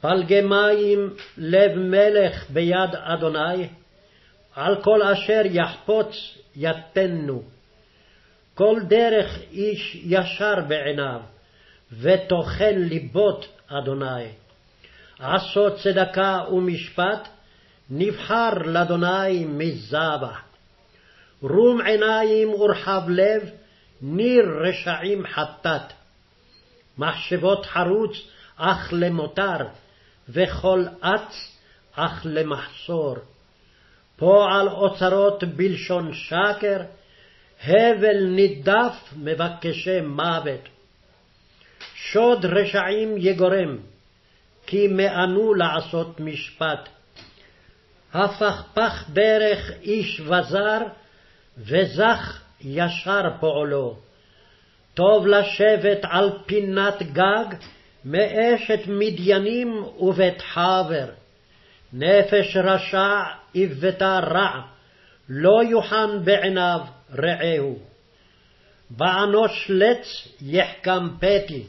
[0.00, 3.68] פלגי מים לב מלך ביד אדוני,
[4.54, 7.42] על כל אשר יחפוץ יתנו.
[8.54, 11.20] כל דרך איש ישר בעיניו,
[11.92, 14.28] וטוחן ליבות אדוני.
[15.18, 17.28] עשות צדקה ומשפט,
[17.90, 20.40] נבחר לאדוני מזבח.
[21.42, 23.50] רום עיניים ורחב לב,
[24.02, 25.92] ניר רשעים חטאת.
[26.98, 28.16] מחשבות חרוץ
[28.56, 29.56] אך למותר,
[30.28, 31.56] וכל אץ
[31.94, 33.16] אך למחסור.
[34.20, 36.80] פועל אוצרות בלשון שקר,
[37.64, 40.68] הבל נידף מבקשי מוות.
[41.94, 43.76] שוד רשעים יגורם,
[44.66, 46.88] כי מאנו לעשות משפט.
[48.12, 50.78] הפכפך דרך איש וזר,
[51.58, 53.96] וזך ישר פועלו.
[54.94, 57.54] טוב לשבת על פינת גג,
[58.04, 61.06] מאשת מדיינים ובית חבר.
[61.92, 64.60] נפש רשע עבתה רע,
[65.28, 66.80] לא יוחן בעיניו
[67.18, 67.78] רעהו.
[68.90, 71.64] באנוש לץ יחכם פתי,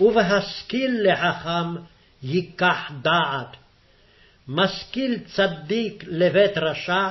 [0.00, 1.76] ובהשכיל לחכם
[2.22, 3.56] ייקח דעת.
[4.48, 7.08] משכיל צדיק לבית רשע,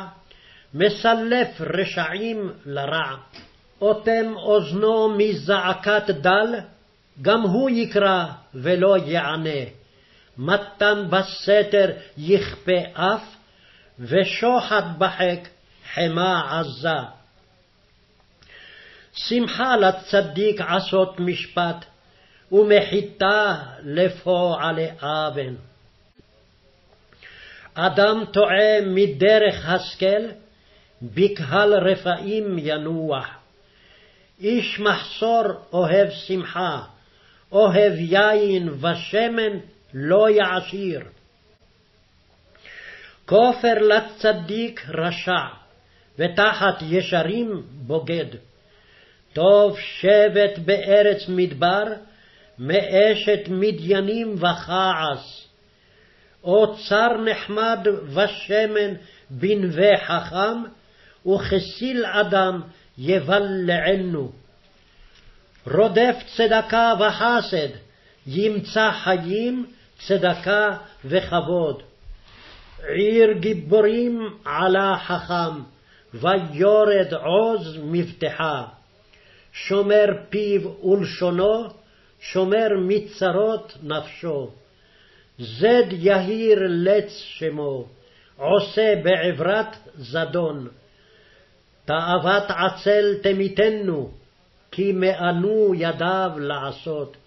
[0.74, 3.15] מסלף רשעים לרע.
[3.82, 6.56] אוטם אוזנו מזעקת דל,
[7.22, 9.60] גם הוא יקרא ולא יענה.
[10.38, 13.37] מתן בסתר יכפה אף,
[13.99, 15.40] ושוחד בחק
[15.94, 17.18] חמה עזה.
[19.14, 21.86] שמחה לצדיק עשות משפט,
[22.52, 25.56] ומחיתה לפועלי אבן.
[27.74, 30.24] אדם טועה מדרך השכל,
[31.02, 33.28] בקהל רפאים ינוח.
[34.40, 35.44] איש מחסור
[35.74, 36.82] אוהב שמחה,
[37.52, 39.57] אוהב יין ושמן
[39.94, 41.02] לא יעשיר.
[43.28, 45.45] כופר לצדיק רשע,
[46.20, 48.26] ותחת ישרים בוגד.
[49.34, 51.84] טוב שבט בארץ מדבר,
[52.60, 55.48] מאשת מדיינים וכעס.
[56.44, 58.94] אוצר נחמד ושמן
[59.30, 60.64] בנווה חכם,
[61.28, 62.62] וכסיל אדם
[62.98, 64.32] יבלענו.
[65.72, 67.70] רודף צדקה וחסד,
[68.28, 69.66] ימצא חיים,
[70.08, 71.84] צדקה וכבוד.
[72.86, 75.62] עיר גיבורים עלה חכם,
[76.14, 78.64] ויורד עוז מבטחה.
[79.54, 81.68] שומר פיו ולשונו,
[82.20, 84.52] שומר מצרות נפשו.
[85.40, 87.86] זד יהיר לץ שמו,
[88.38, 90.68] עושה בעברת זדון.
[91.86, 94.12] תאוות עצל תמיתנו,
[94.72, 97.18] כי מאנו ידיו לעשות.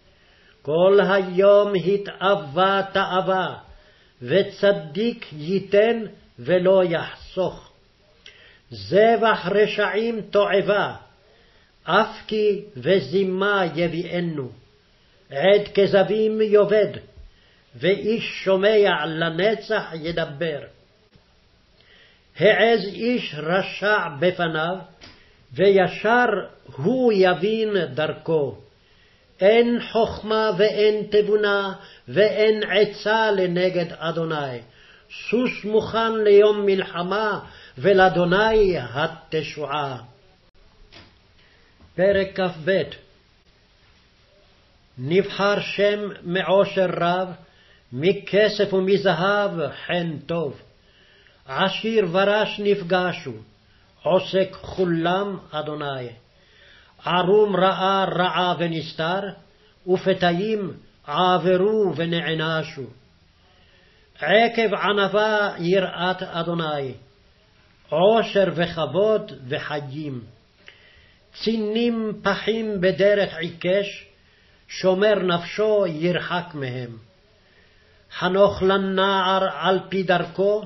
[0.62, 3.58] כל היום התאווה תאווה,
[4.22, 6.02] וצדיק ייתן
[6.38, 7.72] ולא יחסוך.
[8.70, 10.94] זבח רשעים תועבה,
[11.84, 14.50] אף כי וזימה יביאנו.
[15.30, 16.92] עת כזבים יאבד,
[17.74, 20.60] ואיש שומע לנצח ידבר.
[22.38, 24.76] העז איש רשע בפניו,
[25.52, 26.26] וישר
[26.76, 28.58] הוא יבין דרכו.
[29.40, 31.72] אין חכמה ואין תבונה,
[32.12, 34.58] ואין עצה לנגד אדוני.
[35.30, 37.40] סוס מוכן ליום מלחמה,
[37.78, 39.96] ולאדוני התשועה.
[41.94, 42.82] פרק כ"ב
[44.98, 47.28] נבחר שם מעושר רב,
[47.92, 49.50] מכסף ומזהב
[49.86, 50.60] חן טוב.
[51.46, 53.32] עשיר ורש נפגשו,
[54.02, 56.08] עוסק כולם אדוני.
[57.04, 59.20] ערום ראה רעה ונסתר,
[59.86, 60.72] ופתאים
[61.10, 62.86] עברו ונענשו.
[64.20, 66.94] עקב ענווה יראת אדוני,
[67.88, 70.20] עושר וכבוד וחיים.
[71.34, 74.06] צינים פחים בדרך עיקש,
[74.68, 76.96] שומר נפשו ירחק מהם.
[78.12, 80.62] חנוך לנער על פי דרכו,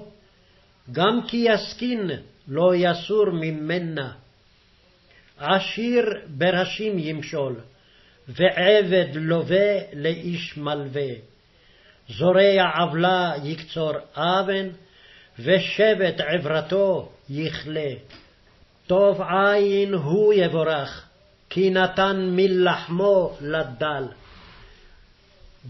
[0.92, 2.10] גם כי יסכין
[2.48, 4.12] לא יסור ממנה.
[5.38, 7.56] עשיר בראשים ימשול,
[8.28, 11.10] ועבד לווה לאיש מלווה.
[12.08, 14.68] זורע עוולה יקצור אבן,
[15.38, 17.90] ושבט עברתו יכלה.
[18.86, 21.08] טוב עין הוא יבורך,
[21.50, 24.04] כי נתן מלחמו לדל.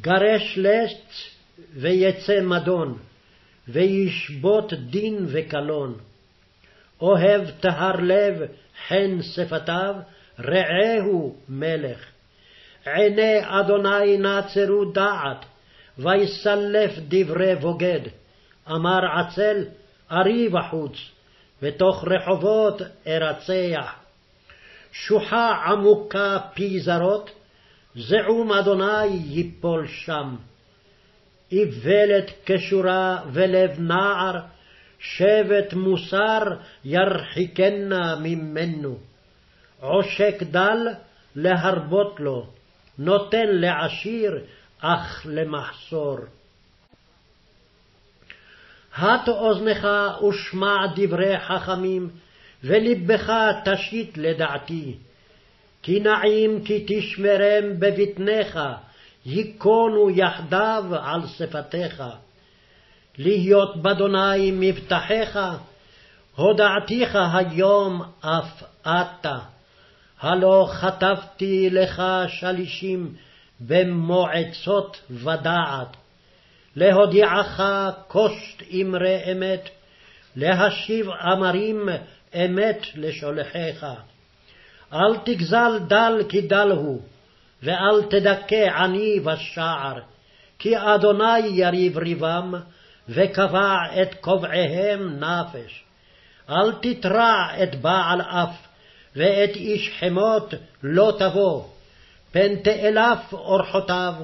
[0.01, 1.31] גרש לץ
[1.75, 2.99] ויצא מדון,
[3.69, 5.99] וישבות דין וקלון.
[7.01, 8.43] אוהב טהר לב,
[8.89, 9.95] חן שפתיו,
[10.39, 12.14] רעהו מלך.
[12.87, 15.45] עיני אדוני נעצרו דעת,
[15.99, 18.01] ויסלף דברי בוגד.
[18.71, 19.65] אמר עצל,
[20.13, 20.97] ארי בחוץ,
[21.63, 23.95] ותוך רחובות ארצח.
[24.93, 27.31] שוחה עמוקה פי זרות,
[27.97, 30.37] זעום אדוני יפול שם.
[31.53, 34.41] איוולת כשורה ולב נער,
[34.99, 36.43] שבט מוסר
[36.85, 38.99] ירחיקנה ממנו.
[39.81, 40.89] עושק דל
[41.37, 42.47] להרבות לו,
[42.99, 44.39] נותן לעשיר
[44.81, 46.19] אך למחסור.
[48.97, 49.89] הט אוזנך
[50.29, 52.11] ושמע דברי חכמים,
[52.65, 53.33] ולבך
[53.65, 54.97] תשית לדעתי.
[55.83, 58.59] כי נעים כי תשמרם בבטניך,
[59.25, 62.03] היכונו יחדיו על שפתיך.
[63.19, 65.39] להיות באדוני מבטחיך,
[66.37, 69.54] הודעתיך היום אף אתה.
[70.25, 73.15] הלא חטפתי לך שלישים
[73.61, 75.97] במועצות ודעת.
[76.77, 77.61] להודיעך
[78.09, 79.69] כוסט אמרי אמת,
[80.37, 81.89] להשיב אמרים
[82.35, 83.87] אמת לשולחיך.
[84.93, 87.03] אל תגזל דל כי דל הוא,
[87.63, 89.99] ואל תדכא עני בשער,
[90.59, 92.55] כי אדוני יריב ריבם,
[93.09, 95.85] וקבע את קובעיהם נפש.
[96.51, 98.57] אל תתרע את בעל אף,
[99.17, 101.65] ואת איש חמות לא תבוא,
[102.33, 104.15] פן תאלף אורחותיו,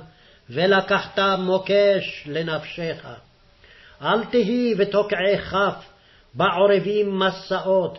[0.50, 3.06] ולקחת מוקש לנפשך.
[4.02, 5.90] אל תהי ותוקעי כף,
[6.34, 7.98] בעורבים מסעות,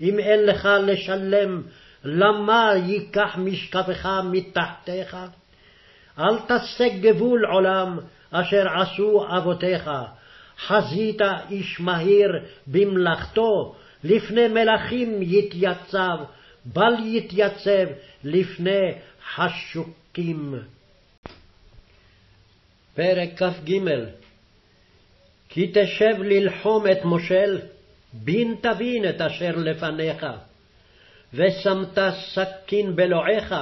[0.00, 1.62] אם אין לך לשלם,
[2.04, 5.16] למה ייקח משקפך מתחתיך?
[6.18, 7.98] אל תשג גבול עולם,
[8.30, 9.90] אשר עשו אבותיך,
[10.66, 12.30] חזית איש מהיר
[12.66, 13.74] במלאכתו,
[14.04, 16.16] לפני מלכים יתייצב,
[16.64, 17.86] בל יתייצב
[18.24, 18.92] לפני
[19.34, 20.54] חשוקים.
[22.94, 23.72] פרק כ"ג
[25.48, 27.58] כי תשב ללחום את מושל,
[28.12, 30.26] בין תבין את אשר לפניך.
[31.34, 33.54] ושמת סכין בלועיך,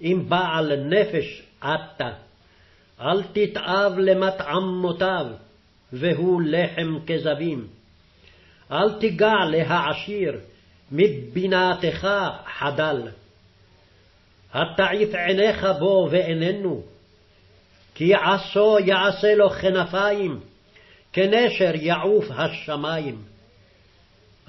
[0.00, 2.10] אם בעל נפש אתה.
[3.00, 5.26] אל תתאב למטעמותיו,
[5.92, 7.66] והוא לחם כזבים.
[8.72, 10.40] אל תיגע להעשיר,
[10.92, 12.08] מבינתך
[12.58, 13.08] חדל.
[14.54, 16.82] התעיף עיניך בו ואיננו,
[17.94, 20.40] כי עשו יעשה לו כנפיים,
[21.12, 23.22] כנשר יעוף השמים.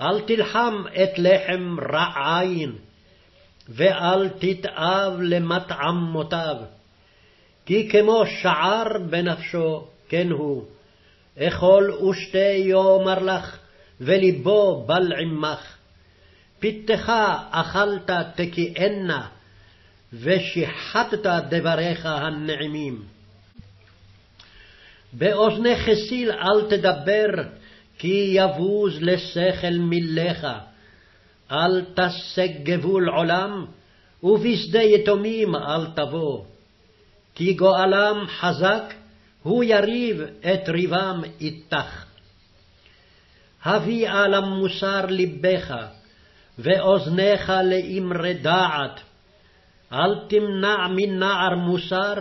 [0.01, 2.71] אל תלחם את לחם רע עין,
[3.69, 6.55] ואל תתאב למטעמותיו,
[7.65, 10.65] כי כמו שער בנפשו, כן הוא.
[11.39, 13.60] אכול ושתה יאמר לך,
[14.01, 15.77] ולבו בל עמך.
[16.59, 17.11] פיתך
[17.51, 19.27] אכלת תקיענה,
[20.13, 23.03] ושיחדת דבריך הנעימים.
[25.13, 27.43] באוזני חסיל אל תדבר,
[27.97, 30.47] כי יבוז לשכל מילך.
[31.51, 33.65] אל תשג גבול עולם,
[34.23, 36.43] ובשדה יתומים אל תבוא.
[37.35, 38.93] כי גואלם חזק,
[39.43, 42.10] הוא יריב את ריבם איתך.
[43.63, 45.75] הביאה למוסר לבך,
[46.59, 48.99] ואוזניך לאמרי דעת.
[49.93, 52.13] אל תמנע מנער מוסר,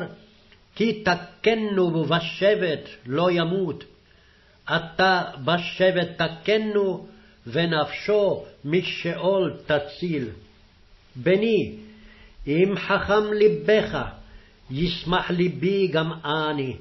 [0.74, 3.84] כי תקנו בשבט לא ימות.
[4.76, 7.06] אתה בשבט תקנו,
[7.46, 10.28] ונפשו משאול תציל.
[11.16, 11.76] בני,
[12.46, 13.98] אם חכם לבך,
[14.70, 16.76] ישמח ליבי גם אני.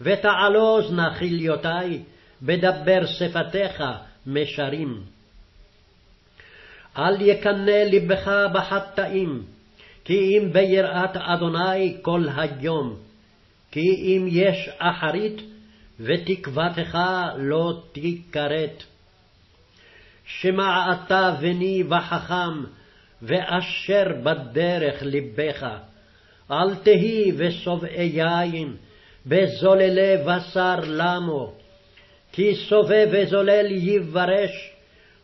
[0.00, 2.02] ותעלוז נא חיליותי,
[2.42, 3.82] בדבר שפתיך
[4.26, 5.02] משרים.
[6.98, 9.42] אל יקנא לבך בחטאים,
[10.04, 12.96] כי אם ביראת אדוני כל היום.
[13.70, 15.42] כי אם יש אחרית,
[16.00, 16.98] ותקוותך
[17.36, 18.82] לא תיכרת.
[20.24, 22.64] שמע אתה בני וחכם,
[23.22, 25.66] ואשר בדרך לבך.
[26.50, 28.76] אל תהי ושובעי יין,
[29.26, 31.59] בזוללי בשר למו.
[32.32, 34.72] כי סובב וזולל יברש,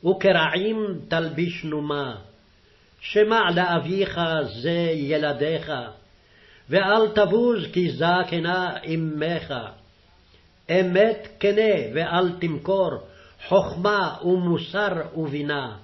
[0.05, 2.17] וקרעים תלביש נומה.
[3.01, 4.21] שמע לאביך
[4.63, 5.73] זה ילדיך,
[6.71, 9.55] ואל תבוז כי זקנה אמך.
[10.71, 12.91] אמת כנה ואל תמכור,
[13.49, 15.77] חכמה ומוסר ובינה.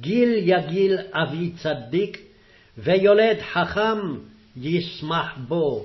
[0.00, 2.18] גיל יגיל אבי צדיק,
[2.78, 3.98] ויולד חכם
[4.56, 5.84] ישמח בו.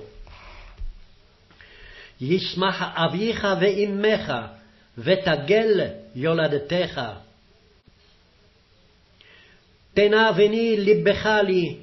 [2.20, 4.32] ישמח אביך ואמך,
[4.98, 5.80] ותגל
[6.14, 7.00] יולדתך.
[9.94, 11.76] תנה בני לבך לי,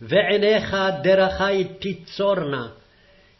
[0.00, 2.68] ועיניך דרכי תיצורנה,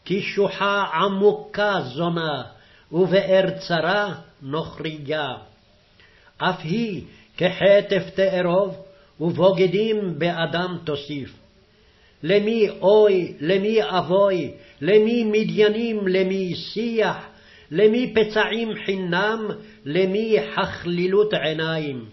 [0.05, 2.43] כי שוחה עמוקה זונה,
[2.91, 5.27] ובאר צרה נוכריה.
[6.37, 7.03] אף היא
[7.37, 8.83] כחטף תארוב,
[9.19, 11.33] ובוגדים באדם תוסיף.
[12.23, 14.51] למי אוי, למי אבוי,
[14.81, 17.17] למי מדיינים, למי שיח,
[17.71, 19.47] למי פצעים חינם,
[19.85, 22.05] למי חכלילות עיניים.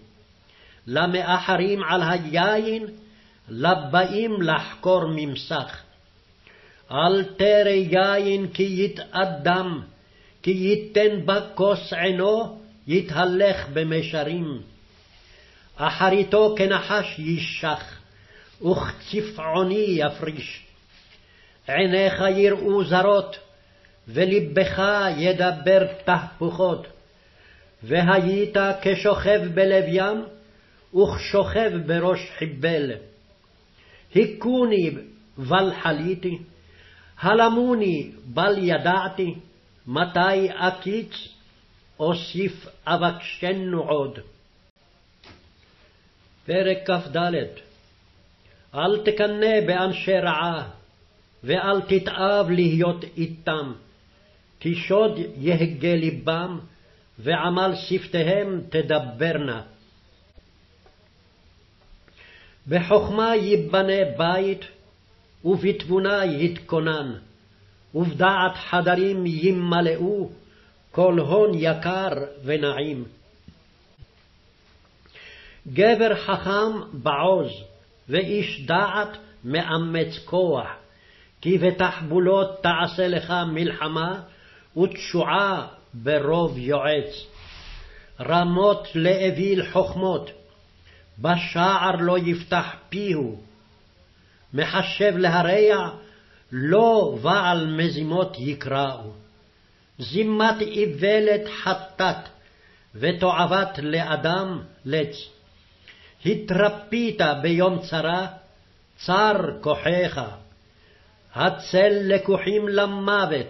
[0.87, 2.85] למאחרים על היין,
[3.49, 5.81] לבאים לחקור ממסך.
[6.91, 9.81] אל תרא יין כי יתאדם,
[10.43, 14.61] כי ייתן בה כוס עינו, יתהלך במישרים.
[15.75, 17.99] אחריתו כנחש יישך,
[18.61, 20.64] וכצפעוני יפריש.
[21.67, 23.37] עיניך יראו זרות,
[24.07, 24.81] ולבך
[25.17, 26.87] ידבר תהפוכות.
[27.83, 30.25] והיית כשוכב בלב ים,
[30.95, 32.91] וכשוכב בראש חיבל.
[34.15, 34.91] הכוני
[35.37, 36.37] בל חליתי,
[37.19, 39.35] הלמוני בל ידעתי,
[39.87, 41.13] מתי אקיץ,
[41.99, 44.19] אוסיף אבקשנו עוד.
[46.45, 47.17] פרק כ"ד
[48.75, 50.69] אל תקנא באנשי רעה,
[51.45, 53.73] ואל תתאב להיות איתם,
[54.59, 56.59] כי שוד יהגה לבם,
[57.19, 59.61] ועמל שפתיהם תדברנה.
[62.67, 64.65] בחכמה ייבנה בית,
[65.45, 67.13] ובתבונה יתכונן,
[67.95, 70.29] ובדעת חדרים ימלאו,
[70.91, 72.09] כל הון יקר
[72.43, 73.05] ונעים.
[75.73, 77.51] גבר חכם בעוז,
[78.09, 80.67] ואיש דעת מאמץ כוח,
[81.45, 84.21] כי בתחבולות תעשה לך מלחמה,
[84.77, 87.25] ותשועה ברוב יועץ.
[88.21, 90.31] רמות לאוויל חכמות,
[91.19, 93.41] בשער לא יפתח פיהו.
[94.53, 95.89] מחשב להרע,
[96.51, 99.11] לא בעל מזימות יקראו.
[99.99, 102.29] זימת איוולת חטאת,
[102.95, 105.15] ותועבת לאדם לץ.
[106.25, 108.27] התרפית ביום צרה,
[108.97, 110.21] צר כוחך.
[111.35, 113.47] הצל לקוחים למוות,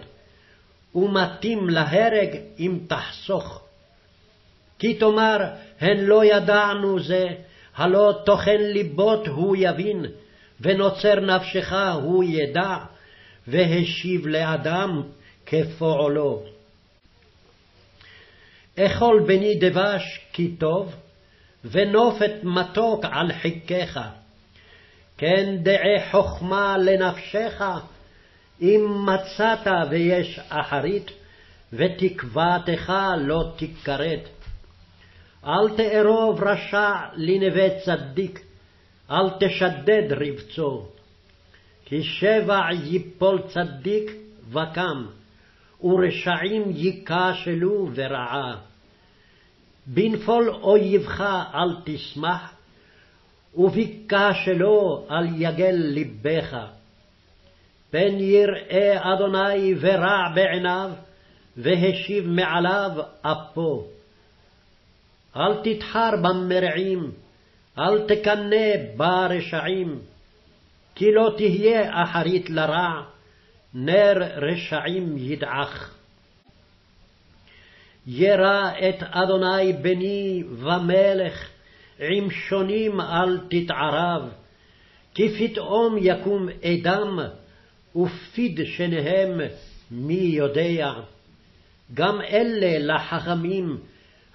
[0.94, 3.62] ומתים להרג אם תחסוך.
[4.78, 5.38] כי תאמר,
[5.80, 7.26] הן לא ידענו זה,
[7.76, 10.06] הלא טוחן ליבות הוא יבין,
[10.60, 11.72] ונוצר נפשך
[12.02, 12.76] הוא ידע,
[13.46, 15.02] והשיב לאדם
[15.46, 16.42] כפועלו.
[18.78, 20.94] אכול בני דבש כי טוב,
[21.64, 23.98] ונופת מתוק על חיקיך.
[25.18, 27.62] כן דעי חכמה לנפשך,
[28.60, 31.10] אם מצאת ויש אחרית,
[31.72, 34.28] ותקוותך לא תכרת.
[35.44, 38.40] אל תארוב רשע לנווה צדיק,
[39.10, 40.86] אל תשדד רבצו.
[41.84, 44.10] כי שבע יפול צדיק
[44.48, 45.06] וקם,
[45.82, 48.56] ורשעים ייכשלו ורעה.
[49.86, 51.20] בנפול אויבך
[51.54, 52.55] אל תשמח,
[53.56, 56.56] ובכשלו אל יגל לבך.
[57.90, 60.90] פן יראה אדוני ורע בעיניו,
[61.56, 62.90] והשיב מעליו
[63.22, 63.84] אפו.
[65.36, 67.10] אל תתחר במרעים,
[67.78, 69.98] אל תקנא ברשעים,
[70.94, 73.02] כי לא תהיה אחרית לרע,
[73.74, 75.94] נר רשעים ידעך.
[78.06, 81.55] ירא את אדוני בני ומלך,
[82.00, 84.22] עם שונים אל תתערב,
[85.14, 87.18] כי פתאום יקום אדם,
[87.96, 89.40] ופיד שניהם
[89.90, 90.92] מי יודע.
[91.94, 93.78] גם אלה לחכמים,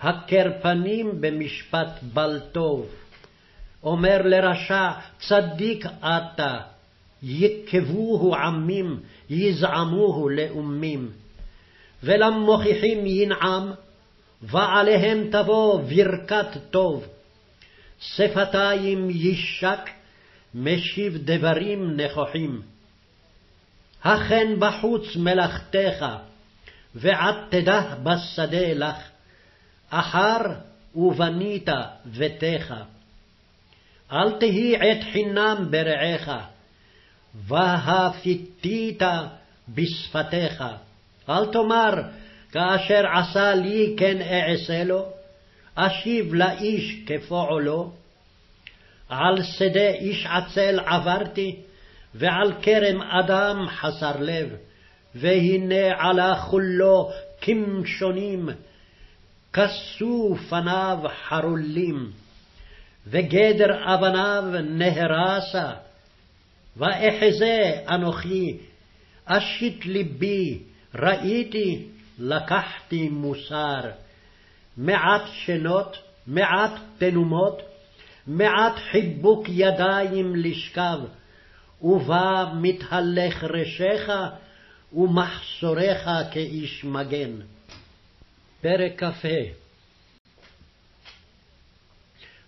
[0.02, 2.90] הקרפנים במשפט בל טוב.
[3.84, 4.90] אומר לרשע,
[5.20, 6.58] צדיק אתה,
[7.24, 11.10] יקבוהו עמים, יזעמוהו לאומים.
[12.04, 13.72] ולמוכיחים ינעם,
[14.42, 17.08] ועליהם תבוא ברכת טוב.
[18.02, 19.90] שפתיים יישק,
[20.56, 22.62] משיב דברים נכוחים.
[24.04, 26.06] הכן בחוץ מלאכתך,
[26.96, 28.98] ועד תדע בשדה לך,
[29.90, 30.38] אחר
[30.96, 31.70] ובנית
[32.06, 32.74] ביתך.
[34.12, 36.30] אל תהי עת חינם ברעך,
[37.36, 39.02] והפיתית
[39.70, 40.64] בשפתיך.
[41.30, 41.94] אל תאמר,
[42.52, 45.21] כאשר עשה לי כן אעשה לו,
[45.76, 47.92] אשיב לאיש כפועלו.
[49.10, 51.56] על שדה איש עצל עברתי,
[52.16, 54.56] ועל כרם אדם חסר לב,
[55.16, 57.12] והנה עלה כולו
[57.42, 58.50] כמשונים,
[59.54, 62.12] כסו פניו חרולים,
[63.08, 65.72] וגדר אבניו נהרסה.
[66.78, 68.58] ואחזה אנוכי,
[69.26, 70.60] אשית ליבי,
[70.96, 71.86] ראיתי,
[72.20, 73.82] לקחתי מוסר.
[74.78, 77.62] מעט שנות, מעט תנומות,
[78.28, 81.00] מעט חיבוק ידיים לשכב,
[81.82, 84.12] ובה מתהלך ראשיך,
[84.94, 87.32] ומחסוריך כאיש מגן.
[88.62, 89.28] פרק כ"ה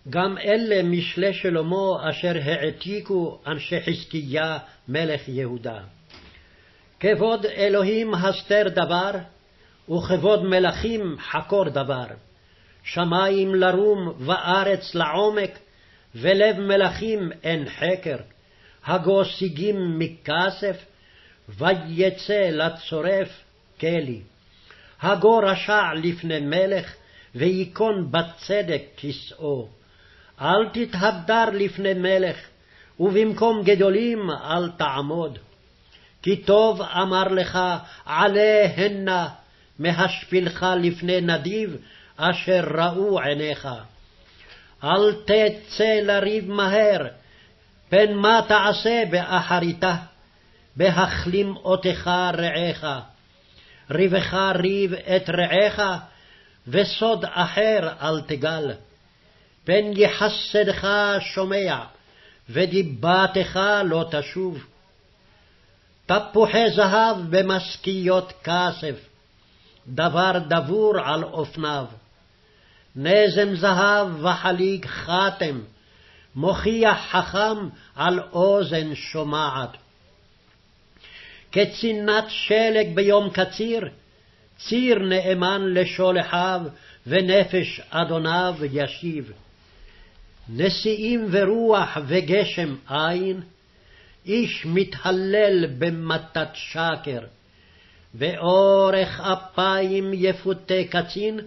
[0.10, 5.80] גם אלה משלי שלמה אשר העתיקו אנשי חזקיה מלך יהודה.
[7.00, 9.12] כבוד אלוהים הסתר דבר,
[9.90, 12.06] וכבוד מלכים חקור דבר.
[12.84, 15.52] שמים לרום וארץ לעומק,
[16.16, 18.18] ולב מלכים אין חקר.
[18.86, 20.86] הגו סיגים מכסף,
[21.50, 23.30] ויצא לצורף
[23.80, 24.22] כלי.
[25.02, 26.94] הגו רשע לפני מלך,
[27.36, 29.68] ויכון בצדק כסאו.
[30.42, 32.38] אל תתהדר לפני מלך,
[33.00, 35.40] ובמקום גדולים אל תעמוד.
[36.22, 37.60] כי טוב אמר לך,
[38.06, 39.30] עלה הנה,
[39.80, 41.78] מהשפילך לפני נדיב,
[42.18, 43.68] אשר ראו עיניך.
[44.84, 47.08] אל תצא לריב מהר,
[47.90, 49.96] פן מה תעשה באחריתה,
[50.76, 52.86] בהכלים אותך רעך.
[53.92, 55.80] ריבך ריב את רעך,
[56.68, 58.72] וסוד אחר אל תגל.
[59.64, 60.88] פן יחסדך
[61.20, 61.84] שומע,
[62.50, 64.66] ודיבתך לא תשוב.
[66.06, 68.96] תפוחי זהב במשכיות כסף,
[69.88, 71.86] דבר דבור על אופניו.
[72.96, 75.60] נזם זהב וחליג חתם,
[76.36, 79.70] מוכיח חכם על אוזן שומעת.
[81.52, 83.90] כצינת שלג ביום קציר,
[84.58, 86.62] ציר נאמן לשולחיו,
[87.08, 89.32] ונפש אדוניו ישיב.
[90.50, 93.42] נשיאים ורוח וגשם אין,
[94.26, 97.20] איש מתהלל במתת שקר.
[98.14, 101.40] ואורך אפיים יפותה קצין,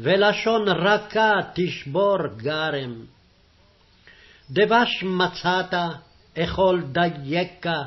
[0.00, 3.04] ולשון רכה תשבור גרם.
[4.50, 5.74] דבש מצאת,
[6.38, 7.82] אכול דייקה,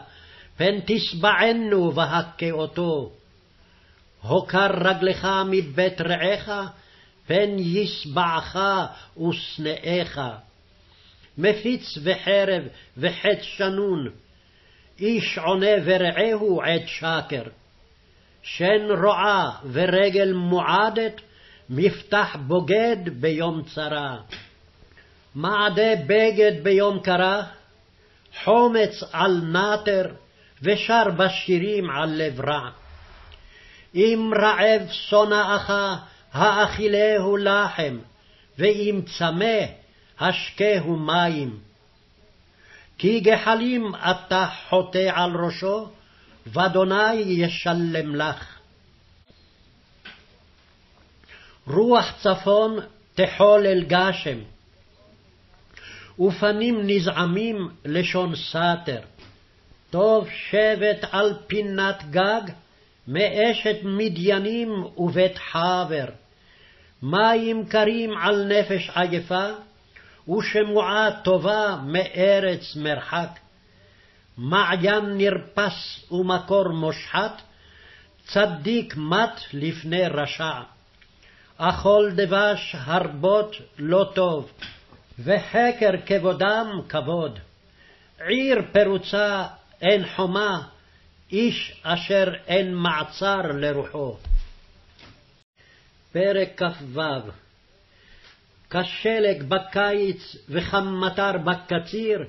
[0.58, 3.12] פן תשבענו והכה אותו.
[4.22, 6.50] הוקר רגלך מבית רעך,
[7.28, 8.58] פן ישבעך
[9.18, 10.20] ושנאיך.
[11.38, 12.64] מפיץ וחרב
[12.98, 14.10] וחץ שנון,
[15.00, 17.44] איש עונה ורעהו עת שקר.
[18.48, 21.22] שן רועה ורגל מועדת,
[21.70, 24.18] מפתח בוגד ביום צרה.
[25.36, 27.44] מעדה בגד ביום קרה,
[28.44, 30.14] חומץ על נטר,
[30.62, 32.70] ושר בשירים על לב רע.
[33.96, 35.74] אם רעב שונאך,
[36.34, 37.98] האכילהו לחם,
[38.58, 39.60] ואם צמא,
[40.20, 41.60] השקהו מים.
[42.98, 45.90] כי גחלים אתה חוטא על ראשו,
[46.54, 48.58] ואדוני ישלם לך.
[51.68, 52.80] רוח צפון
[53.16, 54.38] תחול אל גשם,
[56.20, 59.00] ופנים נזעמים לשון סתר.
[59.90, 62.42] טוב שבט על פינת גג,
[63.08, 66.06] מאשת מדיינים ובית חבר.
[67.04, 69.48] מים קרים על נפש עייפה,
[70.30, 73.30] ושמועה טובה מארץ מרחק.
[74.38, 77.42] מעיין נרפס ומקור מושחת,
[78.28, 80.62] צדיק מת לפני רשע.
[81.58, 84.52] אכול דבש הרבות לא טוב,
[85.20, 87.40] וחקר כבודם כבוד.
[88.20, 89.48] עיר פרוצה
[89.82, 90.62] אין חומה,
[91.32, 94.18] איש אשר אין מעצר לרוחו.
[96.12, 97.02] פרק כ"ו
[98.70, 102.26] כשלג בקיץ וכמטר בקציר,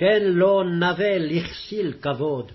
[0.00, 2.52] כן לא נווה לכסיל כבוד.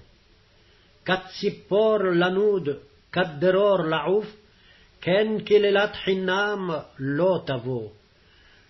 [1.06, 2.70] כציפור לנוד,
[3.12, 4.36] כדרור לעוף,
[5.02, 6.70] כן קללת חינם
[7.00, 7.90] לא תבוא.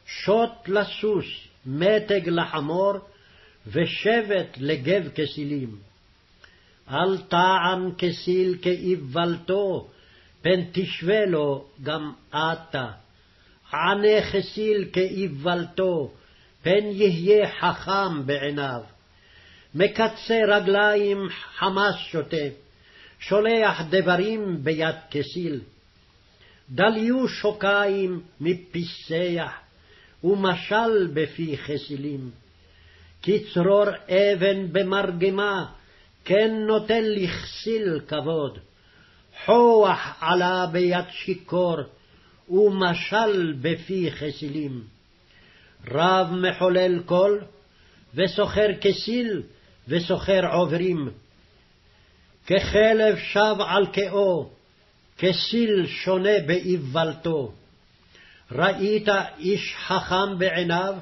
[0.06, 1.26] שוט לסוס,
[1.66, 2.94] מתג לחמור,
[3.68, 5.76] ושבט לגב כסילים.
[6.90, 9.88] אל טעם כסיל כאיוולתו,
[10.42, 12.88] פן תשווה לו גם אתה.
[13.74, 16.12] ענה כסיל כאיוולתו,
[16.66, 18.82] פן יהיה חכם בעיניו.
[19.76, 21.18] מקצה רגליים
[21.58, 22.46] חמס שותה,
[23.20, 25.62] שולח דברים ביד כסיל.
[26.70, 29.52] דליו שוקיים מפיסח,
[30.24, 32.32] ומשל בפי חסילים.
[33.22, 35.66] כצרור אבן במרגמה,
[36.24, 38.60] כן נותן לכסיל כבוד.
[39.46, 41.78] חוח עלה ביד שיכור,
[42.50, 44.95] ומשל בפי חסילים.
[45.92, 47.44] רב מחולל קול,
[48.16, 49.44] וסוחר כסיל,
[49.88, 51.10] וסוחר עוברים.
[52.48, 54.50] ככלב שב על קאו,
[55.18, 57.52] כסיל שונה באיוולתו.
[58.52, 59.08] ראית
[59.40, 60.96] איש חכם בעיניו,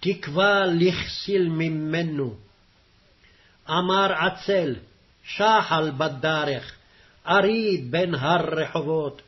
[0.00, 2.34] תקווה לכסיל ממנו.
[3.70, 4.74] אמר עצל,
[5.24, 6.76] שחל בדרך,
[7.26, 9.22] ארי בין הרחובות.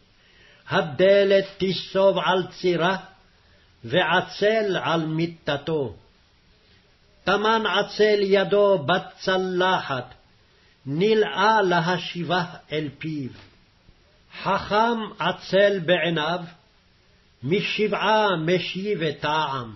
[0.68, 2.96] הדלת תסוב על צירה,
[3.84, 5.94] ועצל על מיטתו.
[7.24, 10.14] טמן עצל ידו בצלחת,
[10.86, 13.30] נלאה להשיבה אל פיו.
[14.42, 16.40] חכם עצל בעיניו,
[17.42, 19.74] משבעה משיב טעם.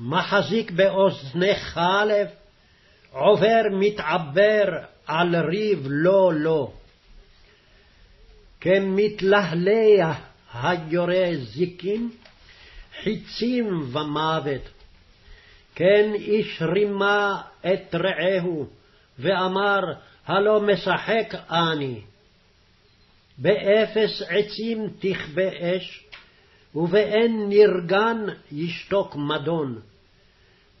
[0.00, 2.26] מחזיק באוזני חלב,
[3.10, 4.64] עובר מתעבר
[5.06, 6.72] על ריב לא לא.
[8.60, 10.16] כמתלהלח
[10.54, 12.10] היורה זיקים,
[13.02, 14.62] חיצים ומוות.
[15.74, 18.66] כן איש רימה את רעהו,
[19.18, 19.80] ואמר,
[20.26, 22.00] הלא משחק אני.
[23.38, 26.04] באפס עצים תכבה אש,
[26.74, 29.80] ובאין נרגן ישתוק מדון.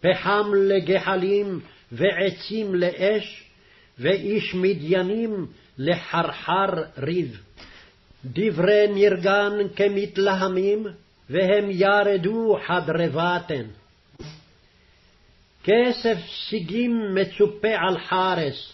[0.00, 1.60] פחם לגחלים
[1.92, 3.44] ועצים לאש,
[3.98, 5.46] ואיש מדיינים
[5.78, 7.42] לחרחר ריב.
[8.24, 10.86] דברי נרגן כמתלהמים,
[11.30, 13.64] והם ירדו חדרבתן.
[15.64, 16.16] כסף
[16.48, 18.72] סיגים מצופה על חרס,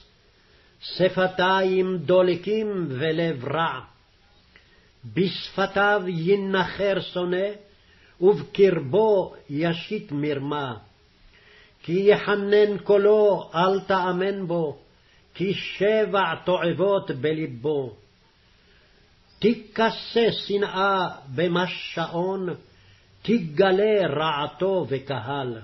[0.80, 3.80] שפתיים דולקים ולב רע.
[5.04, 7.46] בשפתיו ינחר שונא,
[8.20, 10.74] ובקרבו ישית מרמה.
[11.82, 14.78] כי יחנן קולו, אל תאמן בו,
[15.34, 17.96] כי שבע תועבות בלבו.
[19.40, 22.48] תיכסה שנאה במשעון,
[23.22, 25.58] תגלה רעתו וקהל.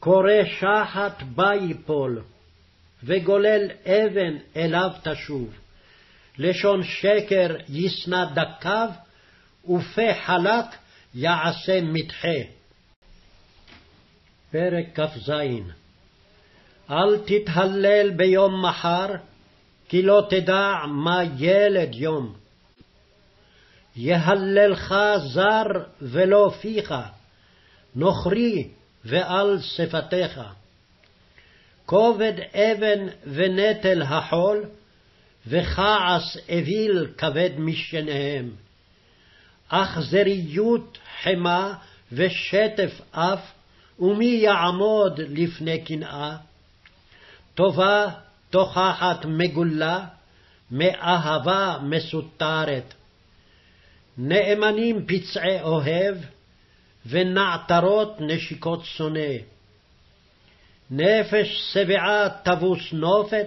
[0.00, 2.22] קורא שחת בה יפול,
[3.04, 5.54] וגולל אבן אליו תשוב.
[6.38, 8.88] לשון שקר ישנא דקיו,
[9.64, 10.64] ופה חלק
[11.14, 12.38] יעשה מדחה.
[14.50, 15.32] פרק כ"ז
[16.90, 19.06] אל תתהלל ביום מחר,
[19.90, 22.34] כי לא תדע מה ילד יום.
[23.96, 24.94] יהללך
[25.32, 25.66] זר
[26.02, 26.94] ולא פיך,
[27.94, 28.68] נוכרי
[29.04, 30.40] ועל שפתיך.
[31.86, 34.64] כובד אבן ונטל החול,
[35.46, 38.50] וכעס אוויל כבד משניהם.
[39.68, 41.74] אכזריות חמה
[42.12, 43.52] ושטף אף,
[43.98, 46.36] ומי יעמוד לפני קנאה?
[47.54, 48.06] טובה
[48.50, 50.04] תוכחת מגולה,
[50.70, 52.94] מאהבה מסותרת.
[54.18, 56.16] נאמנים פצעי אוהב,
[57.06, 59.32] ונעתרות נשיקות שונא.
[60.90, 63.46] נפש שבעה תבוס נופת,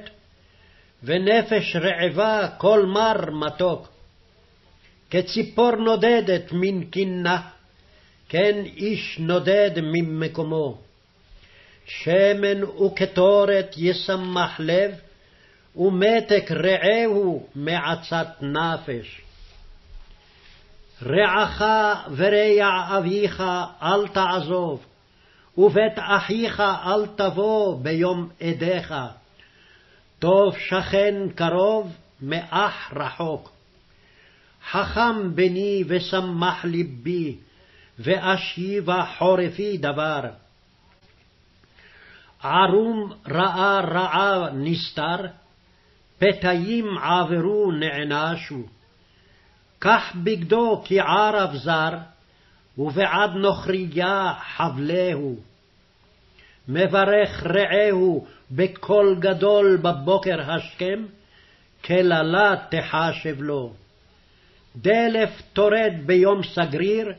[1.04, 3.88] ונפש רעבה כל מר מתוק.
[5.10, 7.42] כציפור נודדת מן קינה,
[8.30, 10.83] כן איש נודד ממקומו.
[11.86, 14.92] שמן וקטורת ישמח לב,
[15.76, 19.22] ומתק רעהו מעצת נפש.
[21.04, 21.62] רעך
[22.16, 23.44] ורע אביך
[23.82, 24.86] אל תעזוב,
[25.58, 28.94] ובית אחיך אל תבוא ביום עדיך.
[30.20, 33.52] טוב שכן קרוב מאח רחוק.
[34.72, 37.36] חכם בני ושמח לבי,
[38.00, 40.22] ואשיבה חורפי דבר.
[42.44, 45.28] ערום ראה רעה נסתר,
[46.20, 48.64] פתאים עברו נענשו.
[49.80, 51.98] קח בגדו כערב זר,
[52.78, 55.36] ובעד נוכריה חבלהו.
[56.68, 61.06] מברך רעהו בקול גדול בבוקר השכם,
[61.82, 63.74] קללה תחשב לו.
[64.76, 67.14] דלף טורד ביום סגריר,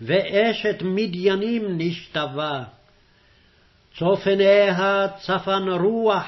[0.00, 2.64] ואשת מדיינים נשתווה.
[3.98, 6.24] צופניה צפן רוח,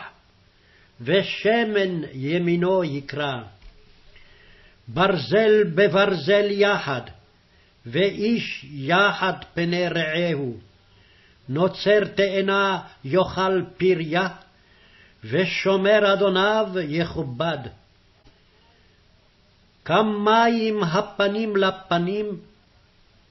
[1.01, 3.35] ושמן ימינו יקרא.
[4.89, 7.01] ברזל בברזל יחד,
[7.87, 10.57] ואיש יחד פני רעהו.
[11.49, 14.29] נוצר תאנה יאכל פריה,
[15.25, 17.59] ושומר אדוניו יכובד.
[19.85, 22.27] כמים הפנים לפנים,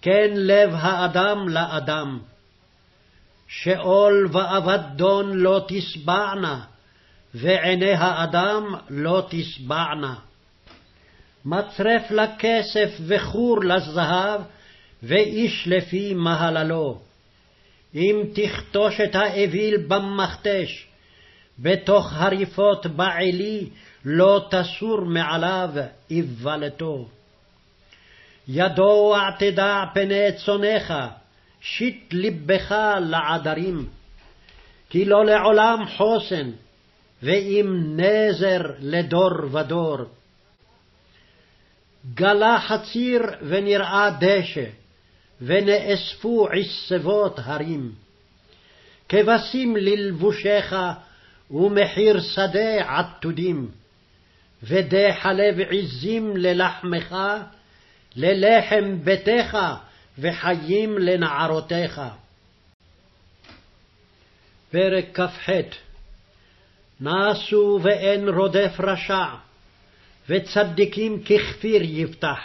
[0.01, 2.19] כן לב האדם לאדם.
[3.47, 6.61] שאול ואבדון לא תשבענה,
[7.33, 10.15] ועיני האדם לא תשבענה.
[11.45, 14.41] מצרף לכסף וחור לזהב,
[15.03, 16.99] ואיש לפי מהללו.
[17.95, 20.87] אם תכתוש את האוויל במכתש,
[21.59, 23.69] בתוך הריפות בעלי,
[24.05, 25.69] לא תסור מעליו
[26.11, 27.07] איוולתו.
[28.47, 30.93] ידוע תדע פני צונך,
[31.65, 33.87] שיט לבך לעדרים,
[34.89, 36.51] כי לא לעולם חוסן,
[37.23, 39.97] ואם נזר לדור ודור.
[42.13, 44.65] גלה חציר ונראה דשא,
[45.41, 47.91] ונאספו עשבות הרים.
[49.09, 50.73] כבשים ללבושך,
[51.51, 53.67] ומחיר שדה עתודים,
[54.63, 57.15] ודי חלב עזים ללחמך,
[58.15, 59.57] ללחם ביתך,
[60.19, 62.01] וחיים לנערותיך.
[64.71, 65.49] פרק כ"ח
[67.01, 69.25] נסו ואין רודף רשע,
[70.29, 72.39] וצדיקים ככפיר יפתח.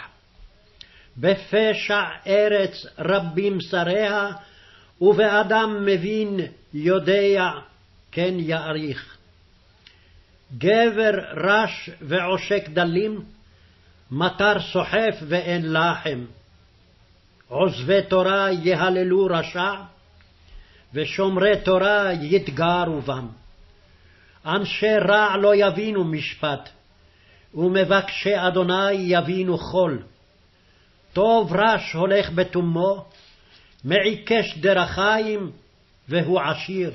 [1.17, 4.29] בפשע ארץ רבים שריה,
[5.01, 6.39] ובאדם מבין
[6.73, 7.49] יודע
[8.11, 9.17] כן יאריך.
[10.57, 13.21] גבר רש ועושק דלים,
[14.11, 16.25] מטר סוחף ואין לחם.
[17.51, 19.73] עוזבי תורה יהללו רשע,
[20.93, 23.27] ושומרי תורה יתגרו בם.
[24.45, 26.69] אנשי רע לא יבינו משפט,
[27.55, 30.03] ומבקשי אדוני יבינו חול.
[31.13, 33.05] טוב רש הולך בתומו,
[33.83, 35.51] מעיקש דרכיים,
[36.07, 36.91] והוא עשיר.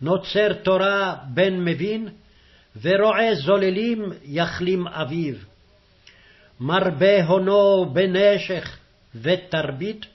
[0.00, 2.08] נוצר תורה בן מבין,
[2.82, 5.34] ורועה זוללים יכלים אביו.
[6.60, 8.77] מרבה הונו בנשך
[9.14, 10.06] ותרבית,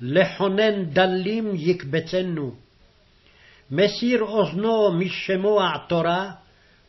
[0.00, 2.54] לכונן דלים יקבצנו.
[3.70, 6.30] מסיר אוזנו משמוע תורה,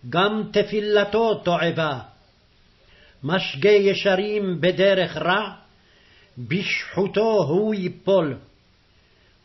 [0.09, 1.99] גם תפילתו תועבה.
[3.23, 5.53] משגה ישרים בדרך רע,
[6.37, 8.37] בשחוטו הוא ייפול,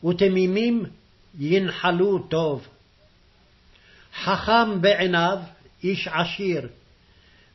[0.04, 0.84] ותמימים
[1.38, 2.68] ינחלו טוב.
[4.24, 5.38] חכם בעיניו
[5.84, 6.68] איש עשיר,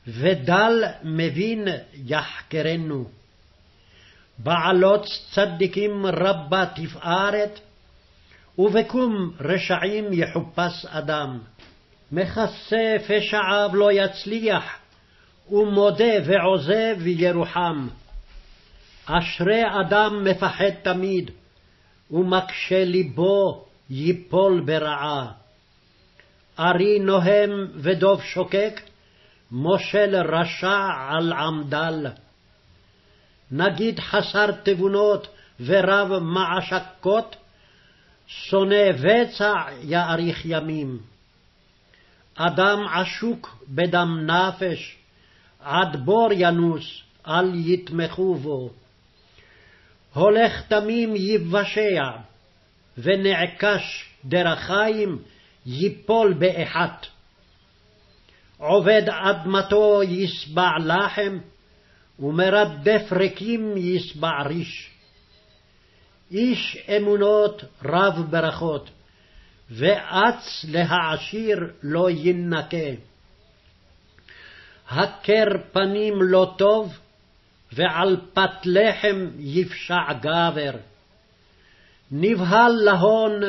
[0.08, 3.21] ודל מבין יחקרנו.
[4.38, 7.60] בעלות צדיקים רבה תפארת,
[8.58, 11.40] ובקום רשעים יחופש אדם.
[12.12, 14.64] מכסה פשעיו לא יצליח,
[15.52, 17.88] ומודה ועוזב ירוחם.
[19.06, 21.32] אשרי אדם מפחד תמיד,
[22.12, 25.32] ומקשה ליבו ייפול ברעה.
[26.60, 28.82] ארי נוהם ודוב שוקק,
[29.52, 32.08] מושל רשע על עמדל.
[33.52, 35.28] נגיד חסר תבונות
[35.60, 37.36] ורב מעשקות,
[38.28, 39.54] שונא בצע
[39.84, 41.00] יאריך ימים.
[42.36, 44.98] אדם עשוק בדם נפש,
[45.60, 48.70] עד בור ינוס, אל יתמכו בו.
[50.14, 52.10] הולך תמים יבשע,
[52.98, 55.18] ונעקש דרכיים
[55.66, 57.08] ייפול באחת.
[58.58, 61.38] עובד אדמתו ישבע לחם,
[62.22, 64.90] ומרדף ריקים ישבע ריש.
[66.32, 68.90] איש אמונות רב ברכות,
[69.70, 72.92] ואץ להעשיר לא ינקה.
[74.90, 76.98] הכר פנים לא טוב,
[77.72, 80.72] ועל פת לחם יפשע גבר.
[82.12, 83.42] נבהל להון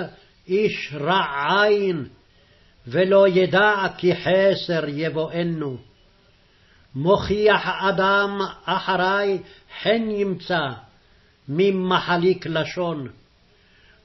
[0.49, 1.25] איש רע
[1.63, 2.05] עין,
[2.87, 5.92] ולא ידע כי חסר יבואנו.
[6.95, 9.39] מוכיח אדם אחרי
[9.83, 10.69] חן ימצא,
[11.49, 13.09] ממחליק לשון.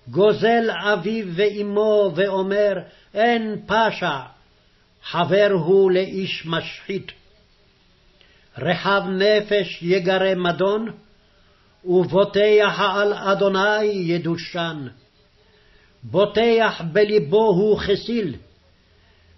[0.08, 2.74] גוזל אביו ואמו ואומר
[3.14, 4.20] אין פשע,
[5.04, 7.12] חבר הוא לאיש משחית.
[8.58, 10.92] רחב נפש יגרה מדון,
[11.86, 14.88] ובוטח על אדוני ידושן.
[16.04, 18.36] בוטח בלבו הוא חסיל,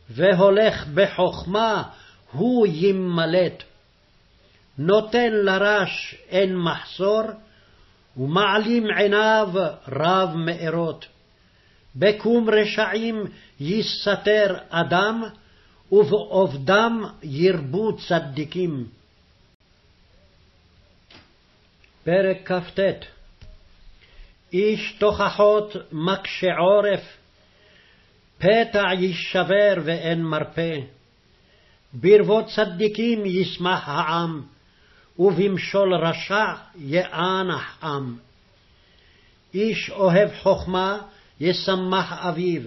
[0.10, 1.84] והולך בחכמה
[2.32, 3.64] הוא ימלט.
[4.78, 7.22] נותן לרש אין מחסור,
[8.18, 9.50] ומעלים עיניו
[9.88, 11.06] רב מארות.
[11.96, 13.24] בקום רשעים
[13.60, 15.24] יסתר אדם,
[15.92, 18.86] ובעובדם ירבו צדיקים.
[22.04, 22.80] פרק כ"ט
[24.54, 27.18] איש תוכחות מקשה עורף,
[28.38, 30.80] פתע יישבר ואין מרפא.
[31.94, 34.42] ברבות צדיקים ישמח העם,
[35.20, 38.18] ובמשול רשע יאנח עם.
[39.54, 41.02] איש אוהב חכמה
[41.40, 42.62] ישמח אביו,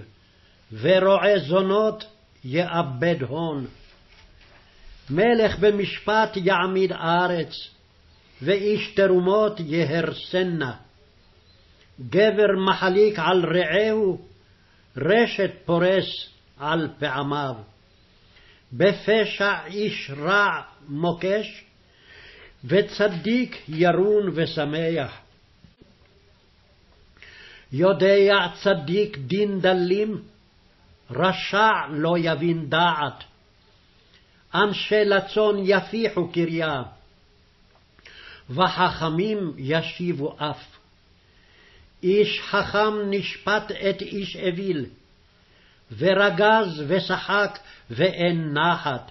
[0.73, 2.05] ורועה זונות
[2.44, 3.66] יאבד הון.
[5.11, 7.69] מלך במשפט יעמיד ארץ,
[8.43, 10.74] ואיש תרומות יהרסנה.
[12.09, 14.19] גבר מחליק על רעהו,
[14.97, 16.28] רשת פורס
[16.59, 17.55] על פעמיו.
[18.73, 21.65] בפשע איש רע מוקש,
[22.65, 25.19] וצדיק ירון ושמח.
[27.73, 30.23] יודע צדיק דין דלים,
[31.11, 33.24] רשע לא יבין דעת.
[34.55, 36.82] אנשי לצון יפיחו קריה,
[38.51, 40.77] וחכמים ישיבו אף.
[42.03, 44.86] איש חכם נשפט את איש אוויל,
[45.98, 47.59] ורגז ושחק
[47.90, 49.10] ואין נחת.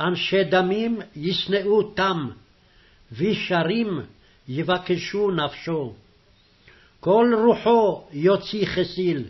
[0.00, 2.30] אנשי דמים ישנאו תם,
[3.12, 4.00] וישרים
[4.48, 5.94] יבקשו נפשו.
[7.00, 9.24] כל רוחו יוציא חסיל,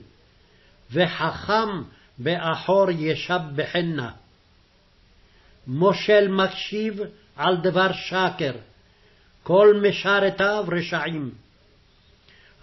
[0.93, 1.83] וחכם
[2.19, 4.11] באחור ישבחנה.
[5.67, 7.01] מושל מקשיב
[7.37, 8.53] על דבר שקר,
[9.43, 11.31] כל משרתיו רשעים.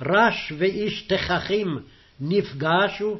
[0.01, 1.79] רש ואיש תככים
[2.19, 3.19] נפגשו,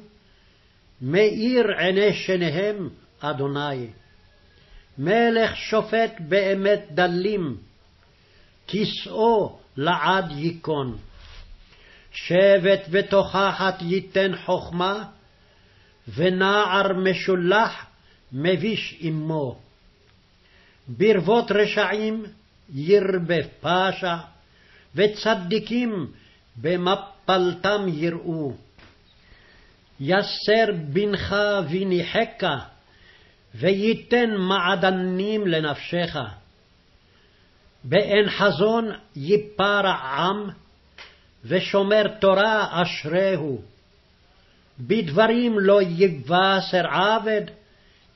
[1.02, 2.90] מאיר עיני שניהם,
[3.20, 3.88] אדוני.
[4.98, 7.58] מלך שופט באמת דלים,
[8.68, 10.98] כסאו לעד ייכון.
[12.12, 15.04] שבט ותוכחת ייתן חכמה,
[16.16, 17.86] ונער משולח
[18.34, 19.60] מביש אמו.
[20.88, 22.26] ברבות רשעים
[22.74, 24.16] ירבה פשע,
[24.96, 26.08] וצדיקים
[26.56, 28.54] במפלתם יראו.
[30.00, 31.36] יסר בנך
[31.70, 32.44] וניחך,
[33.56, 36.16] וייתן מעדנים לנפשך.
[37.84, 40.50] באין חזון ייפרע עם,
[41.46, 43.62] ושומר תורה אשריהו.
[44.80, 47.42] בדברים לא יבשר עבד,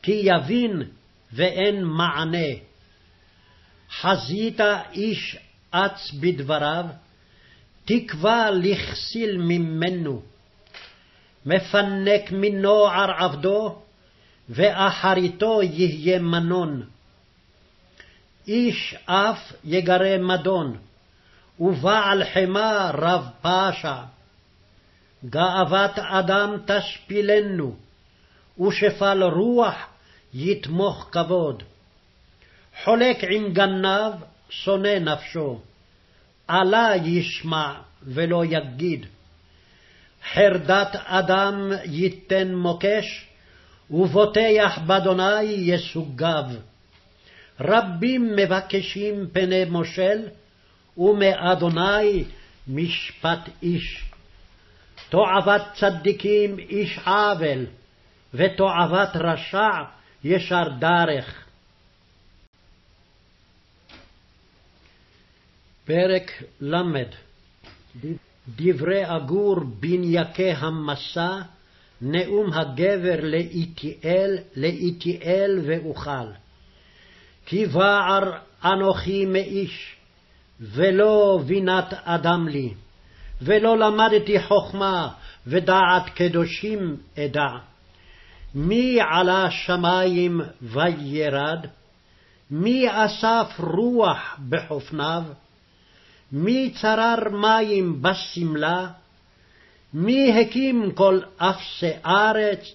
[0.01, 0.83] כי יבין
[1.33, 2.47] ואין מענה.
[3.91, 4.59] חזית
[4.93, 5.37] איש
[5.71, 6.85] אץ בדבריו,
[7.85, 10.21] תקווה לכסיל ממנו.
[11.45, 13.75] מפנק מנוער עבדו,
[14.49, 16.83] ואחריתו יהיה מנון.
[18.47, 20.77] איש אף יגרה מדון,
[21.59, 23.95] ובעל חמה רב פשע.
[25.29, 27.75] גאוות אדם תשפילנו,
[28.59, 29.75] ושפל רוח
[30.33, 31.63] יתמוך כבוד.
[32.83, 34.13] חולק עם גנב,
[34.49, 35.59] שונא נפשו,
[36.47, 39.05] עלה ישמע ולא יגיד.
[40.31, 43.27] חרדת אדם ייתן מוקש,
[43.91, 46.45] ובוטח באדוני יסוגיו.
[47.59, 50.27] רבים מבקשים פני מושל,
[50.97, 52.23] ומאדוני
[52.67, 54.05] משפט איש.
[55.09, 57.65] תועבת צדיקים איש עוול,
[58.33, 59.69] ותועבת רשע
[60.23, 61.45] ישר דרך.
[65.85, 66.75] פרק ל.
[68.49, 71.41] דברי אגור בנייקי המסע,
[72.01, 76.27] נאום הגבר לאיתיאל, לאיתיאל ואוכל.
[77.45, 78.31] כי בער
[78.65, 79.95] אנוכי מאיש,
[80.61, 82.73] ולא בינת אדם לי,
[83.41, 85.09] ולא למדתי חכמה
[85.47, 87.49] ודעת קדושים אדע.
[88.55, 91.65] מי עלה שמים וירד?
[92.51, 95.23] מי אסף רוח בחופניו?
[96.35, 98.87] מי צרר מים בשמלה?
[99.93, 102.73] מי הקים כל אפסי ארץ?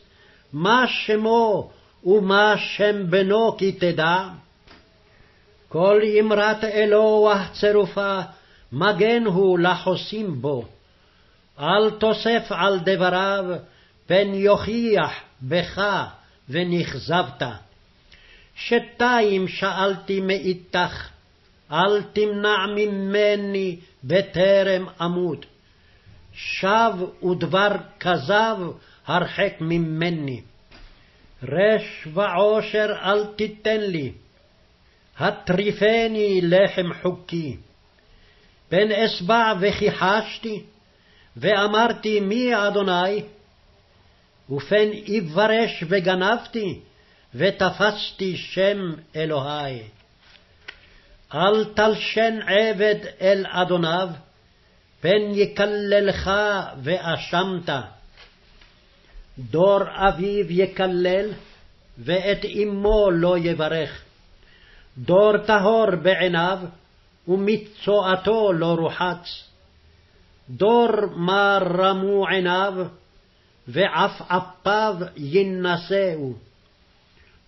[0.52, 1.70] מה שמו
[2.04, 4.28] ומה שם בנו כי תדע?
[5.68, 8.20] כל אמרת אלוה צרופה,
[8.72, 10.64] מגן הוא לחוסים בו.
[11.60, 13.44] אל תוסף על דבריו,
[14.06, 15.12] פן יוכיח
[15.42, 15.82] בך
[16.48, 17.42] ונכזבת.
[18.54, 21.08] שתיים שאלתי מאיתך,
[21.72, 25.46] אל תמנע ממני בטרם אמות.
[26.32, 26.92] שב
[27.22, 27.68] ודבר
[28.00, 28.56] כזב
[29.06, 30.40] הרחק ממני.
[31.42, 34.12] רש ועושר אל תיתן לי,
[35.18, 37.56] הטריפני לחם חוקי.
[38.68, 40.62] פן אשבע וכיחשתי,
[41.36, 43.22] ואמרתי מי אדוני,
[44.50, 44.88] ופן
[45.18, 46.80] אברש וגנבתי,
[47.34, 48.78] ותפסתי שם
[49.16, 49.82] אלוהי.
[51.34, 54.08] אל תלשן עבד אל אדוניו,
[55.00, 56.30] פן יקללך
[56.82, 57.70] ואשמת.
[59.38, 61.30] דור אביו יקלל,
[61.98, 64.02] ואת אמו לא יברך.
[64.98, 66.58] דור טהור בעיניו,
[67.28, 69.44] ומצואתו לא רוחץ.
[70.50, 72.74] דור מה רמו עיניו,
[73.68, 76.32] ועפעפיו יינשאו.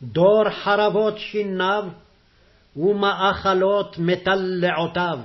[0.03, 1.85] דור חרבות שיניו,
[2.77, 5.19] ומאכלות מטלעותיו.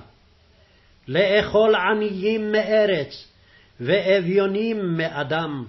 [1.08, 3.28] לאכול עניים מארץ,
[3.80, 5.66] ואביונים מאדם.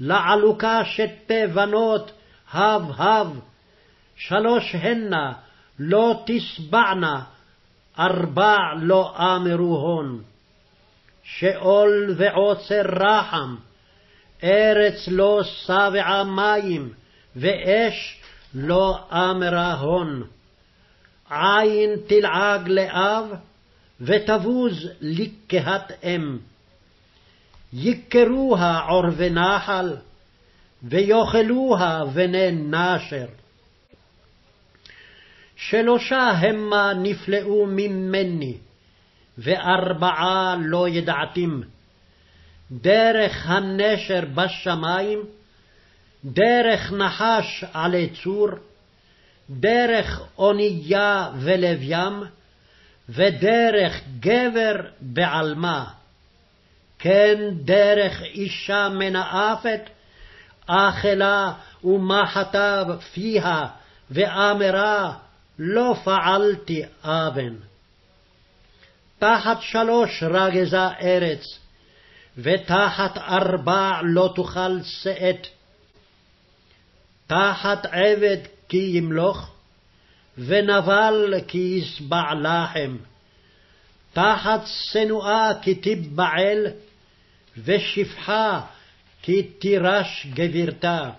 [0.00, 2.10] לעלוקה שתי בנות,
[2.52, 3.40] הב הב,
[4.16, 5.32] שלוש הנה,
[5.78, 7.22] לא תשבענה,
[7.98, 10.22] ארבע לא אמרו הון.
[11.22, 13.56] שאול ועוצר רחם,
[14.44, 16.92] ארץ לא שבעה מים,
[17.36, 18.20] ואש
[18.54, 20.22] לא אמרה הון.
[21.30, 23.24] עין תלעג לאב,
[24.00, 26.38] ותבוז לקהת אם.
[27.72, 29.96] יקרוה עורבי נחל,
[30.82, 33.26] ויאכלוה בני נשר.
[35.56, 38.56] שלושה המה נפלאו ממני,
[39.38, 41.62] וארבעה לא ידעתים.
[42.70, 45.18] דרך הנשר בשמים,
[46.24, 48.48] דרך נחש עלי צור,
[49.50, 52.22] דרך אונייה ולב ים,
[53.08, 55.84] ודרך גבר בעלמה.
[56.98, 59.80] כן דרך אישה מנאפת,
[60.66, 61.52] אכלה
[61.84, 63.66] ומחתה פיה,
[64.10, 65.12] ואמרה
[65.58, 67.54] לא פעלתי אבן.
[69.18, 71.58] תחת שלוש רגזה ארץ,
[72.38, 75.46] ותחת ארבע לא תאכל שאת.
[77.26, 78.38] תחת עבד
[78.68, 79.50] כי ימלוך,
[80.38, 82.96] ונבל כי ישבע לחם.
[84.12, 86.66] תחת שנואה כי תיבעל,
[87.64, 88.60] ושפחה
[89.22, 91.10] כי תירש גבירתה.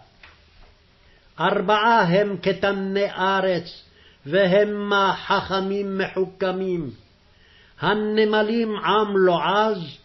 [1.40, 3.84] ארבעה הם כתני ארץ,
[4.26, 6.90] והמה חכמים מחוכמים.
[7.80, 9.98] הנמלים עם לועז,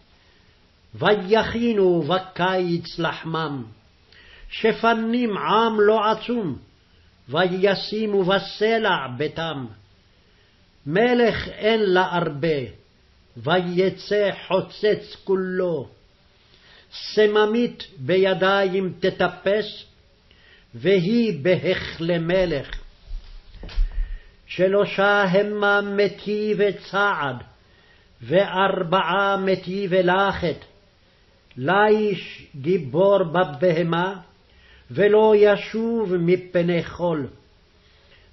[0.95, 3.63] ויכינו בקיץ לחמם.
[4.49, 6.57] שפנים עם לא עצום,
[7.29, 9.65] וישימו בסלע ביתם.
[10.85, 12.57] מלך אין לה הרבה,
[13.37, 15.87] ויצא חוצץ כולו.
[16.93, 19.83] סממית בידיים תטפס,
[20.75, 22.69] והיא בהכלי מלך.
[24.47, 27.35] שלושה המה מטיבי צעד,
[28.21, 30.65] וארבעה מטיבי לכת.
[31.57, 34.15] ליש גיבור בבהמה,
[34.91, 37.27] ולא ישוב מפני חול.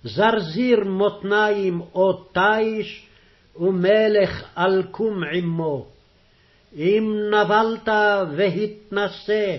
[0.05, 3.07] זרזיר מותניים או תיש,
[3.57, 5.87] ומלך אלקום עמו.
[6.77, 7.89] אם נבלת
[8.37, 9.57] והתנשא,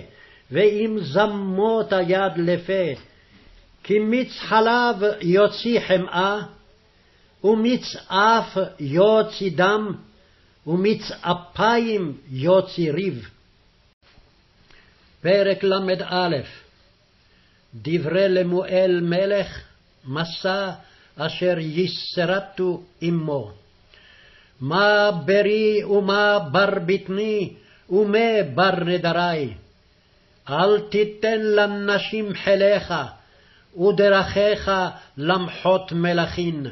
[0.50, 3.00] ואם זמות יד לפה,
[3.82, 6.42] כי מיץ חלב יוציא חמאה,
[7.44, 9.94] ומיץ אף יוציא דם,
[10.66, 13.28] ומיץ אפיים יוציא ריב.
[15.20, 16.63] פרק ל"א
[17.74, 19.60] דברי למואל מלך,
[20.04, 20.70] מסע
[21.16, 23.50] אשר יסרטו עמו.
[24.60, 27.52] מה ברי ומה בר בטני,
[27.90, 29.54] ומה בר נדרי.
[30.50, 32.94] אל תיתן לנשים חיליך,
[33.76, 34.70] ודרכיך
[35.16, 36.66] למחות מלכים.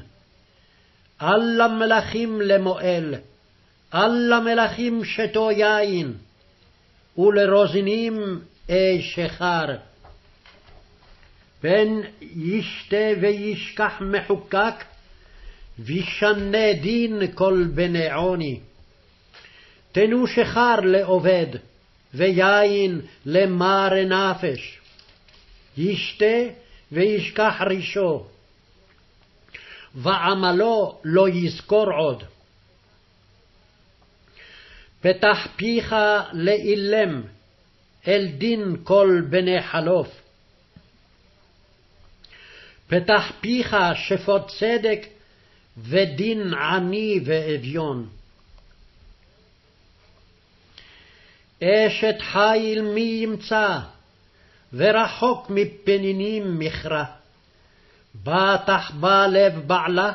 [1.22, 3.14] אל למלכים למואל,
[3.94, 6.12] אל למלכים שתו יין,
[7.18, 9.66] ולרוזנים אש שכר.
[11.62, 14.84] פן ישתה וישכח מחוקק,
[15.78, 18.60] וישנה דין כל בני עוני.
[19.92, 21.46] תנו שכר לעובד,
[22.14, 24.78] ויין למר נפש.
[25.76, 26.36] ישתה
[26.92, 28.26] וישכח רישו,
[29.94, 32.22] ועמלו לא יזכור עוד.
[35.00, 35.94] פתח פיך
[36.32, 37.22] לאילם,
[38.08, 40.21] אל דין כל בני חלוף.
[42.92, 45.06] פתח פיך שפוט צדק,
[45.78, 48.08] ודין עני ואביון.
[51.62, 53.78] אשת חיל מי ימצא,
[54.72, 57.04] ורחוק מפנינים מכרה.
[58.14, 60.12] בטח בה לב בעלה,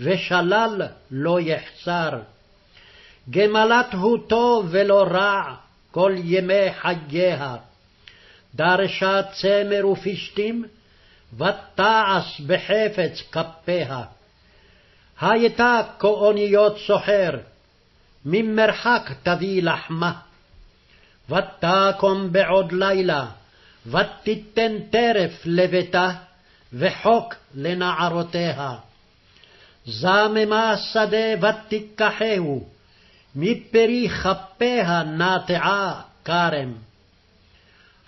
[0.00, 2.10] ושלל לא יחסר.
[3.30, 5.54] גמלת הוא טוב ולא רע
[5.90, 7.56] כל ימי חייה.
[8.54, 10.64] דרשה צמר ופשתים,
[11.38, 14.02] ותעש בחפץ כפיה.
[15.20, 17.30] הייתה כאוניות סוחר,
[18.24, 20.12] ממרחק תביא לחמה.
[21.30, 23.26] ותקום בעוד לילה,
[23.86, 26.10] ותיתן טרף לביתה,
[26.72, 28.74] וחוק לנערותיה.
[29.86, 32.68] זממה שדה ותיקחהו,
[33.36, 36.72] מפרי כפיה נטעה כרם.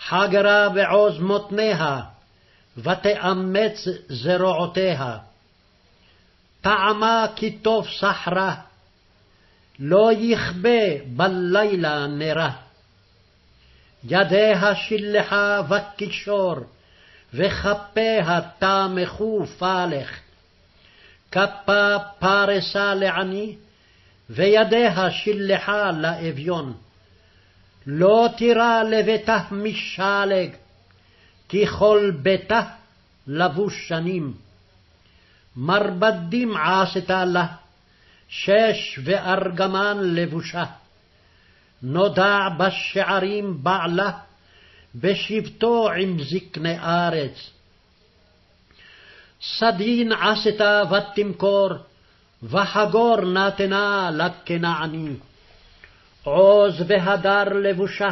[0.01, 2.01] חגרה בעוז מותניה,
[2.77, 5.19] ותאמץ זרועותיה.
[6.61, 8.55] טעמה כי טוב סחרה,
[9.79, 12.51] לא יכבה בלילה נרה.
[14.05, 16.55] ידיה שלחה וקישור,
[17.35, 20.19] וכפיה תמכו פלך.
[21.33, 23.57] כפה פרסה לעני,
[24.31, 26.75] וידיה שלחה לאביון.
[27.87, 30.51] לא תירא לביתה משלג,
[31.49, 32.63] כי כל ביתה
[33.27, 34.35] לבוש שנים.
[35.57, 37.47] מרבדים עשתה לה,
[38.29, 40.65] שש וארגמן לבושה.
[41.83, 44.11] נודע בשערים בעלה,
[44.95, 47.51] בשבטו עם זקני ארץ.
[49.43, 51.69] סדין עשתה ותמכור,
[52.43, 55.13] וחגור נתנה לכנעני.
[56.25, 58.11] עוז והדר לבושה,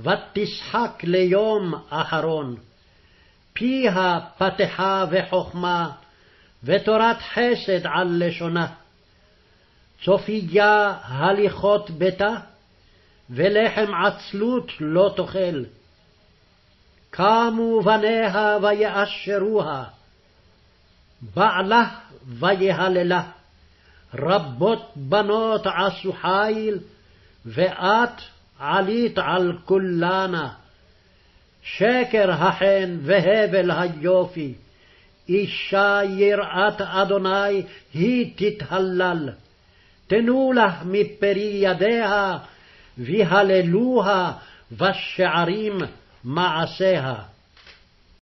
[0.00, 2.56] ותשחק ליום אחרון.
[3.52, 5.90] פיה פתחה וחכמה,
[6.64, 8.66] ותורת חסד על לשונה.
[10.04, 12.34] צופיה הליכות ביתה,
[13.30, 15.64] ולחם עצלות לא תאכל.
[17.10, 19.84] קמו בניה ויאשרוה,
[21.34, 21.84] בעלה
[22.26, 23.22] ויהללה,
[24.14, 26.78] רבות בנות עשו חיל,
[27.46, 28.20] ואת
[28.58, 30.48] עלית על כולנה.
[31.62, 34.54] שקר החן והבל היופי,
[35.28, 37.62] אישה יראת אדוני
[37.94, 39.28] היא תתהלל.
[40.06, 42.38] תנו לה מפרי ידיה,
[42.98, 44.32] והללוה
[44.72, 45.78] בשערים
[46.24, 47.14] מעשיה.